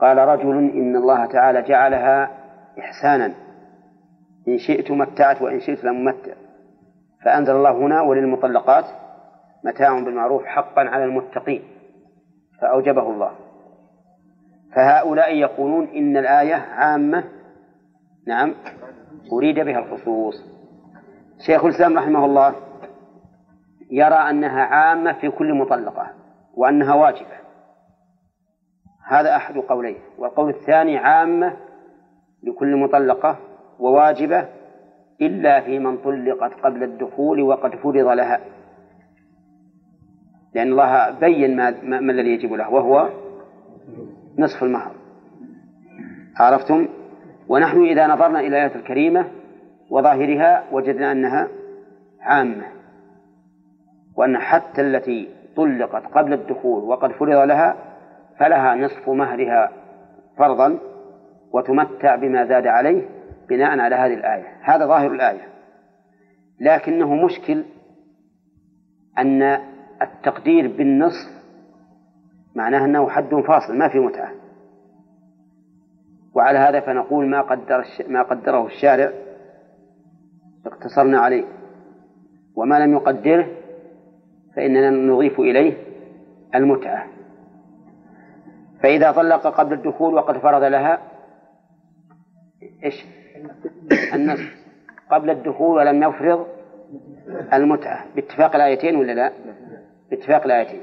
قال 0.00 0.18
رجل 0.18 0.56
إن 0.56 0.96
الله 0.96 1.26
تعالى 1.26 1.62
جعلها 1.62 2.30
إحسانا. 2.78 3.34
إن 4.48 4.58
شئت 4.58 4.90
متعت 4.90 5.42
وإن 5.42 5.60
شئت 5.60 5.84
لم 5.84 6.04
متع 6.04 6.32
فأنزل 7.24 7.56
الله 7.56 7.70
هنا 7.70 8.00
وللمطلقات 8.00 8.84
متاع 9.64 10.00
بالمعروف 10.00 10.44
حقا 10.44 10.82
على 10.82 11.04
المتقين. 11.04 11.62
فأوجبه 12.60 13.10
الله. 13.10 13.30
فهؤلاء 14.74 15.34
يقولون 15.34 15.88
إن 15.88 16.16
الآية 16.16 16.54
عامة. 16.54 17.24
نعم. 18.26 18.54
أريد 19.32 19.60
بها 19.60 19.78
الخصوص. 19.78 20.34
شيخ 21.46 21.64
الإسلام 21.64 21.98
رحمه 21.98 22.24
الله 22.24 22.54
يرى 23.90 24.14
أنها 24.14 24.62
عامة 24.62 25.12
في 25.12 25.30
كل 25.30 25.54
مطلقة 25.54 26.06
وأنها 26.54 26.94
واجبة. 26.94 27.40
هذا 29.06 29.36
أحد 29.36 29.56
قوليه 29.58 29.98
والقول 30.18 30.50
الثاني 30.50 30.98
عامة 30.98 31.56
لكل 32.42 32.76
مطلقة 32.76 33.36
وواجبة 33.78 34.48
إلا 35.20 35.60
في 35.60 35.78
من 35.78 35.98
طلقت 35.98 36.54
قبل 36.54 36.82
الدخول 36.82 37.42
وقد 37.42 37.74
فرض 37.74 37.96
لها. 37.96 38.40
لأن 40.54 40.68
الله 40.68 41.10
بين 41.10 41.56
ما, 41.56 41.70
ما 42.00 42.12
الذي 42.12 42.28
يجب 42.28 42.52
له 42.52 42.70
وهو 42.70 43.08
نصف 44.38 44.62
المهر. 44.62 44.92
عرفتم؟ 46.36 46.88
ونحن 47.48 47.82
إذا 47.82 48.06
نظرنا 48.06 48.40
إلى 48.40 48.48
الآية 48.48 48.74
الكريمة 48.74 49.26
وظاهرها 49.90 50.64
وجدنا 50.72 51.12
أنها 51.12 51.48
عامة. 52.20 52.79
وأن 54.20 54.38
حتى 54.38 54.80
التي 54.80 55.28
طلقت 55.56 56.06
قبل 56.06 56.32
الدخول 56.32 56.84
وقد 56.84 57.12
فرض 57.12 57.48
لها 57.48 57.76
فلها 58.38 58.74
نصف 58.74 59.08
مهرها 59.08 59.70
فرضا 60.38 60.78
وتمتع 61.52 62.16
بما 62.16 62.46
زاد 62.46 62.66
عليه 62.66 63.08
بناء 63.48 63.78
على 63.78 63.94
هذه 63.94 64.14
الآية. 64.14 64.56
هذا 64.62 64.86
ظاهر 64.86 65.12
الآية. 65.12 65.48
لكنه 66.60 67.14
مشكل 67.14 67.64
أن 69.18 69.42
التقدير 70.02 70.76
بالنصف 70.76 71.30
معناه 72.54 72.84
أنه 72.84 73.08
حد 73.08 73.34
فاصل 73.34 73.78
ما 73.78 73.88
في 73.88 73.98
متعة. 73.98 74.30
وعلى 76.34 76.58
هذا 76.58 76.80
فنقول 76.80 77.26
ما 77.26 77.40
قدر 77.40 77.84
ما 78.08 78.22
قدره 78.22 78.66
الشارع 78.66 79.12
اقتصرنا 80.66 81.18
عليه. 81.20 81.44
وما 82.56 82.78
لم 82.78 82.92
يقدره 82.92 83.59
فإننا 84.60 84.90
نضيف 84.90 85.40
إليه 85.40 85.76
المتعة. 86.54 87.06
فإذا 88.82 89.12
طلق 89.12 89.46
قبل 89.46 89.72
الدخول 89.72 90.14
وقد 90.14 90.38
فرض 90.38 90.62
لها 90.62 90.98
إيش؟ 92.84 93.06
النصف. 94.14 94.56
قبل 95.10 95.30
الدخول 95.30 95.76
ولم 95.76 96.02
يفرض 96.02 96.46
المتعة. 97.52 98.04
باتفاق 98.14 98.54
الآيتين 98.54 98.96
ولا 98.96 99.12
لا؟ 99.12 99.32
باتفاق 100.10 100.44
الآيتين. 100.44 100.80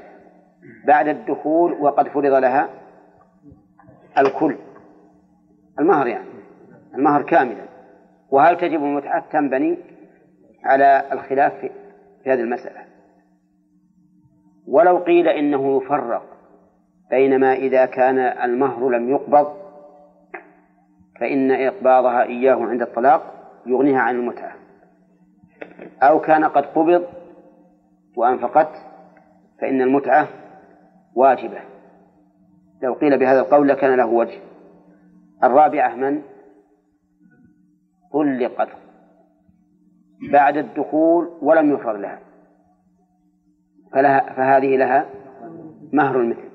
بعد 0.86 1.08
الدخول 1.08 1.72
وقد 1.72 2.08
فرض 2.08 2.32
لها 2.32 2.68
الكل. 4.18 4.56
المهر 5.80 6.06
يعني. 6.06 6.28
المهر 6.94 7.22
كاملا. 7.22 7.64
وهل 8.30 8.56
تجب 8.56 8.84
المتعة؟ 8.84 9.30
تنبني 9.32 9.78
على 10.64 11.04
الخلاف 11.12 11.52
في 12.24 12.30
هذه 12.30 12.40
المسألة. 12.40 12.97
ولو 14.68 14.98
قيل 14.98 15.28
إنه 15.28 15.76
يفرق 15.76 16.22
بينما 17.10 17.54
إذا 17.54 17.86
كان 17.86 18.18
المهر 18.18 18.88
لم 18.88 19.10
يقبض 19.10 19.56
فإن 21.20 21.50
إقباضها 21.50 22.22
إياه 22.22 22.56
عند 22.56 22.82
الطلاق 22.82 23.34
يغنيها 23.66 24.00
عن 24.00 24.14
المتعة. 24.16 24.52
أو 26.02 26.20
كان 26.20 26.44
قد 26.44 26.66
قبض 26.66 27.06
وأنفقت 28.16 28.68
فإن 29.60 29.82
المتعة 29.82 30.28
واجبة. 31.14 31.60
لو 32.82 32.94
قيل 32.94 33.18
بهذا 33.18 33.40
القول 33.40 33.68
لكان 33.68 33.96
له 33.96 34.06
وجه. 34.06 34.38
الرابعة 35.44 35.94
من؟ 35.94 36.22
طلقت. 38.12 38.68
بعد 40.32 40.56
الدخول 40.56 41.28
ولم 41.42 41.72
يفرض 41.72 41.96
لها. 41.96 42.27
فلها 43.92 44.32
فهذه 44.32 44.76
لها 44.76 45.06
مهر 45.92 46.20
المثل 46.20 46.48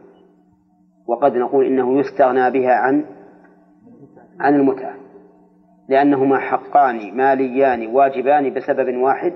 وقد 1.07 1.37
نقول 1.37 1.65
إنه 1.65 1.99
يستغنى 1.99 2.51
بها 2.51 2.73
عن 2.73 3.05
عن 4.39 4.55
المتعة 4.55 4.93
لأنهما 5.89 6.39
حقان 6.39 7.17
ماليان 7.17 7.87
واجبان 7.87 8.53
بسبب 8.53 8.97
واحد. 8.97 9.33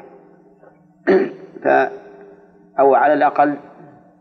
ف 1.63 1.67
أو 2.79 2.95
على 2.95 3.13
الأقل 3.13 3.57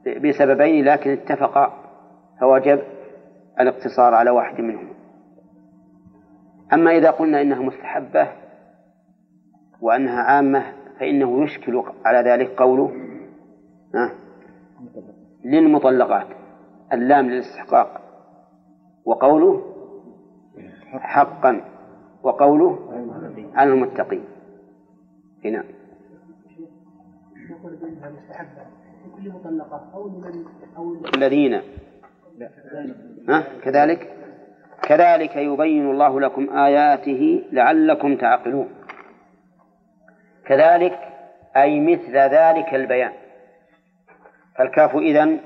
بسببين 0.07 0.85
لكن 0.85 1.11
اتفقا 1.11 1.73
فوجب 2.41 2.83
الاقتصار 3.61 4.15
على 4.15 4.31
واحد 4.31 4.61
منهما. 4.61 4.95
أما 6.73 6.97
إذا 6.97 7.11
قلنا 7.11 7.43
إنها 7.43 7.63
مستحبة 7.63 8.29
وأنها 9.81 10.23
عامة 10.23 10.65
فإنه 11.01 11.45
يشكل 11.45 11.83
على 12.05 12.31
ذلك 12.31 12.51
قوله 12.51 12.93
للمطلقات. 15.45 16.27
اللام 16.93 17.31
للاستحقاق. 17.31 18.01
وقوله 19.05 19.63
حقا. 20.93 21.61
وقوله 22.23 22.79
على 23.55 23.71
المتقين. 23.71 24.25
هنا 25.45 25.65
لكل 29.07 29.31
مطلقة 29.31 30.11
الذين. 31.15 31.61
ها؟ 33.29 33.45
كذلك. 33.63 34.13
كذلك 34.83 35.37
يبين 35.37 35.91
الله 35.91 36.21
لكم 36.21 36.51
آياته 36.51 37.45
لعلكم 37.53 38.17
تعقلون. 38.17 38.69
كذلك 40.45 40.99
أي 41.57 41.81
مثل 41.81 42.17
ذلك 42.17 42.75
البيان. 42.75 43.13
فالكاف 44.59 44.97
إذن 44.97 45.41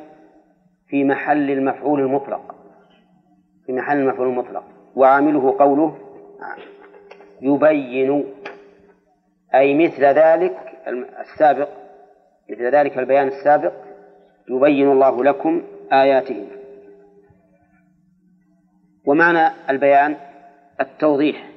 في 0.89 1.05
محل 1.05 1.51
المفعول 1.51 2.01
المطلق. 2.01 2.55
في 3.67 3.73
محل 3.73 3.99
المفعول 3.99 4.29
المطلق. 4.29 4.65
وعامله 4.97 5.59
قوله 5.59 5.99
يبين 7.43 8.25
أي 9.55 9.87
مثل 9.87 10.05
ذلك 10.05 10.57
السابق 11.21 11.69
مثل 12.51 12.75
ذلك 12.75 12.99
البيان 12.99 13.27
السابق 13.29 13.73
يبين 14.49 14.93
الله 14.93 15.25
لكم 15.25 15.63
آياته. 15.93 16.47
ومعنى 19.07 19.55
البيان 19.71 20.17
التوضيح. 20.81 21.51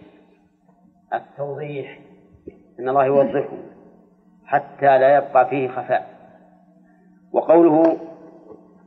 التوضيح. 1.14 1.99
إن 2.80 2.89
الله 2.89 3.06
يوضحه 3.06 3.58
حتى 4.45 4.97
لا 4.99 5.18
يبقى 5.18 5.49
فيه 5.49 5.68
خفاء. 5.68 6.12
وقوله 7.34 7.98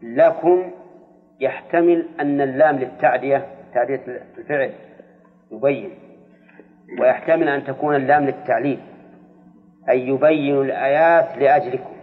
لكم 0.03 0.71
يحتمل 1.41 2.09
أن 2.21 2.41
اللام 2.41 2.77
للتعدية 2.77 3.47
تعدية 3.75 4.01
الفعل 4.39 4.73
يبين 5.51 5.91
ويحتمل 7.01 7.49
أن 7.49 7.65
تكون 7.65 7.95
اللام 7.95 8.25
للتعليم 8.25 8.81
أي 9.89 10.09
يبين 10.09 10.61
الآيات 10.61 11.39
لأجلكم 11.39 11.97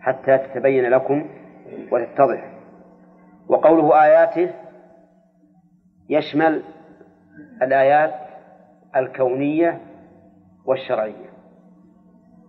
حتى 0.00 0.38
تتبين 0.38 0.90
لكم 0.90 1.26
وتتضح. 1.92 2.52
وقوله 3.48 4.04
آياته 4.04 4.54
يشمل 6.08 6.62
الآيات 7.62 8.14
الكونية 8.96 9.80
والشرعية. 10.66 11.28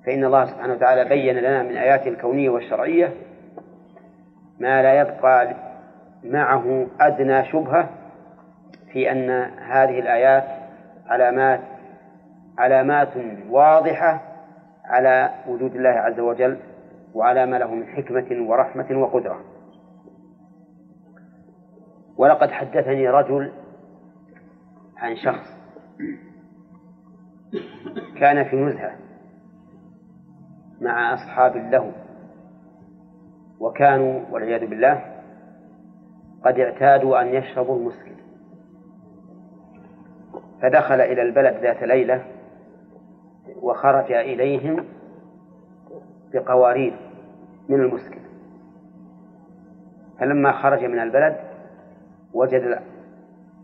فإن 0.06 0.26
الله 0.26 0.46
سبحانه 0.46 0.74
وتعالى 0.74 1.10
بين 1.10 1.36
لنا 1.38 1.64
من 1.64 1.78
آياته 1.78 2.08
الكونية 2.08 2.50
والشرعية 2.50 3.14
ما 4.60 4.82
لا 4.82 5.02
يبقى 5.02 5.56
معه 6.24 6.88
أدنى 7.02 7.46
شبهة 7.46 7.90
في 8.92 9.12
أن 9.12 9.30
هذه 9.60 10.00
الآيات 10.00 10.44
علامات 11.08 11.62
علامات 12.58 13.10
واضحة 13.50 14.22
على 14.86 15.30
وجود 15.48 15.76
الله 15.76 15.90
عز 15.90 16.20
وجل 16.20 16.58
وعلى 17.14 17.46
ما 17.46 17.58
له 17.58 17.74
من 17.76 17.86
حكمة 17.88 18.50
ورحمة 18.50 18.98
وقدرة. 18.98 19.40
ولقد 22.18 22.52
حدثني 22.52 23.10
رجل 23.10 23.52
عن 24.98 25.16
شخص 25.16 25.60
كان 28.20 28.44
في 28.44 28.56
نزهة. 28.56 28.92
مع 30.82 31.14
أصحاب 31.14 31.58
له. 31.58 31.92
وكانوا 33.60 34.22
والعياذ 34.32 34.70
بالله 34.70 35.06
قد 36.46 36.60
اعتادوا 36.60 37.22
أن 37.22 37.28
يشربوا 37.28 37.78
المسكر 37.78 38.16
فدخل 40.62 41.02
إلى 41.02 41.22
البلد 41.22 41.54
ذات 41.64 41.84
ليلة 41.84 42.26
وخرج 43.62 44.12
إليهم 44.12 44.86
بقوارير 46.34 47.00
من 47.70 47.80
المسكر 47.82 48.20
فلما 50.20 50.52
خرج 50.52 50.84
من 50.84 51.00
البلد 51.00 51.38
وجد 52.34 52.80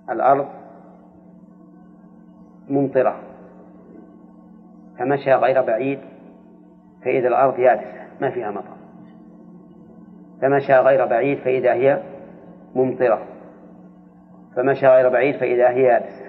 الأرض 0.09 0.47
ممطرة 2.70 3.20
فمشى 4.99 5.34
غير 5.34 5.61
بعيد 5.61 5.99
فإذا 7.06 7.28
الأرض 7.28 7.60
يابسة 7.60 8.08
ما 8.22 8.30
فيها 8.30 8.51
مطر. 8.51 8.76
فمشى 10.41 10.74
غير 10.74 11.06
بعيد 11.06 11.38
فإذا 11.38 11.74
هي 11.74 12.03
ممطرة. 12.76 13.22
فمشى 14.56 14.88
غير 14.88 15.10
بعيد 15.10 15.36
فإذا 15.36 15.70
هي 15.70 15.84
يابسة. 15.84 16.26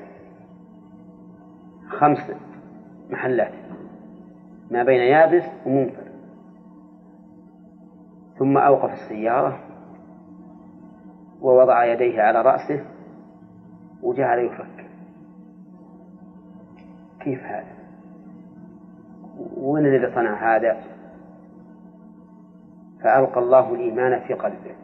خمس 1.88 2.32
محلات. 3.10 3.52
ما 4.70 4.84
بين 4.84 5.00
يابس 5.00 5.44
وممطر. 5.66 6.06
ثم 8.38 8.58
أوقف 8.58 8.92
السيارة 8.92 9.60
ووضع 11.40 11.84
يديه 11.84 12.22
على 12.22 12.42
رأسه 12.42 12.84
وجعل 14.02 14.38
يفكر 14.38 14.86
كيف 17.20 17.42
هذا؟ 17.42 17.75
وين 19.56 19.86
الذي 19.86 20.14
صنع 20.14 20.56
هذا؟ 20.56 20.76
فألقى 23.02 23.40
الله 23.40 23.74
الإيمان 23.74 24.20
في 24.20 24.34
قلبه. 24.34 24.74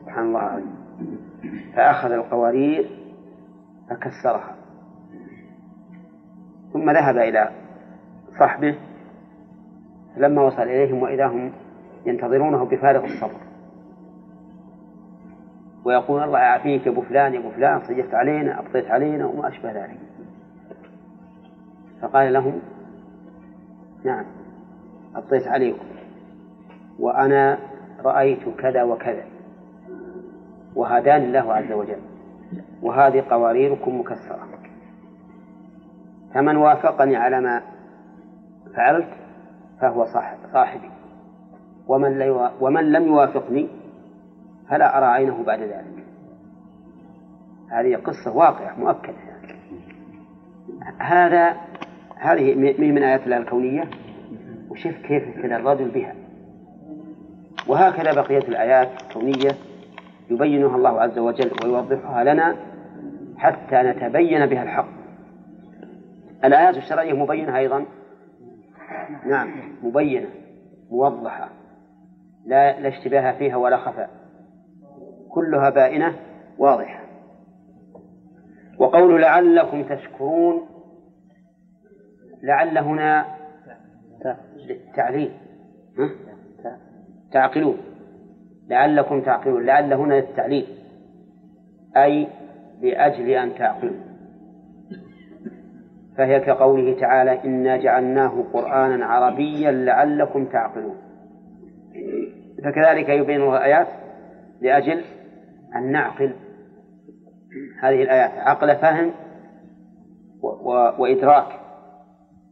سبحان 0.00 0.24
الله 0.24 0.40
العظيم. 0.40 0.76
فأخذ 1.74 2.10
القوارير 2.10 2.90
فكسرها. 3.90 4.54
ثم 6.72 6.90
ذهب 6.90 7.16
إلى 7.16 7.50
صحبه 8.40 8.74
لما 10.16 10.42
وصل 10.42 10.62
إليهم 10.62 11.02
وإذا 11.02 11.26
هم 11.26 11.52
ينتظرونه 12.06 12.64
بفارغ 12.64 13.04
الصبر. 13.04 13.40
ويقول 15.84 16.22
الله 16.22 16.38
يعافيك 16.38 16.86
يا 16.86 16.90
ابو 16.90 17.00
فلان 17.00 17.34
يا 17.34 17.38
ابو 17.38 17.50
فلان 17.50 17.80
صيحت 17.80 18.14
علينا 18.14 18.60
أبطيت 18.60 18.90
علينا 18.90 19.26
وما 19.26 19.48
أشبه 19.48 19.72
ذلك. 19.72 20.05
فقال 22.02 22.32
لهم 22.32 22.60
نعم 24.04 24.24
ابطيت 25.16 25.48
عليكم 25.48 25.86
وأنا 26.98 27.58
رأيت 28.04 28.48
كذا 28.58 28.82
وكذا 28.82 29.24
وهداني 30.74 31.24
الله 31.24 31.52
عز 31.52 31.72
وجل 31.72 32.00
وهذه 32.82 33.24
قواريركم 33.30 34.00
مكسرة. 34.00 34.48
فمن 36.34 36.56
وافقني 36.56 37.16
على 37.16 37.40
ما 37.40 37.62
فعلت 38.74 39.08
فهو 39.80 40.04
صاحب 40.04 40.38
صاحبي. 40.52 40.90
ومن, 41.88 42.38
ومن 42.60 42.92
لم 42.92 43.06
يوافقني 43.06 43.68
فلا 44.68 44.98
أرى 44.98 45.06
عينه 45.06 45.44
بعد 45.46 45.60
ذلك. 45.60 46.04
هذه 47.70 47.96
قصة 47.96 48.36
واقعة 48.36 48.78
مؤكدة. 48.78 49.14
هذا 50.98 51.56
هذه 52.16 52.54
من 52.78 53.02
آيات 53.02 53.24
الله 53.24 53.36
الكونية؟ 53.36 53.90
وشوف 54.70 54.92
كيف 54.92 55.36
ابتلى 55.36 55.56
الرجل 55.56 55.88
بها. 55.88 56.14
وهكذا 57.68 58.14
بقية 58.14 58.48
الآيات 58.48 58.88
الكونية 59.02 59.50
يبينها 60.30 60.76
الله 60.76 61.00
عز 61.00 61.18
وجل 61.18 61.50
ويوضحها 61.64 62.24
لنا 62.24 62.56
حتى 63.36 63.76
نتبين 63.76 64.46
بها 64.46 64.62
الحق. 64.62 64.88
الآيات 66.44 66.76
الشرعية 66.76 67.12
مبينة 67.12 67.56
أيضا؟ 67.56 67.84
نعم 69.26 69.48
مبينة 69.82 70.28
موضحة 70.90 71.48
لا 72.46 72.80
لا 72.80 72.88
اشتباه 72.88 73.32
فيها 73.32 73.56
ولا 73.56 73.76
خفاء 73.76 74.10
كلها 75.30 75.70
بائنة 75.70 76.14
واضحة. 76.58 77.00
وقول 78.78 79.20
لعلكم 79.20 79.82
تشكرون 79.82 80.75
لعل 82.46 82.78
هنا 82.78 83.24
للتعليل 84.68 85.32
تعقلون. 87.32 87.76
لعلكم 88.68 89.20
تعقلون. 89.20 89.66
لعل 89.66 89.92
هنا 89.92 90.14
للتعليل 90.14 90.66
أي 91.96 92.28
لأجل 92.82 93.30
أن 93.30 93.54
تعقلوا 93.54 93.96
فهي 96.16 96.40
كقوله 96.40 97.00
تعالى 97.00 97.44
إنا 97.44 97.76
جعلناه 97.76 98.44
قرآنا 98.52 99.06
عربيا 99.06 99.70
لعلكم 99.70 100.44
تعقلون. 100.44 100.96
فكذلك 102.64 103.08
يبين 103.08 103.40
الله 103.40 103.56
الآيات 103.56 103.88
لأجل 104.60 105.04
أن 105.76 105.92
نعقل 105.92 106.32
هذه 107.82 108.02
الآيات. 108.02 108.30
عقل 108.30 108.76
فهم 108.76 109.10
وإدراك. 110.98 111.65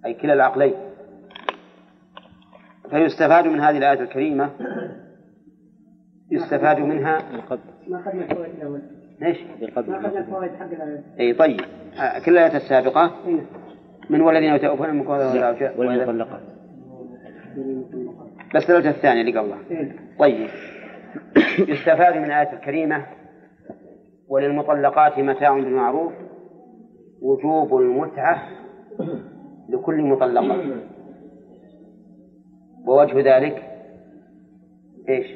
أي 0.06 0.14
كلا 0.14 0.32
العقلين. 0.32 0.74
فيستفاد 2.90 3.46
من 3.46 3.60
هذه 3.60 3.78
الآية 3.78 4.00
الكريمة. 4.00 4.50
يستفاد 6.30 6.78
منها 6.78 7.18
ما 7.88 8.00
أخذنا 8.00 8.24
الفوائد 8.24 8.54
الأول. 8.54 8.82
إيش؟ 9.22 9.38
ما 9.62 9.68
أخذنا 9.68 10.18
الفوائد 10.18 10.50
حق 10.54 10.66
الآيات 10.66 11.04
إي 11.20 11.32
طيب. 11.32 11.60
كل 12.24 12.32
الآيات 12.32 12.54
السابقة. 12.54 13.10
من 14.10 14.20
والذين 14.20 14.54
يتوفون 14.54 14.90
منكم 14.90 15.10
والمطلقات 15.78 16.40
بس 18.54 18.70
الوجه 18.70 18.90
الثاني 18.90 19.20
اللي 19.20 19.38
قبله 19.38 19.56
إيه. 19.70 19.96
طيب. 20.18 20.48
يستفاد 21.58 22.16
من 22.16 22.24
الآية 22.24 22.52
الكريمة. 22.52 23.06
وللمطلقات 24.28 25.18
متاع 25.18 25.54
بالمعروف. 25.54 26.12
وجوب 27.22 27.80
المتعة. 27.80 28.48
لكل 29.68 30.02
مطلقة. 30.02 30.56
ووجه 32.86 33.36
ذلك 33.36 33.70
إيش؟ 35.08 35.26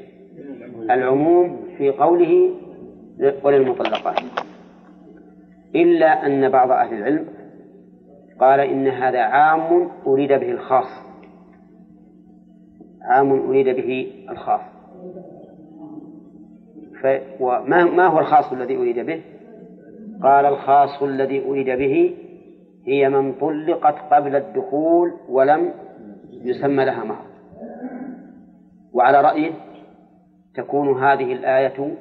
العموم 0.91 1.61
في 1.79 1.91
قوله 1.91 2.55
وللمطلقات. 3.45 4.21
إلا 5.75 6.27
أن 6.27 6.49
بعض 6.49 6.71
أهل 6.71 6.95
العلم 6.95 7.27
قال 8.41 8.61
إن 8.61 8.87
هذا 8.87 9.21
عام 9.21 9.91
أريد 10.07 10.29
به 10.29 10.51
الخاص. 10.51 10.89
عام 13.03 13.33
أريد 13.33 13.77
به 13.77 14.13
الخاص. 14.31 14.61
ف... 17.03 17.07
وما 17.41 17.85
ما 17.85 18.07
هو 18.07 18.19
الخاص 18.19 18.53
الذي 18.53 18.77
أريد 18.77 18.99
به؟ 18.99 19.21
قال 20.23 20.47
الخاص 20.47 21.03
الذي 21.03 21.45
أريد 21.47 21.67
به 21.79 22.15
هي 22.89 23.09
من 23.09 23.33
طلقت 23.33 23.95
قبل 24.13 24.37
الدخول 24.37 25.13
ولم 25.29 25.73
يسمى 26.31 26.85
لها 26.85 27.05
مهر. 27.05 27.27
وعلى 28.93 29.21
رأيه 29.21 29.53
تكون 30.55 31.03
هذه 31.05 31.33
الآية 31.33 31.97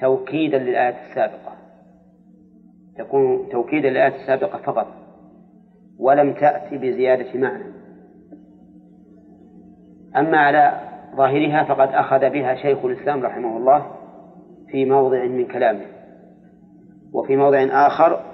توكيدا 0.00 0.58
للآية 0.58 0.96
السابقة. 1.08 1.52
تكون 2.98 3.48
توكيدا 3.48 3.90
للآية 3.90 4.14
السابقة 4.22 4.58
فقط. 4.58 4.86
ولم 5.98 6.32
تأتي 6.34 6.78
بزيادة 6.78 7.38
معنى. 7.38 7.64
أما 10.16 10.38
على 10.38 10.80
ظاهرها 11.16 11.64
فقد 11.64 11.88
أخذ 11.88 12.30
بها 12.30 12.54
شيخ 12.54 12.84
الإسلام 12.84 13.22
رحمه 13.22 13.56
الله 13.56 13.86
في 14.68 14.84
موضع 14.84 15.24
من 15.24 15.46
كلامه. 15.46 15.86
وفي 17.12 17.36
موضع 17.36 17.86
آخر 17.86 18.31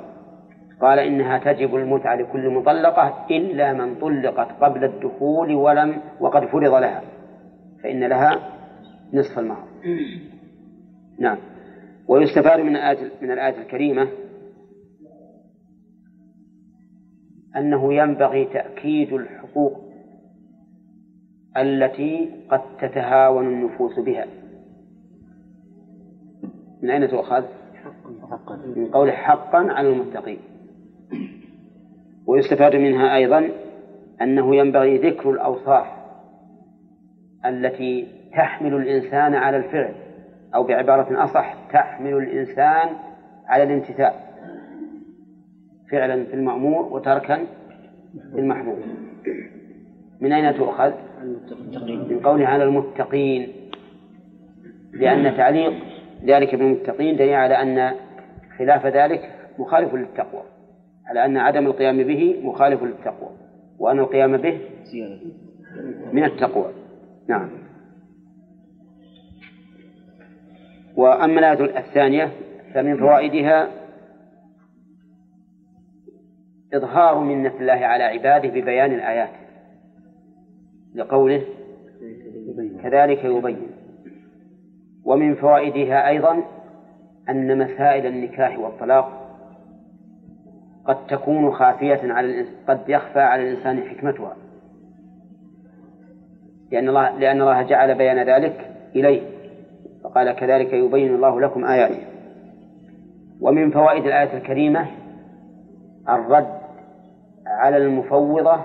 قال 0.80 0.98
إنها 0.98 1.38
تجب 1.38 1.76
المتعة 1.76 2.16
لكل 2.16 2.50
مطلقة 2.50 3.26
إلا 3.30 3.72
من 3.72 3.94
طلقت 3.94 4.62
قبل 4.62 4.84
الدخول 4.84 5.54
ولم 5.54 6.02
وقد 6.20 6.44
فرض 6.46 6.74
لها 6.74 7.02
فإن 7.82 8.04
لها 8.04 8.38
نصف 9.12 9.38
المهر. 9.38 9.64
نعم. 11.18 11.38
ويستفاد 12.08 12.60
من 12.60 12.76
الآية 12.76 13.10
من 13.22 13.30
الآية 13.30 13.62
الكريمة 13.62 14.08
أنه 17.56 17.94
ينبغي 17.94 18.44
تأكيد 18.44 19.12
الحقوق 19.12 19.84
التي 21.56 22.30
قد 22.50 22.60
تتهاون 22.80 23.46
النفوس 23.46 23.98
بها. 23.98 24.26
من 26.82 26.90
أين 26.90 27.08
تؤخذ؟ 27.08 27.44
من 28.76 28.86
قول 28.90 29.12
حقا 29.12 29.58
على 29.58 29.88
المتقين. 29.88 30.38
ويستفاد 32.26 32.76
منها 32.76 33.16
أيضا 33.16 33.48
أنه 34.22 34.56
ينبغي 34.56 34.98
ذكر 34.98 35.30
الأوصاف 35.30 35.86
التي 37.46 38.06
تحمل 38.32 38.74
الإنسان 38.74 39.34
على 39.34 39.56
الفعل 39.56 39.94
أو 40.54 40.62
بعبارة 40.62 41.24
أصح 41.24 41.54
تحمل 41.72 42.16
الإنسان 42.16 42.88
على 43.46 43.62
الامتثال 43.62 44.12
فعلا 45.90 46.24
في 46.24 46.34
المأمور 46.34 46.84
وتركا 46.92 47.46
في 48.32 48.40
المحمود 48.40 48.78
من 50.20 50.32
أين 50.32 50.56
تؤخذ؟ 50.56 50.92
من 52.10 52.20
قوله 52.24 52.46
على 52.46 52.64
المتقين 52.64 53.48
لأن 54.92 55.36
تعليق 55.36 55.72
ذلك 56.24 56.54
بالمتقين 56.54 57.16
دليل 57.16 57.34
على 57.34 57.54
أن 57.62 57.94
خلاف 58.58 58.86
ذلك 58.86 59.34
مخالف 59.58 59.94
للتقوى. 59.94 60.42
على 61.08 61.24
أن 61.24 61.36
عدم 61.36 61.66
القيام 61.66 62.02
به 62.02 62.40
مخالف 62.42 62.82
للتقوى 62.82 63.30
وأن 63.78 63.98
القيام 63.98 64.36
به 64.36 64.60
من 66.12 66.24
التقوى. 66.24 66.72
نعم. 67.28 67.50
وأما 70.96 71.40
الآية 71.40 71.78
الثانية 71.78 72.32
فمن 72.74 72.96
فوائدها 72.96 73.68
إظهار 76.74 77.18
منة 77.18 77.52
الله 77.60 77.72
على 77.72 78.04
عباده 78.04 78.48
ببيان 78.48 78.92
الآيات 78.92 79.30
لقوله 80.94 81.42
كذلك 82.82 83.24
يبين. 83.24 83.66
ومن 85.04 85.34
فوائدها 85.34 86.08
أيضا 86.08 86.42
أن 87.28 87.58
مسائل 87.58 88.06
النكاح 88.06 88.58
والطلاق 88.58 89.17
قد 90.88 91.06
تكون 91.06 91.52
خافية 91.52 92.00
على 92.12 92.26
الإنسان 92.26 92.54
قد 92.68 92.88
يخفى 92.88 93.20
على 93.20 93.42
الإنسان 93.42 93.82
حكمتها. 93.82 94.36
لأن 96.72 96.88
الله 96.88 97.18
لأن 97.18 97.40
الله 97.40 97.62
جعل 97.62 97.94
بيان 97.94 98.28
ذلك 98.28 98.70
إليه. 98.96 99.22
فقال 100.04 100.32
كذلك 100.32 100.72
يبين 100.72 101.14
الله 101.14 101.40
لكم 101.40 101.64
آياته. 101.64 102.02
ومن 103.40 103.70
فوائد 103.70 104.06
الآية 104.06 104.36
الكريمة 104.38 104.86
الرد 106.08 106.58
على 107.46 107.76
المفوضة 107.76 108.60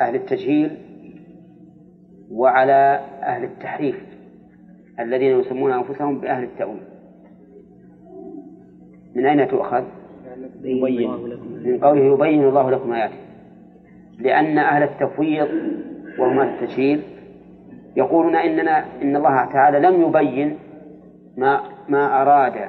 أهل 0.00 0.14
التجهيل 0.14 0.78
وعلى 2.30 3.00
أهل 3.22 3.44
التحريف 3.44 3.96
الذين 5.00 5.40
يسمون 5.40 5.72
أنفسهم 5.72 6.20
بأهل 6.20 6.44
التأويل. 6.44 6.82
من 9.14 9.26
أين 9.26 9.48
تؤخذ؟ 9.48 9.84
يبين 10.64 11.10
من 11.64 11.78
قوله 11.78 12.14
يبين 12.14 12.48
الله 12.48 12.70
لكم 12.70 12.92
آياته. 12.92 13.14
لأن 14.18 14.58
أهل 14.58 14.82
التفويض 14.82 15.48
وهم 16.18 16.40
أهل 16.40 16.48
التشهير 16.48 17.00
يقولون 17.96 18.36
إننا 18.36 18.84
إن 19.02 19.16
الله 19.16 19.44
تعالى 19.52 19.78
لم 19.78 20.02
يبين 20.02 20.58
ما 21.36 21.60
ما 21.88 22.22
أراد 22.22 22.68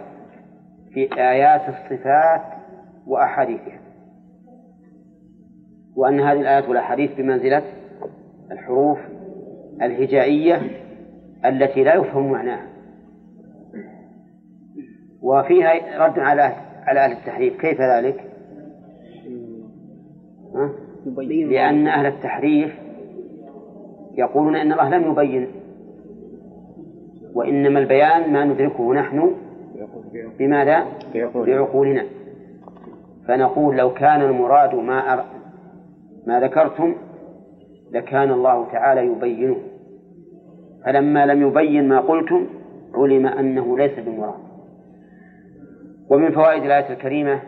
في 0.93 1.09
آيات 1.17 1.61
الصفات 1.69 2.41
وأحاديثها. 3.07 3.79
وأن 5.95 6.19
هذه 6.19 6.41
الآيات 6.41 6.69
والأحاديث 6.69 7.11
بمنزلة 7.17 7.63
الحروف 8.51 8.99
الهجائية 9.81 10.61
التي 11.45 11.83
لا 11.83 11.93
يفهم 11.93 12.31
معناها. 12.31 12.67
وفيها 15.21 16.05
رد 16.05 16.19
على 16.19 16.55
على 16.85 16.99
أهل 16.99 17.11
التحريف 17.11 17.61
كيف 17.61 17.81
ذلك؟ 17.81 18.31
ها؟ 20.55 20.69
لأن 21.29 21.87
أهل 21.87 22.05
التحريف 22.05 22.75
يقولون 24.17 24.55
إن 24.55 24.71
الله 24.71 24.89
لم 24.89 25.11
يبين 25.11 25.47
وإنما 27.33 27.79
البيان 27.79 28.33
ما 28.33 28.45
ندركه 28.45 28.93
نحن 28.93 29.31
بماذا؟ 30.39 30.85
بعقولنا 31.35 32.05
فنقول 33.27 33.77
لو 33.77 33.93
كان 33.93 34.21
المراد 34.21 34.75
ما 34.75 35.13
أر... 35.13 35.25
ما 36.27 36.39
ذكرتم 36.39 36.95
لكان 37.91 38.31
الله 38.31 38.71
تعالى 38.71 39.05
يبينه 39.05 39.57
فلما 40.85 41.25
لم 41.25 41.47
يبين 41.47 41.87
ما 41.87 41.99
قلتم 41.99 42.47
علم 42.95 43.25
أنه 43.25 43.77
ليس 43.77 43.99
بمراد 43.99 44.44
ومن 46.09 46.31
فوائد 46.31 46.63
الآية 46.63 46.93
الكريمة 46.93 47.41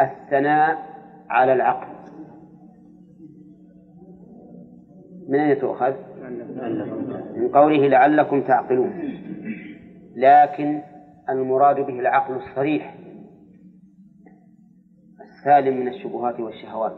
الثناء 0.00 0.78
على 1.30 1.52
العقل. 1.52 1.92
من 5.28 5.38
أين 5.38 5.58
تؤخذ؟ 5.58 5.94
من 7.36 7.48
قوله 7.48 7.88
لعلكم 7.88 8.42
تعقلون. 8.42 8.92
لكن 10.16 10.80
المراد 11.30 11.76
به 11.76 12.00
العقل 12.00 12.34
الصريح 12.34 12.94
السالم 15.20 15.80
من 15.80 15.88
الشبهات 15.88 16.40
والشهوات. 16.40 16.96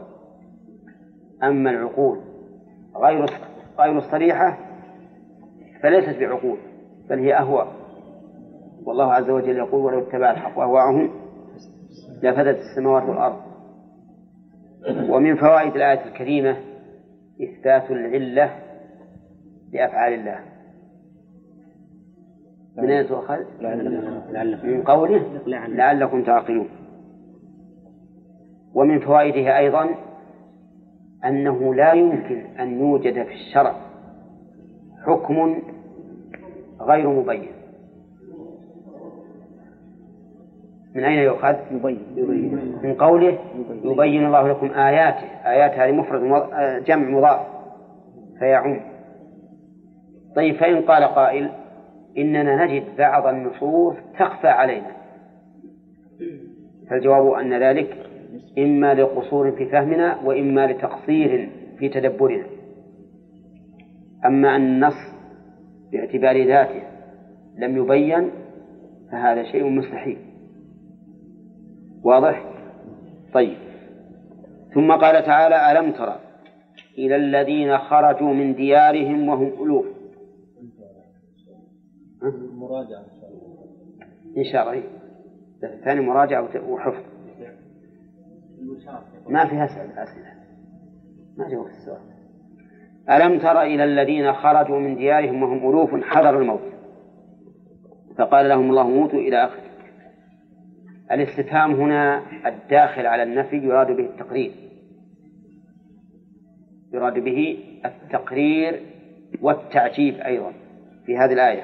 أما 1.43 1.69
العقول 1.69 2.19
غير 2.95 3.25
غير 3.79 3.97
الصريحة 3.97 4.57
فليست 5.83 6.19
بعقول 6.19 6.57
بل 7.09 7.19
هي 7.19 7.37
أهواء. 7.37 7.74
والله 8.85 9.13
عز 9.13 9.29
وجل 9.29 9.57
يقول 9.57 9.83
ولو 9.83 9.99
اتبع 9.99 10.31
الحق 10.31 10.59
أهواءهم 10.59 11.09
لفسدت 12.23 12.57
السماوات 12.57 13.03
والأرض. 13.03 13.41
ومن 15.09 15.35
فوائد 15.35 15.75
الآية 15.75 16.05
الكريمة 16.05 16.57
إثبات 17.43 17.91
العلة 17.91 18.59
لأفعال 19.73 20.13
الله. 20.13 20.39
من 22.77 22.89
أين 22.89 23.07
تؤخذ؟ 23.07 23.37
من 24.63 24.83
قوله 24.83 25.41
لعلكم 25.47 26.23
تعقلون. 26.23 26.69
ومن 28.75 28.99
فوائدها 28.99 29.57
أيضا 29.57 29.89
أنه 31.25 31.75
لا 31.75 31.93
يمكن 31.93 32.45
أن 32.59 32.79
يوجد 32.79 33.23
في 33.23 33.33
الشرع 33.33 33.75
حكم 35.05 35.61
غير 36.81 37.09
مبين. 37.09 37.51
من 40.95 41.03
أين 41.03 41.19
يؤخذ؟ 41.19 41.55
يبين. 41.71 41.99
من 42.83 42.93
قوله 42.93 43.39
يبين. 43.83 44.25
الله 44.25 44.47
لكم 44.47 44.71
آياته. 44.71 45.25
آيات 45.45 45.71
هذه 45.71 45.91
مفرد 45.91 46.21
جمع 46.85 47.09
مضاف. 47.09 47.39
فيعم. 48.39 48.79
طيب 50.35 50.55
فإن 50.55 50.81
قال 50.81 51.03
قائل 51.03 51.49
إننا 52.17 52.65
نجد 52.65 52.83
بعض 52.97 53.27
النصوص 53.27 53.95
تخفى 54.19 54.47
علينا. 54.47 54.91
فالجواب 56.89 57.33
أن 57.33 57.53
ذلك 57.63 57.97
إما 58.57 58.93
لقصور 58.93 59.51
في 59.51 59.65
فهمنا 59.65 60.17
وإما 60.23 60.67
لتقصير 60.67 61.49
في 61.79 61.89
تدبرنا. 61.89 62.45
أما 64.25 64.55
أن 64.55 64.61
النص 64.61 65.15
باعتبار 65.91 66.47
ذاته 66.47 66.81
لم 67.57 67.77
يبين 67.77 68.31
فهذا 69.11 69.43
شيء 69.43 69.69
مستحيل. 69.69 70.17
واضح؟ 72.05 72.45
طيب. 73.33 73.57
ثم 74.73 74.91
قال 74.91 75.25
تعالى 75.25 75.71
ألم 75.71 75.91
ترى 75.91 76.19
إلى 76.97 77.15
الذين 77.15 77.77
خرجوا 77.77 78.33
من 78.33 78.55
ديارهم 78.55 79.29
وهم 79.29 79.63
ألوف؟ 79.63 79.85
مراجعة 82.53 83.05
إن 84.37 84.43
شاء 84.43 84.69
الله 84.69 84.83
الثاني 85.63 86.01
مراجعة 86.01 86.69
وحفظ. 86.69 87.03
ما 89.29 89.45
فيها 89.45 89.65
أسئلة 89.65 90.33
ما 91.37 91.49
جاوبت 91.49 91.71
السؤال. 91.71 92.01
ألم 93.09 93.39
تر 93.39 93.61
إلى 93.61 93.83
الذين 93.83 94.33
خرجوا 94.33 94.79
من 94.79 94.95
ديارهم 94.95 95.43
وهم 95.43 95.69
ألوف 95.69 96.03
حذر 96.03 96.39
الموت؟ 96.39 96.61
فقال 98.17 98.49
لهم 98.49 98.69
الله 98.69 98.87
موتوا 98.87 99.19
إلى 99.19 99.45
آخره. 99.45 99.74
الاستفهام 101.11 101.71
هنا 101.71 102.21
الداخل 102.45 103.05
على 103.05 103.23
النفي 103.23 103.57
يراد 103.57 103.91
به 103.91 104.05
التقرير. 104.05 104.51
يراد 106.93 107.19
به 107.19 107.57
التقرير 107.85 108.81
والتعجيب 109.41 110.15
أيضا 110.15 110.51
في 111.05 111.17
هذه 111.17 111.33
الآية. 111.33 111.63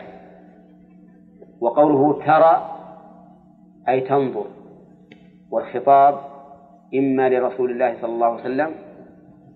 وقوله 1.61 2.25
ترى 2.25 2.77
أي 3.89 4.01
تنظر. 4.01 4.45
والخطاب 5.51 6.19
إما 6.95 7.29
لرسول 7.29 7.71
الله 7.71 8.01
صلى 8.01 8.13
الله 8.13 8.25
عليه 8.25 8.41
وسلم 8.41 8.71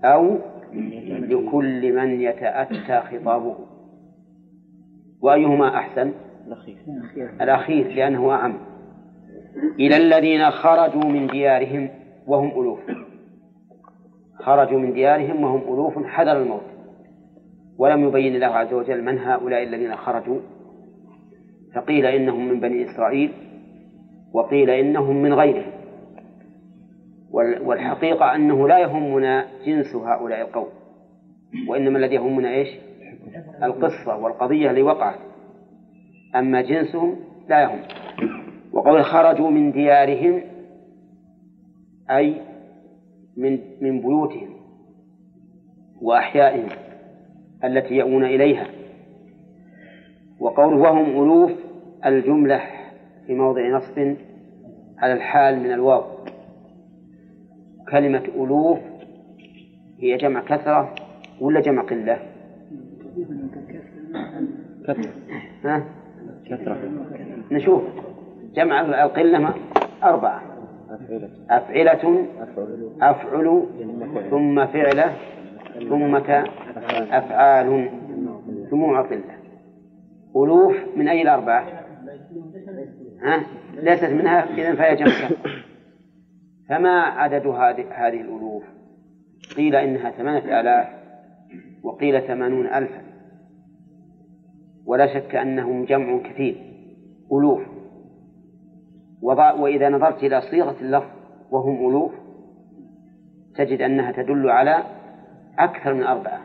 أو 0.03 0.38
لكل 1.03 1.94
من 1.94 2.22
يتأتى 2.22 3.02
خطابه. 3.02 3.56
وأيهما 5.22 5.76
أحسن؟ 5.76 6.12
الأخير. 7.41 7.88
لأنه 7.88 8.32
أعم. 8.32 8.74
إلى 9.80 9.98
الذين 9.98 10.52
خرجوا 10.52 11.03
من 11.03 11.27
ديارهم 11.27 11.90
وهم 12.27 12.61
ألوف. 12.61 12.80
خرجوا 14.40 14.80
من 14.80 14.94
ديارهم 14.94 15.44
وهم 15.44 15.61
ألوف 15.73 16.06
حذر 16.06 16.41
الموت. 16.41 16.61
ولم 17.77 18.07
يبين 18.07 18.36
الله 18.36 18.48
عز 18.48 18.73
وجل 18.73 19.03
من 19.03 19.19
هؤلاء 19.19 19.64
الذين 19.64 19.95
خرجوا. 19.95 20.40
فقيل 21.76 22.06
إنهم 22.06 22.48
من 22.48 22.60
بني 22.60 22.86
إسرائيل 22.86 23.32
وقيل 24.34 24.69
إنهم 24.69 25.15
من 25.22 25.34
غيرهم. 25.34 25.72
والحقيقة 27.65 28.36
أنه 28.36 28.68
لا 28.68 28.80
يهمنا 28.80 29.45
جنس 29.65 29.95
هؤلاء 29.95 30.41
القوم. 30.41 30.69
وإنما 31.68 31.98
الذي 31.98 32.15
يهمنا 32.15 32.49
إيش؟ 32.49 32.69
القصة 33.64 34.18
والقضية 34.18 34.69
اللي 34.69 34.82
وقعت. 34.82 35.19
أما 36.36 36.61
جنسهم 36.61 37.15
لا 37.49 37.61
يهم. 37.61 37.80
وقول 38.76 39.03
خرجوا 39.03 39.49
من 39.49 39.72
ديارهم 39.72 40.41
أي 42.10 42.41
من 43.38 43.60
من 43.81 44.02
بيوتهم 44.02 44.49
وأحيائهم 46.02 46.69
التي 47.64 47.95
يأوون 47.95 48.26
إليها 48.26 48.68
وقول 50.39 50.73
وهم 50.73 51.23
ألوف 51.23 51.52
الجملة 52.06 52.61
في 53.27 53.34
موضع 53.34 53.69
نصب 53.69 54.15
على 54.97 55.14
الحال 55.14 55.60
من 55.60 55.72
الواو 55.72 56.03
كلمة 57.91 58.23
ألوف 58.35 58.80
هي 59.99 60.18
جمع 60.18 60.41
كثرة 60.41 60.95
ولا 61.41 61.61
جمع 61.61 61.81
قلة؟ 61.81 62.19
كثرة 64.88 65.11
ها؟ 65.64 65.84
كثرة 66.45 66.77
نشوف 67.52 67.84
جمع 68.56 68.82
القلة 69.06 69.53
أربعة. 70.03 70.41
أفعلة. 71.49 72.27
أفعل. 73.02 73.65
ثم 74.30 74.65
فعلة 74.65 75.15
ثم 75.90 76.15
أفعال. 77.11 77.90
جموع 78.72 79.02
قلة 79.02 79.36
ألوف 80.36 80.76
من 80.95 81.07
أي 81.07 81.22
الأربعة؟ 81.22 81.65
ها؟ 83.22 83.44
ليست 83.73 84.10
منها 84.10 84.53
إذا 84.53 84.76
فهي 84.76 84.95
جمع 84.95 85.30
فما 86.69 87.02
عدد 87.02 87.48
هذه 87.48 87.86
هذه 87.91 88.22
الألوف؟ 88.22 88.64
قيل 89.57 89.76
إنها 89.76 90.11
ثمانية 90.11 90.60
آلاف 90.60 90.88
وقيل 91.84 92.22
ثمانون 92.22 92.68
ألفا. 92.68 93.02
ولا 94.86 95.07
شك 95.14 95.36
أنهم 95.36 95.86
جمع 95.86 96.18
كثير. 96.18 96.56
ألوف. 97.32 97.61
وإذا 99.22 99.90
نظرت 99.90 100.24
إلى 100.24 100.42
صيغة 100.42 100.76
اللفظ 100.82 101.10
وهم 101.52 101.90
ألوف 101.90 102.12
تجد 103.56 103.82
أنها 103.82 104.12
تدل 104.12 104.50
على 104.50 104.84
أكثر 105.60 105.94
من 105.94 106.04
أربعة. 106.04 106.40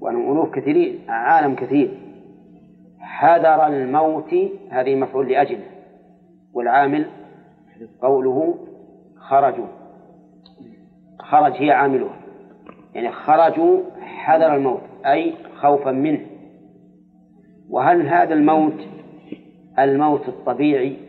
وأنهم 0.00 0.32
ألوف 0.32 0.54
كثيرين 0.54 0.98
عالم 1.08 1.54
كثير. 1.54 1.98
حذر 3.00 3.66
الموت 3.66 4.34
هذه 4.70 4.94
مفعول 4.94 5.28
لأجله 5.28 5.66
والعامل 6.52 7.06
قوله 8.02 8.54
خرجوا. 9.16 9.66
خرج 11.18 11.52
هي 11.52 11.70
عاملها. 11.70 12.16
يعني 12.94 13.12
خرجوا 13.12 13.80
حذر 14.00 14.54
الموت 14.54 14.80
أي 15.06 15.34
خوفا 15.56 15.92
منه. 15.92 16.26
وهل 17.70 18.08
هذا 18.08 18.34
الموت 18.34 18.88
الموت 19.78 20.28
الطبيعي 20.28 21.05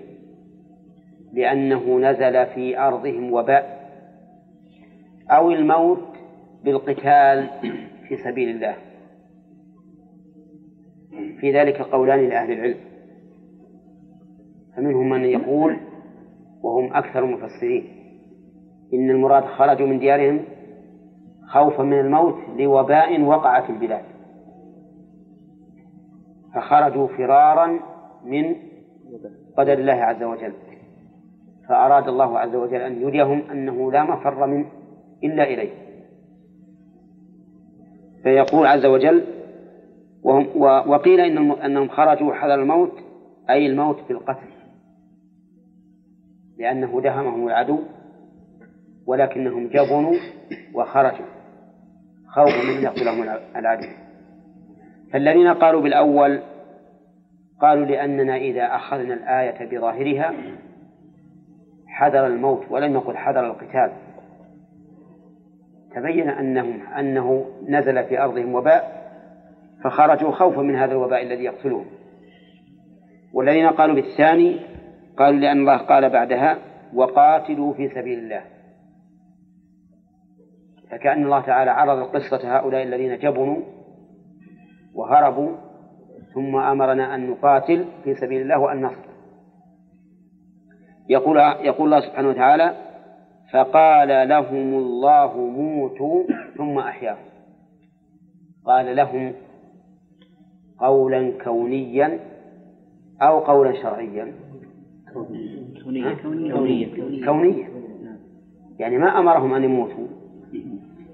لأنه 1.38 2.00
نزل 2.00 2.46
في 2.46 2.80
أرضهم 2.80 3.34
وباء 3.34 3.90
أو 5.30 5.52
الموت 5.52 6.08
بالقتال 6.64 7.50
في 8.08 8.18
سبيل 8.24 8.50
الله. 8.50 8.76
في 11.40 11.52
ذلك 11.52 11.82
قولان 11.82 12.30
لأهل 12.30 12.52
العلم. 12.52 12.78
فمنهم 14.76 15.10
من 15.10 15.26
يقول 15.26 15.78
وهم 16.64 16.94
أكثر 16.94 17.24
المفسرين 17.24 17.84
إن 18.94 19.10
المراد 19.10 19.44
خرجوا 19.44 19.88
من 19.88 20.00
ديارهم 20.00 20.40
خوفا 21.48 21.84
من 21.84 22.00
الموت 22.00 22.36
لوباء 22.58 23.22
وقع 23.22 23.62
في 23.62 23.70
البلاد. 23.70 24.04
فخرجوا 26.56 27.08
فرارا 27.08 27.80
من 28.26 28.56
قدر 29.58 29.74
الله 29.74 29.94
عز 29.94 30.24
وجل. 30.24 30.54
فأراد 31.70 32.08
الله 32.08 32.40
عز 32.40 32.56
وجل 32.56 32.82
أن 32.82 33.02
يريهم 33.02 33.44
أنه 33.52 33.92
لا 33.92 34.04
مفر 34.04 34.48
من 34.48 34.66
إلا 35.24 35.44
إليه. 35.44 35.72
فيقول 38.24 38.68
عز 38.68 38.86
وجل 38.86 39.24
وهم 40.24 40.62
وقيل 40.92 41.20
إن 41.20 41.52
أنهم 41.52 41.88
خرجوا 41.90 42.34
حذر 42.34 42.56
الموت 42.56 42.92
أي 43.50 43.68
الموت 43.68 43.98
بالقتل 44.08 44.48
لأنه 46.58 47.02
دهمهم 47.02 47.48
العدو 47.48 47.80
ولكنهم 49.06 49.68
جبنوا 49.68 50.14
وخرجوا. 50.74 51.26
خوفا 52.28 52.64
من 52.64 52.84
يقتلهم 52.84 53.24
العدو. 53.56 53.88
فالذين 55.14 55.48
قالوا 55.48 55.82
بالأول 55.82 56.42
قالوا 57.62 57.86
لأننا 57.86 58.38
إذا 58.38 58.76
أخذنا 58.76 59.14
الآية 59.14 59.70
بظاهرها 59.70 60.34
حذر 61.98 62.28
الموت 62.28 62.72
ولم 62.72 62.94
يقل 62.94 63.18
حذر 63.18 63.46
القتال. 63.48 63.92
تبين 65.96 66.30
أنهم 66.30 66.82
أنه 67.00 67.46
نزل 67.70 68.04
في 68.04 68.20
أرضهم 68.20 68.56
وباء 68.56 69.12
فخرجوا 69.84 70.32
خوفا 70.32 70.62
من 70.62 70.76
هذا 70.76 70.92
الوباء 70.92 71.22
الذي 71.22 71.44
يقتلهم. 71.44 71.86
والذين 73.34 73.68
قالوا 73.70 73.96
بالثاني 73.96 74.60
قالوا 75.18 75.40
لأن 75.40 75.58
الله 75.58 75.78
قال 75.78 76.10
بعدها 76.10 76.58
وقاتلوا 76.94 77.74
في 77.74 77.90
سبيل 77.90 78.20
الله. 78.20 78.42
فكأن 80.92 81.24
الله 81.24 81.42
تعالى 81.42 81.72
عرض 81.72 82.04
قصة 82.04 82.58
هؤلاء 82.58 82.84
الذين 82.84 83.18
جبنوا 83.18 83.62
وهربوا 84.96 85.52
ثم 86.34 86.56
أمرنا 86.56 87.16
أن 87.16 87.30
نقاتل 87.30 87.86
في 88.04 88.16
سبيل 88.16 88.42
الله 88.42 88.60
وأن 88.60 88.82
نصر 88.82 89.07
يقول 91.10 91.38
يقول 91.38 91.94
الله 91.94 92.08
سبحانه 92.08 92.30
وتعالى 92.30 92.76
فقال 93.54 94.30
لهم 94.30 94.74
الله 94.74 95.38
موتوا 95.38 96.24
ثم 96.58 96.78
أحياهم. 96.80 97.26
قال 98.66 98.96
لهم 98.96 99.34
قولا 100.80 101.32
كونيا 101.44 102.20
أو 103.22 103.40
قولا 103.40 103.74
شرعيا. 103.82 104.34
كونيا 105.14 105.66
كونيا. 105.84 106.16
كونيا. 106.56 107.26
كونيا. 107.26 107.68
يعني 108.80 108.98
ما 108.98 109.20
أمرهم 109.20 109.54
أن 109.54 109.64
يموتوا. 109.64 110.08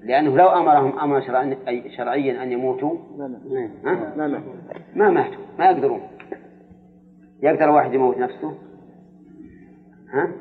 لأنه 0.02 0.36
لو 0.36 0.48
أمرهم 0.48 0.98
أمر 0.98 1.20
شرعيا 1.96 2.42
أن 2.42 2.52
يموتوا 2.52 2.96
ما 3.16 3.28
ماتوا 4.28 4.50
ما 4.94 5.10
ماتوا 5.10 5.42
ما 5.58 5.64
يقدرون. 5.64 6.00
يقدر 7.42 7.70
واحد 7.70 7.94
يموت 7.94 8.18
نفسه؟ 8.18 8.54
ها؟ 10.14 10.32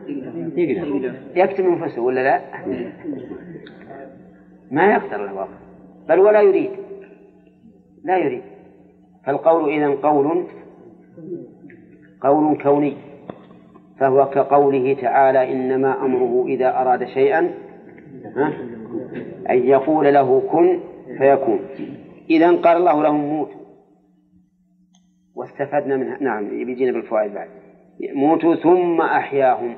يقدر. 0.57 1.13
يقتل 1.35 1.79
نفسه 1.79 2.01
ولا 2.01 2.23
لا؟ 2.23 2.41
ما 4.71 4.91
يقدر 4.91 5.25
الواقع 5.25 5.57
بل 6.09 6.19
ولا 6.19 6.41
يريد. 6.41 6.71
لا 8.03 8.17
يريد. 8.17 8.41
فالقول 9.25 9.69
إذا 9.69 9.87
قول 9.87 10.45
قول 12.21 12.63
كوني. 12.63 12.97
فهو 13.99 14.29
كقوله 14.29 14.93
تعالى 15.01 15.51
إنما 15.51 16.05
أمره 16.05 16.45
إذا 16.47 16.81
أراد 16.81 17.05
شيئا 17.05 17.39
أن 19.49 19.57
يقول 19.57 20.13
له 20.13 20.39
كن 20.51 20.79
فيكون. 21.17 21.59
إذا 22.29 22.51
قال 22.51 22.77
الله 22.77 23.03
لهم 23.03 23.25
موتوا 23.25 23.61
واستفدنا 25.35 25.97
منها. 25.97 26.17
نعم 26.23 26.49
بيجينا 26.65 26.91
بالفوائد 26.91 27.33
بعد. 27.33 27.62
موتوا 27.99 28.55
ثم 28.55 29.01
أحياهم 29.01 29.75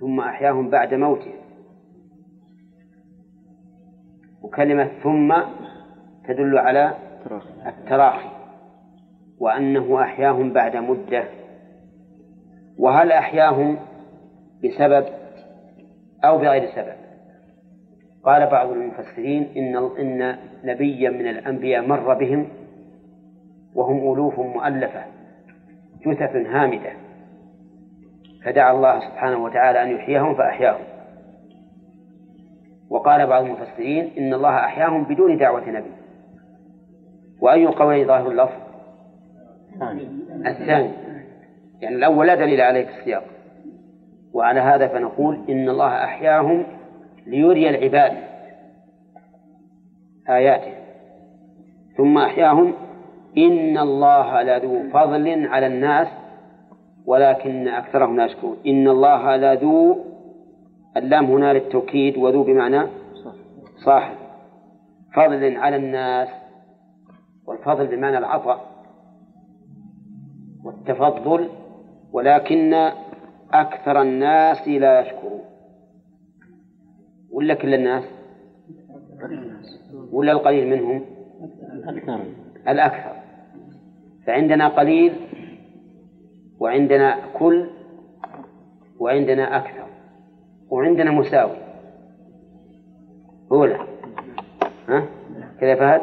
ثم 0.00 0.20
أحياهم 0.20 0.70
بعد 0.70 0.94
موته. 0.94 1.32
وكلمة 4.42 4.90
ثم 5.02 5.34
تدل 6.28 6.58
على 6.58 6.94
التراخي. 7.66 8.28
وأنه 9.38 10.02
أحياهم 10.02 10.52
بعد 10.52 10.76
مدة. 10.76 11.24
وهل 12.78 13.12
أحياهم 13.12 13.78
بسبب 14.64 15.04
أو 16.24 16.38
بغير 16.38 16.66
سبب؟ 16.74 16.96
قال 18.24 18.46
بعض 18.46 18.70
المفسرين 18.70 19.42
إن 19.56 19.76
إن 19.76 20.38
نبيا 20.64 21.10
من 21.10 21.28
الأنبياء 21.28 21.86
مر 21.86 22.14
بهم 22.14 22.48
وهم 23.74 24.12
ألوف 24.12 24.40
مؤلفة. 24.40 25.04
جثث 26.06 26.36
هامدة. 26.36 26.92
فدعا 28.44 28.72
الله 28.72 29.00
سبحانه 29.00 29.44
وتعالى 29.44 29.82
أن 29.82 29.88
يحييهم 29.88 30.34
فأحياهم. 30.34 30.84
وقال 32.90 33.26
بعض 33.26 33.44
المفسرين 33.44 34.10
إن 34.18 34.34
الله 34.34 34.56
أحياهم 34.56 35.04
بدون 35.04 35.38
دعوة 35.38 35.70
نبي. 35.70 35.90
وأي 37.40 37.66
قولين 37.66 38.06
ظاهر 38.06 38.30
اللفظ. 38.30 38.60
الثاني. 40.46 40.90
يعني 41.80 41.96
الأول 41.96 42.26
لا 42.26 42.34
دليل 42.34 42.60
عليه 42.60 42.84
في 42.84 42.98
السياق. 42.98 43.24
وعلى 44.32 44.60
هذا 44.60 44.88
فنقول 44.88 45.44
إن 45.48 45.68
الله 45.68 46.04
أحياهم 46.04 46.66
ليري 47.26 47.68
العباد. 47.68 48.12
آياته. 50.28 50.72
ثم 51.96 52.18
أحياهم 52.18 52.74
إن 53.38 53.78
الله 53.78 54.42
لذو 54.42 54.90
فضل 54.90 55.46
على 55.46 55.66
الناس 55.66 56.08
ولكن 57.06 57.68
أكثرهم 57.68 58.16
لا 58.16 58.24
يشكرون. 58.24 58.56
إن 58.66 58.88
الله 58.88 59.36
لذو 59.36 60.04
اللام 60.96 61.24
هنا 61.24 61.52
للتوكيد 61.52 62.16
وذو 62.18 62.42
بمعنى 62.42 62.82
صاحب. 63.84 64.16
فضل 65.14 65.56
على 65.56 65.76
الناس 65.76 66.28
والفضل 67.46 67.86
بمعنى 67.86 68.18
العطاء 68.18 68.60
والتفضل 70.64 71.48
ولكن 72.12 72.74
أكثر 73.52 74.02
الناس 74.02 74.68
لا 74.68 75.00
يشكرون. 75.00 75.40
ولا 77.32 77.54
كل 77.54 77.74
الناس؟ 77.74 78.04
ولا 80.12 80.32
القليل 80.32 80.70
منهم؟ 80.70 81.04
الأكثر. 82.68 83.17
فعندنا 84.28 84.68
قليل 84.68 85.12
وعندنا 86.60 87.18
كل 87.38 87.70
وعندنا 88.98 89.56
أكثر 89.56 89.86
وعندنا 90.70 91.10
مساوي. 91.10 91.56
هو 93.52 93.64
لا 93.64 93.86
ها؟ 94.88 95.06
كذا 95.60 95.74
فهد؟ 95.74 96.00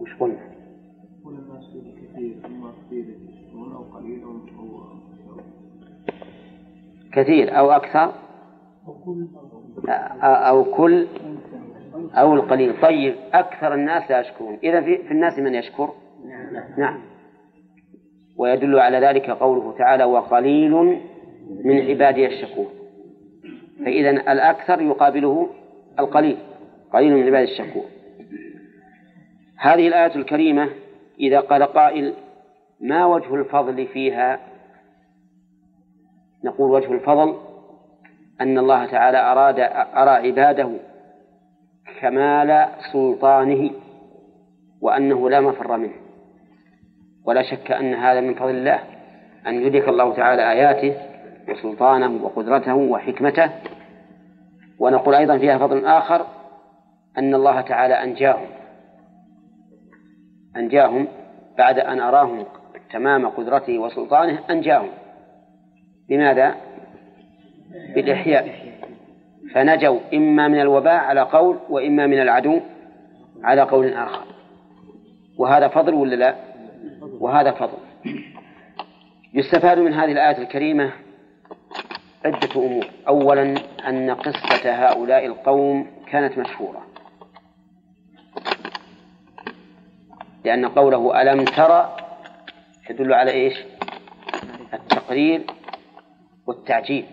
وش 0.00 0.14
قلنا؟ 0.20 0.46
كثير 7.12 7.58
أو 7.58 7.70
أكثر؟ 7.70 8.12
أو 10.22 10.64
كل 10.64 11.06
أو 12.14 12.34
القليل. 12.34 12.80
طيب 12.82 13.14
أكثر 13.32 13.74
الناس 13.74 14.10
لا 14.10 14.20
يشكرون. 14.20 14.58
إذا 14.62 14.80
في 14.80 15.10
الناس 15.10 15.38
من 15.38 15.54
يشكر؟ 15.54 15.90
نعم. 16.78 17.00
ويدل 18.36 18.78
على 18.78 18.98
ذلك 18.98 19.30
قوله 19.30 19.78
تعالى 19.78 20.04
وقليل 20.04 20.72
من 21.64 21.80
عبادي 21.80 22.26
الشكور. 22.26 22.66
فإذا 23.84 24.10
الأكثر 24.10 24.82
يقابله 24.82 25.48
القليل 25.98 26.36
قليل 26.92 27.14
من 27.14 27.22
عبادي 27.22 27.52
الشكور. 27.52 27.84
هذه 29.58 29.88
الآية 29.88 30.16
الكريمة 30.16 30.68
إذا 31.20 31.40
قال 31.40 31.62
قائل 31.62 32.14
ما 32.80 33.06
وجه 33.06 33.34
الفضل 33.34 33.86
فيها؟ 33.86 34.40
نقول 36.44 36.70
وجه 36.70 36.92
الفضل 36.92 37.36
أن 38.40 38.58
الله 38.58 38.86
تعالى 38.86 39.18
أراد 39.18 39.60
أرى 39.96 40.10
عباده 40.10 40.70
كمال 42.00 42.68
سلطانه 42.92 43.70
وأنه 44.80 45.30
لا 45.30 45.40
مفر 45.40 45.76
منه. 45.76 46.05
ولا 47.26 47.42
شك 47.42 47.70
أن 47.70 47.94
هذا 47.94 48.20
من 48.20 48.34
فضل 48.34 48.50
الله 48.50 48.80
أن 49.46 49.66
يدرك 49.66 49.88
الله 49.88 50.14
تعالى 50.14 50.52
آياته 50.52 50.94
وسلطانه 51.48 52.24
وقدرته 52.24 52.74
وحكمته 52.74 53.50
ونقول 54.78 55.14
أيضا 55.14 55.38
فيها 55.38 55.58
فضل 55.58 55.86
آخر 55.86 56.26
أن 57.18 57.34
الله 57.34 57.60
تعالى 57.60 57.94
أنجاهم 57.94 58.46
أنجاهم 60.56 61.08
بعد 61.58 61.78
أن 61.78 62.00
أراهم 62.00 62.44
تمام 62.92 63.28
قدرته 63.28 63.78
وسلطانه 63.78 64.38
أنجاهم 64.50 64.88
بماذا؟ 66.08 66.54
بالإحياء 67.94 68.48
فنجوا 69.54 69.98
إما 70.14 70.48
من 70.48 70.60
الوباء 70.60 70.94
على 70.94 71.20
قول 71.20 71.56
وإما 71.70 72.06
من 72.06 72.20
العدو 72.20 72.60
على 73.44 73.62
قول 73.62 73.92
آخر 73.92 74.24
وهذا 75.38 75.68
فضل 75.68 75.94
ولا 75.94 76.14
لا؟ 76.14 76.45
وهذا 77.20 77.52
فضل. 77.52 77.78
يستفاد 79.34 79.78
من 79.78 79.92
هذه 79.92 80.12
الآية 80.12 80.38
الكريمة 80.38 80.92
عدة 82.24 82.48
أمور. 82.56 82.86
أولا 83.08 83.54
أن 83.88 84.10
قصة 84.10 84.70
هؤلاء 84.70 85.26
القوم 85.26 85.86
كانت 86.06 86.38
مشهورة. 86.38 86.86
لأن 90.44 90.66
قوله 90.66 91.22
ألم 91.22 91.44
ترى 91.44 91.96
يدل 92.90 93.12
على 93.12 93.30
إيش؟ 93.30 93.54
التقرير 94.74 95.46
والتعجيل. 96.46 97.06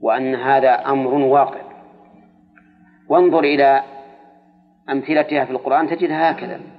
وأن 0.00 0.34
هذا 0.34 0.70
أمر 0.70 1.14
واقع. 1.14 1.60
وانظر 3.08 3.40
إلى 3.40 3.82
أمثلتها 4.90 5.44
في 5.44 5.50
القرآن 5.50 5.88
تجدها 5.88 6.30
هكذا. 6.30 6.73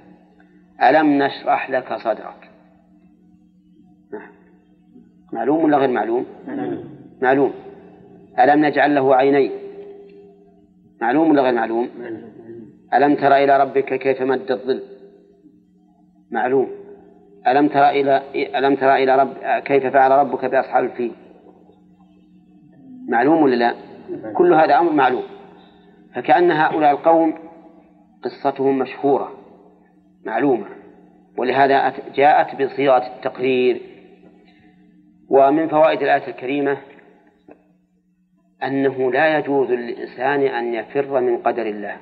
ألم 0.82 1.22
نشرح 1.22 1.70
لك 1.70 1.92
صدرك؟ 1.94 2.50
معلوم 5.32 5.64
ولا 5.64 5.76
غير 5.76 5.90
معلوم؟ 5.90 6.26
معلوم. 7.22 7.52
ألم 8.38 8.64
نجعل 8.64 8.94
له 8.94 9.16
عينين؟ 9.16 9.50
معلوم 11.00 11.30
ولا 11.30 11.42
غير 11.42 11.54
معلوم؟ 11.54 11.88
ألم 12.94 13.14
ترى 13.14 13.44
إلى 13.44 13.60
ربك 13.60 13.94
كيف 13.94 14.22
مد 14.22 14.50
الظل؟ 14.50 14.82
معلوم. 16.30 16.68
ألم 17.46 17.68
ترى 17.68 18.00
إلى 18.00 18.22
ألم 18.58 18.74
ترى 18.74 19.04
إلى 19.04 19.16
رب 19.16 19.62
كيف 19.62 19.86
فعل 19.86 20.10
ربك 20.10 20.44
بأصحاب 20.44 20.84
الفيل؟ 20.84 21.12
معلوم 23.08 23.42
ولا 23.42 23.54
لا؟ 23.54 23.74
كل 24.34 24.54
هذا 24.54 24.78
أمر 24.78 24.92
معلوم. 24.92 25.22
فكأن 26.14 26.50
هؤلاء 26.50 26.90
القوم 26.90 27.34
قصتهم 28.22 28.78
مشهورة. 28.78 29.45
معلومة. 30.26 30.66
ولهذا 31.38 31.92
جاءت 32.14 32.62
بصيغة 32.62 33.06
التقرير. 33.06 33.80
ومن 35.30 35.68
فوائد 35.68 36.02
الآية 36.02 36.28
الكريمة 36.28 36.78
أنه 38.62 39.12
لا 39.12 39.38
يجوز 39.38 39.70
للإنسان 39.70 40.40
أن 40.40 40.74
يفر 40.74 41.20
من 41.20 41.38
قدر 41.38 41.66
الله. 41.66 41.96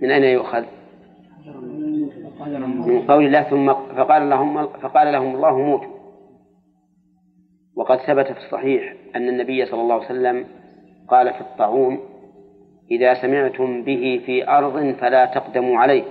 من 0.00 0.10
أين 0.10 0.24
يؤخذ؟ 0.24 0.64
من 2.86 3.02
قول 3.08 3.26
الله 3.26 3.42
ثم 3.42 3.72
فقال 3.72 4.30
لهم 4.30 4.66
فقال 4.66 5.12
لهم 5.12 5.34
الله 5.34 5.58
موتوا 5.58 5.98
وقد 7.76 7.98
ثبت 7.98 8.26
في 8.26 8.38
الصحيح 8.38 8.94
أن 9.16 9.28
النبي 9.28 9.66
صلى 9.66 9.80
الله 9.80 9.94
عليه 9.94 10.04
وسلم 10.04 10.46
قال 11.08 11.34
في 11.34 11.40
الطاعون 11.40 12.00
إذا 12.90 13.14
سمعتم 13.14 13.82
به 13.82 14.22
في 14.26 14.48
أرض 14.48 14.94
فلا 15.00 15.24
تقدموا 15.24 15.78
عليه 15.78 16.04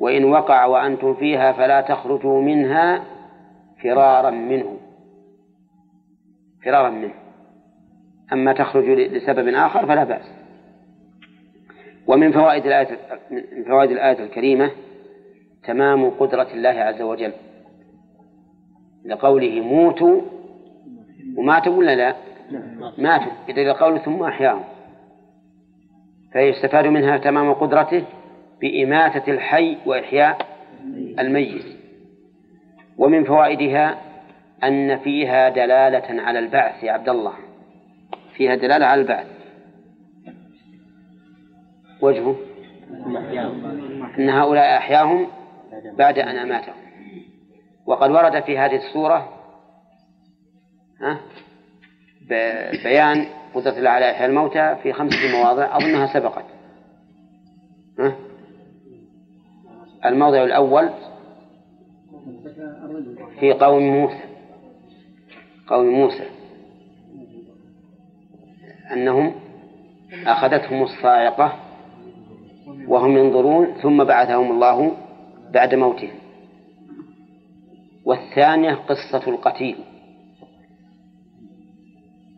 وإن 0.00 0.24
وقع 0.24 0.64
وأنتم 0.64 1.14
فيها 1.14 1.52
فلا 1.52 1.80
تخرجوا 1.80 2.42
منها 2.42 3.04
فرارا 3.82 4.30
منه 4.30 4.76
فرارا 6.64 6.90
منه. 6.90 7.14
أما 8.32 8.52
تخرج 8.52 8.84
لسبب 8.84 9.48
آخر 9.48 9.86
فلا 9.86 10.04
بأس. 10.04 10.32
ومن 12.06 12.32
فوائد 12.32 12.66
الآية 12.66 12.98
من 13.30 13.64
فوائد 13.64 13.90
الآية 13.90 14.24
الكريمة 14.24 14.70
تمام 15.64 16.10
قدرة 16.10 16.48
الله 16.54 16.68
عز 16.68 17.02
وجل. 17.02 17.32
لقوله 19.04 19.60
موتوا 19.60 20.20
وماتوا 21.36 21.76
ولا 21.76 21.94
لا؟ 21.96 22.14
ماتوا. 22.98 23.32
إذا 23.48 23.72
قوله 23.72 23.98
ثم 23.98 24.22
أحياهم. 24.22 24.64
فيستفاد 26.32 26.86
منها 26.86 27.18
تمام 27.18 27.52
قدرته 27.52 28.04
بإماتة 28.60 29.32
الحي 29.32 29.76
وإحياء 29.86 30.46
الميت. 31.18 31.64
ومن 32.98 33.24
فوائدها 33.24 33.98
أن 34.64 34.98
فيها 34.98 35.48
دلالة 35.48 36.22
على 36.22 36.38
البعث 36.38 36.84
يا 36.84 36.92
عبد 36.92 37.08
الله. 37.08 37.32
فيها 38.34 38.54
دلالة 38.54 38.86
على 38.86 39.00
البعث. 39.00 39.26
وجهه؟ 42.00 42.36
أن 44.18 44.30
هؤلاء 44.30 44.76
أحياهم 44.76 45.26
بعد 45.98 46.18
أن 46.18 46.36
أماتهم. 46.36 46.74
وقد 47.86 48.10
ورد 48.10 48.42
في 48.42 48.58
هذه 48.58 48.76
السورة 48.76 49.28
بيان 52.84 53.26
قدرة 53.54 53.78
الله 53.78 53.90
على 53.90 54.10
إحياء 54.10 54.28
الموتى 54.30 54.76
في 54.82 54.92
خمسة 54.92 55.32
مواضع 55.32 55.76
أظنها 55.76 56.06
سبقت. 56.14 56.44
الموضع 60.04 60.44
الأول 60.44 60.90
في 63.40 63.52
قوم 63.52 63.82
موسى. 63.82 64.20
قوم 65.66 65.86
موسى. 65.86 66.24
أنهم 68.92 69.34
أخذتهم 70.26 70.82
الصاعقة 70.82 71.52
وهم 72.88 73.16
ينظرون 73.16 73.66
ثم 73.82 74.04
بعثهم 74.04 74.50
الله 74.50 74.96
بعد 75.52 75.74
موتهم. 75.74 76.18
والثانية 78.04 78.74
قصة 78.74 79.30
القتيل. 79.30 79.76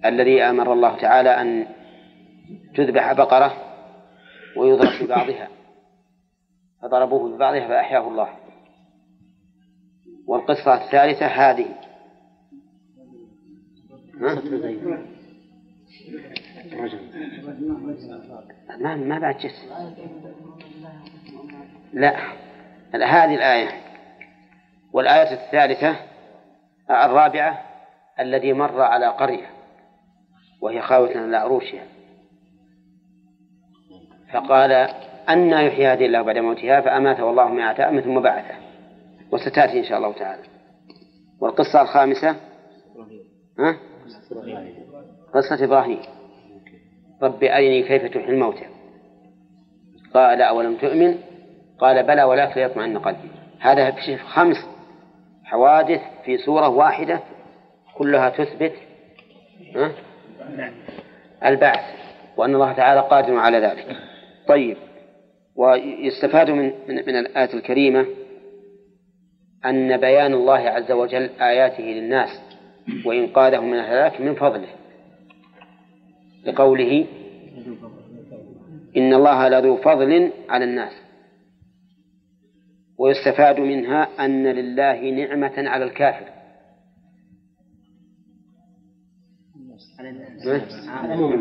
الذي 0.04 0.42
أمر 0.42 0.72
الله 0.72 0.96
تعالى 0.96 1.40
أن 1.40 1.66
تذبح 2.74 3.12
بقرة 3.12 3.56
ويضرب 4.56 5.04
ببعضها 5.04 5.48
فضربوه 6.82 7.36
ببعضها 7.36 7.68
فأحياه 7.68 8.08
الله. 8.08 8.28
والقصة 10.26 10.74
الثالثة 10.74 11.26
هذه. 11.26 11.66
ما 18.78 18.96
ما 18.96 19.18
بعد 19.18 19.36
جس 19.38 19.68
لا. 21.92 22.16
هذه 22.94 23.34
الآية. 23.34 23.68
والآية 24.92 25.32
الثالثة 25.32 25.96
الرابعة 26.90 27.64
الذي 28.20 28.52
مر 28.52 28.80
على 28.80 29.06
قرية. 29.06 29.53
وهي 30.64 30.82
خاوية 30.82 31.18
على 31.18 31.36
عروشها 31.36 31.82
فقال 34.32 34.72
أن 35.28 35.50
يحيي 35.50 35.86
هذه 35.86 36.06
الله 36.06 36.22
بعد 36.22 36.38
موتها 36.38 36.80
فأماته 36.80 37.30
الله 37.30 37.48
مئة 37.48 37.84
عام 37.84 38.00
ثم 38.00 38.20
بعثه. 38.20 38.54
وستأتي 39.32 39.78
إن 39.78 39.84
شاء 39.84 39.98
الله 39.98 40.12
تعالى. 40.12 40.42
والقصة 41.40 41.82
الخامسة؟ 41.82 42.36
ها؟ 43.58 43.76
قصة 45.34 45.64
إبراهيم. 45.64 46.00
رب 47.22 47.44
أرني 47.44 47.82
كيف 47.82 48.04
تحيي 48.04 48.30
الموتى. 48.30 48.66
قال 50.14 50.42
أولم 50.42 50.76
تؤمن؟ 50.76 51.18
قال 51.78 52.06
بلى 52.06 52.24
ولكن 52.24 52.60
ليطمئن 52.60 52.98
قلبي. 52.98 53.30
هذا 53.60 53.90
في 53.90 54.16
خمس 54.16 54.56
حوادث 55.44 56.00
في 56.24 56.38
سورة 56.38 56.68
واحدة 56.68 57.20
كلها 57.94 58.30
تثبت 58.30 58.74
البعث 61.44 61.84
وأن 62.36 62.54
الله 62.54 62.72
تعالى 62.72 63.00
قادر 63.00 63.36
على 63.36 63.58
ذلك. 63.58 63.96
طيب 64.48 64.76
ويستفاد 65.56 66.50
من 66.50 66.72
من, 66.88 66.94
من 66.94 67.16
الآية 67.16 67.54
الكريمة 67.54 68.06
أن 69.64 69.96
بيان 69.96 70.34
الله 70.34 70.58
عز 70.58 70.92
وجل 70.92 71.30
آياته 71.40 71.84
للناس 71.84 72.40
وإنقاذهم 73.04 73.70
من 73.70 73.78
الهلاك 73.78 74.20
من 74.20 74.34
فضله. 74.34 74.68
لقوله 76.44 77.06
إن 78.96 79.14
الله 79.14 79.48
لذو 79.48 79.76
فضل 79.76 80.30
على 80.48 80.64
الناس. 80.64 80.92
ويستفاد 82.98 83.60
منها 83.60 84.08
أن 84.20 84.46
لله 84.46 85.10
نعمة 85.10 85.52
على 85.56 85.84
الكافر. 85.84 86.43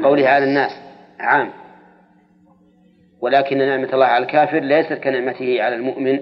قوله 0.03 0.27
على 0.27 0.45
الناس. 0.45 0.71
عام. 1.19 1.51
ولكن 3.21 3.57
نعمة 3.57 3.89
الله 3.93 4.05
على 4.05 4.25
الكافر 4.25 4.59
ليست 4.59 4.93
كنعمته 4.93 5.63
على 5.63 5.75
المؤمن 5.75 6.19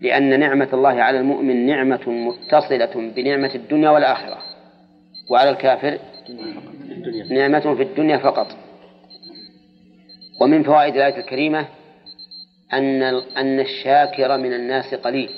لأن 0.00 0.40
نعمة 0.40 0.68
الله 0.72 1.02
على 1.02 1.18
المؤمن 1.18 1.66
نعمة 1.66 2.10
متصلة 2.10 3.12
بنعمة 3.16 3.54
الدنيا 3.54 3.90
والآخرة. 3.90 4.38
وعلى 5.30 5.50
الكافر 5.50 5.98
نعمة 7.30 7.74
في 7.74 7.82
الدنيا 7.82 8.18
فقط. 8.18 8.46
ومن 10.40 10.62
فوائد 10.62 10.94
الآية 10.96 11.16
الكريمة 11.16 11.66
أن 12.72 13.02
أن 13.36 13.60
الشاكر 13.60 14.38
من 14.38 14.52
الناس 14.52 14.94
قليل. 14.94 15.30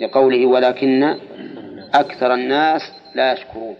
لقوله 0.00 0.46
ولكن 0.46 1.02
أكثر 1.94 2.34
الناس 2.34 2.82
لا 3.14 3.32
يشكرون. 3.32 3.76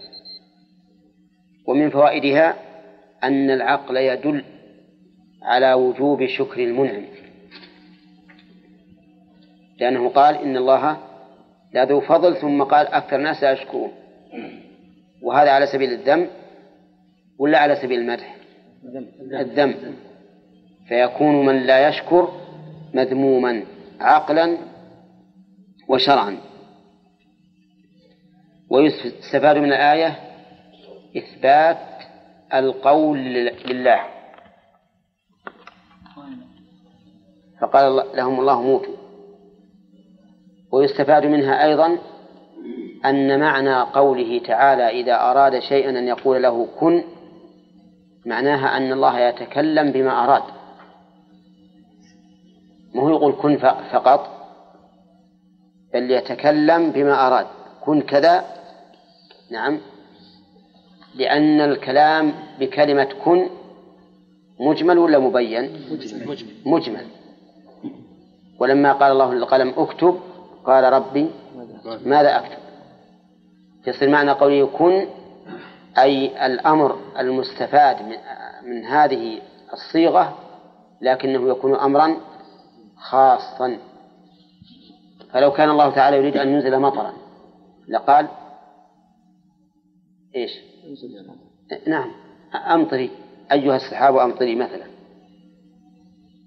ومن 1.67 1.89
فوائدها 1.89 2.55
أن 3.23 3.49
العقل 3.49 3.97
يدل 3.97 4.43
على 5.43 5.73
وجوب 5.73 6.25
شكر 6.25 6.63
المنعم. 6.63 7.05
لأنه 9.79 10.09
قال 10.09 10.35
إن 10.35 10.57
الله 10.57 10.97
لذو 11.73 12.01
فضل 12.01 12.35
ثم 12.35 12.63
قال 12.63 12.87
أكثر 12.87 13.15
الناس 13.15 13.43
لا 13.43 13.51
يشكرون. 13.51 13.91
وهذا 15.21 15.51
على 15.51 15.67
سبيل 15.67 15.93
الذم 15.93 16.27
ولا 17.39 17.59
على 17.59 17.75
سبيل 17.75 17.99
المدح؟ 17.99 18.35
الذم. 19.39 19.75
فيكون 20.87 21.45
من 21.45 21.61
لا 21.61 21.87
يشكر 21.87 22.31
مذموما 22.93 23.63
عقلا 23.99 24.57
وشرعا. 25.87 26.37
ويستفاد 28.69 29.57
من 29.57 29.73
الآية 29.73 30.24
إثبات 31.17 31.77
القول 32.53 33.17
لله. 33.65 34.01
فقال 37.61 38.05
لهم 38.13 38.39
الله 38.39 38.61
موتوا. 38.61 38.95
ويستفاد 40.71 41.25
منها 41.25 41.65
أيضا 41.65 41.97
أن 43.05 43.39
معنى 43.39 43.81
قوله 43.81 44.39
تعالى 44.39 44.89
إذا 44.89 45.15
أراد 45.15 45.59
شيئا 45.59 45.89
أن 45.89 46.07
يقول 46.07 46.43
له 46.43 46.67
كن 46.79 47.03
معناها 48.25 48.77
أن 48.77 48.93
الله 48.93 49.19
يتكلم 49.19 49.91
بما 49.91 50.23
أراد. 50.23 50.43
ما 52.95 53.01
هو 53.01 53.09
يقول 53.09 53.33
كن 53.33 53.57
فقط 53.91 54.29
بل 55.93 56.11
يتكلم 56.11 56.91
بما 56.91 57.27
أراد. 57.27 57.47
كن 57.85 58.01
كذا 58.01 58.45
نعم 59.51 59.79
لأن 61.15 61.61
الكلام 61.61 62.33
بكلمة 62.59 63.09
كن 63.23 63.49
مجمل 64.59 64.97
ولا 64.97 65.19
مبين؟ 65.19 65.87
مجمل, 65.91 66.37
مجمل. 66.65 67.07
ولما 68.59 68.93
قال 68.93 69.11
الله 69.11 69.33
للقلم 69.33 69.73
اكتب 69.77 70.19
قال 70.65 70.93
ربي 70.93 71.31
ماذا 72.05 72.37
أكتب؟ 72.37 72.57
يصير 73.87 74.09
معنى 74.09 74.31
قوله 74.31 74.67
كن 74.67 75.07
أي 75.97 76.45
الأمر 76.45 76.99
المستفاد 77.19 78.01
من, 78.01 78.15
من 78.63 78.85
هذه 78.85 79.41
الصيغة 79.73 80.37
لكنه 81.01 81.49
يكون 81.49 81.75
أمرا 81.75 82.17
خاصا. 82.97 83.77
فلو 85.31 85.51
كان 85.51 85.69
الله 85.69 85.89
تعالى 85.89 86.17
يريد 86.17 86.37
أن 86.37 86.49
ينزل 86.49 86.79
مطرا 86.79 87.13
لقال 87.87 88.27
إيش؟ 90.35 90.51
نعم. 91.87 92.11
أمطري. 92.55 93.11
أيها 93.51 93.75
السحاب 93.75 94.17
أمطري 94.17 94.55
مثلا. 94.55 94.85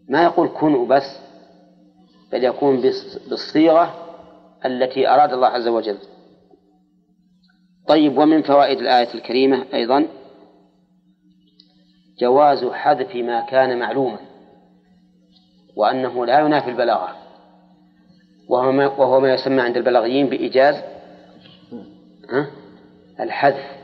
ما 0.09 0.23
يقول 0.23 0.49
كن 0.49 0.75
وبس 0.75 1.19
بل 2.33 2.45
يكون 2.45 2.81
بالصيغة 3.31 3.95
التي 4.65 5.09
أراد 5.09 5.33
الله 5.33 5.49
عز 5.49 5.69
وجل. 5.69 5.99
طيب 7.89 8.19
ومن 8.19 8.43
فوائد 8.43 8.79
الآية 8.79 9.15
الكريمة 9.15 9.65
أيضا 9.75 10.07
جواز 12.21 12.65
حذف 12.65 13.17
ما 13.17 13.41
كان 13.41 13.79
معلوما 13.79 14.19
وأنه 15.77 16.27
لا 16.27 16.41
ينافي 16.41 16.71
البلاغة. 16.71 17.17
وهو 18.49 18.73
ما, 18.73 18.87
وهو 18.87 19.21
ما 19.21 19.35
يسمى 19.35 19.61
عند 19.61 19.77
البلاغيين 19.77 20.27
بإيجاز 20.27 20.83
الحذف. 23.21 23.78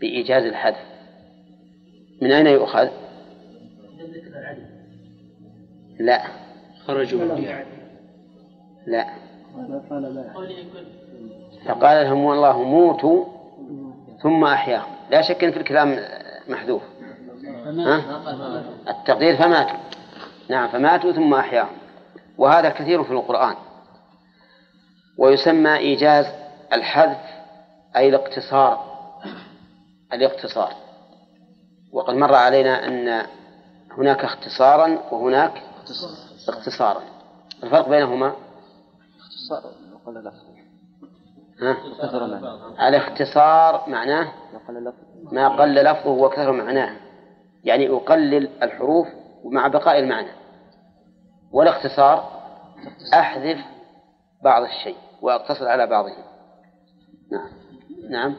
بإيجاز 0.00 0.42
الحذف. 0.44 0.94
من 2.22 2.32
أين 2.32 2.46
يؤخذ؟ 2.46 2.88
لا. 6.00 6.22
خرجوا 6.86 7.20
من 7.20 7.64
لا. 8.86 9.06
فقال 11.66 12.06
لهم 12.06 12.32
الله 12.32 12.62
موتوا 12.62 13.24
ثم 14.22 14.44
أحياهم. 14.44 14.94
لا 15.10 15.22
شك 15.22 15.44
أن 15.44 15.50
في 15.50 15.56
الكلام 15.56 15.98
محذوف. 16.48 16.82
ها؟ 17.66 18.22
التقدير 18.88 19.36
فماتوا. 19.36 19.78
نعم 20.48 20.68
فماتوا 20.68 21.12
ثم 21.12 21.34
أحياهم. 21.34 21.76
وهذا 22.38 22.68
كثير 22.68 23.04
في 23.04 23.10
القرآن. 23.10 23.54
ويسمى 25.18 25.76
إيجاز 25.76 26.26
الحذف 26.72 27.20
أي 27.96 28.08
الاقتصار. 28.08 28.93
الاقتصار. 30.14 30.72
وقد 31.92 32.14
مر 32.14 32.34
علينا 32.34 32.86
أن 32.86 33.26
هناك 33.90 34.24
اختصارا 34.24 34.98
وهناك 35.12 35.62
اختصارا 36.48 37.02
الفرق 37.62 37.88
بينهما؟ 37.88 38.34
ها؟ 41.60 41.76
الاختصار 42.88 43.84
معناه 43.90 44.32
ما 45.32 45.48
قل 45.48 45.74
لفظه 45.74 46.10
وكثر 46.10 46.52
معناه. 46.52 46.96
يعني 47.64 47.88
أقلل 47.88 48.48
الحروف 48.62 49.06
مع 49.44 49.68
بقاء 49.68 49.98
المعنى. 49.98 50.30
والاختصار 51.52 52.30
أحذف 53.14 53.58
بعض 54.42 54.62
الشيء 54.62 54.96
وأقتصر 55.22 55.68
على 55.68 55.86
بعضه. 55.86 56.10
نعم. 57.32 57.48
نعم. 58.10 58.34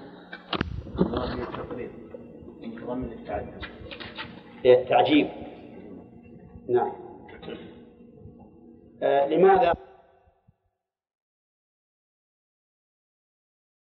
التعجيب 4.65 5.27
نعم. 6.69 6.91
آه 9.03 9.27
لماذا؟ 9.27 9.73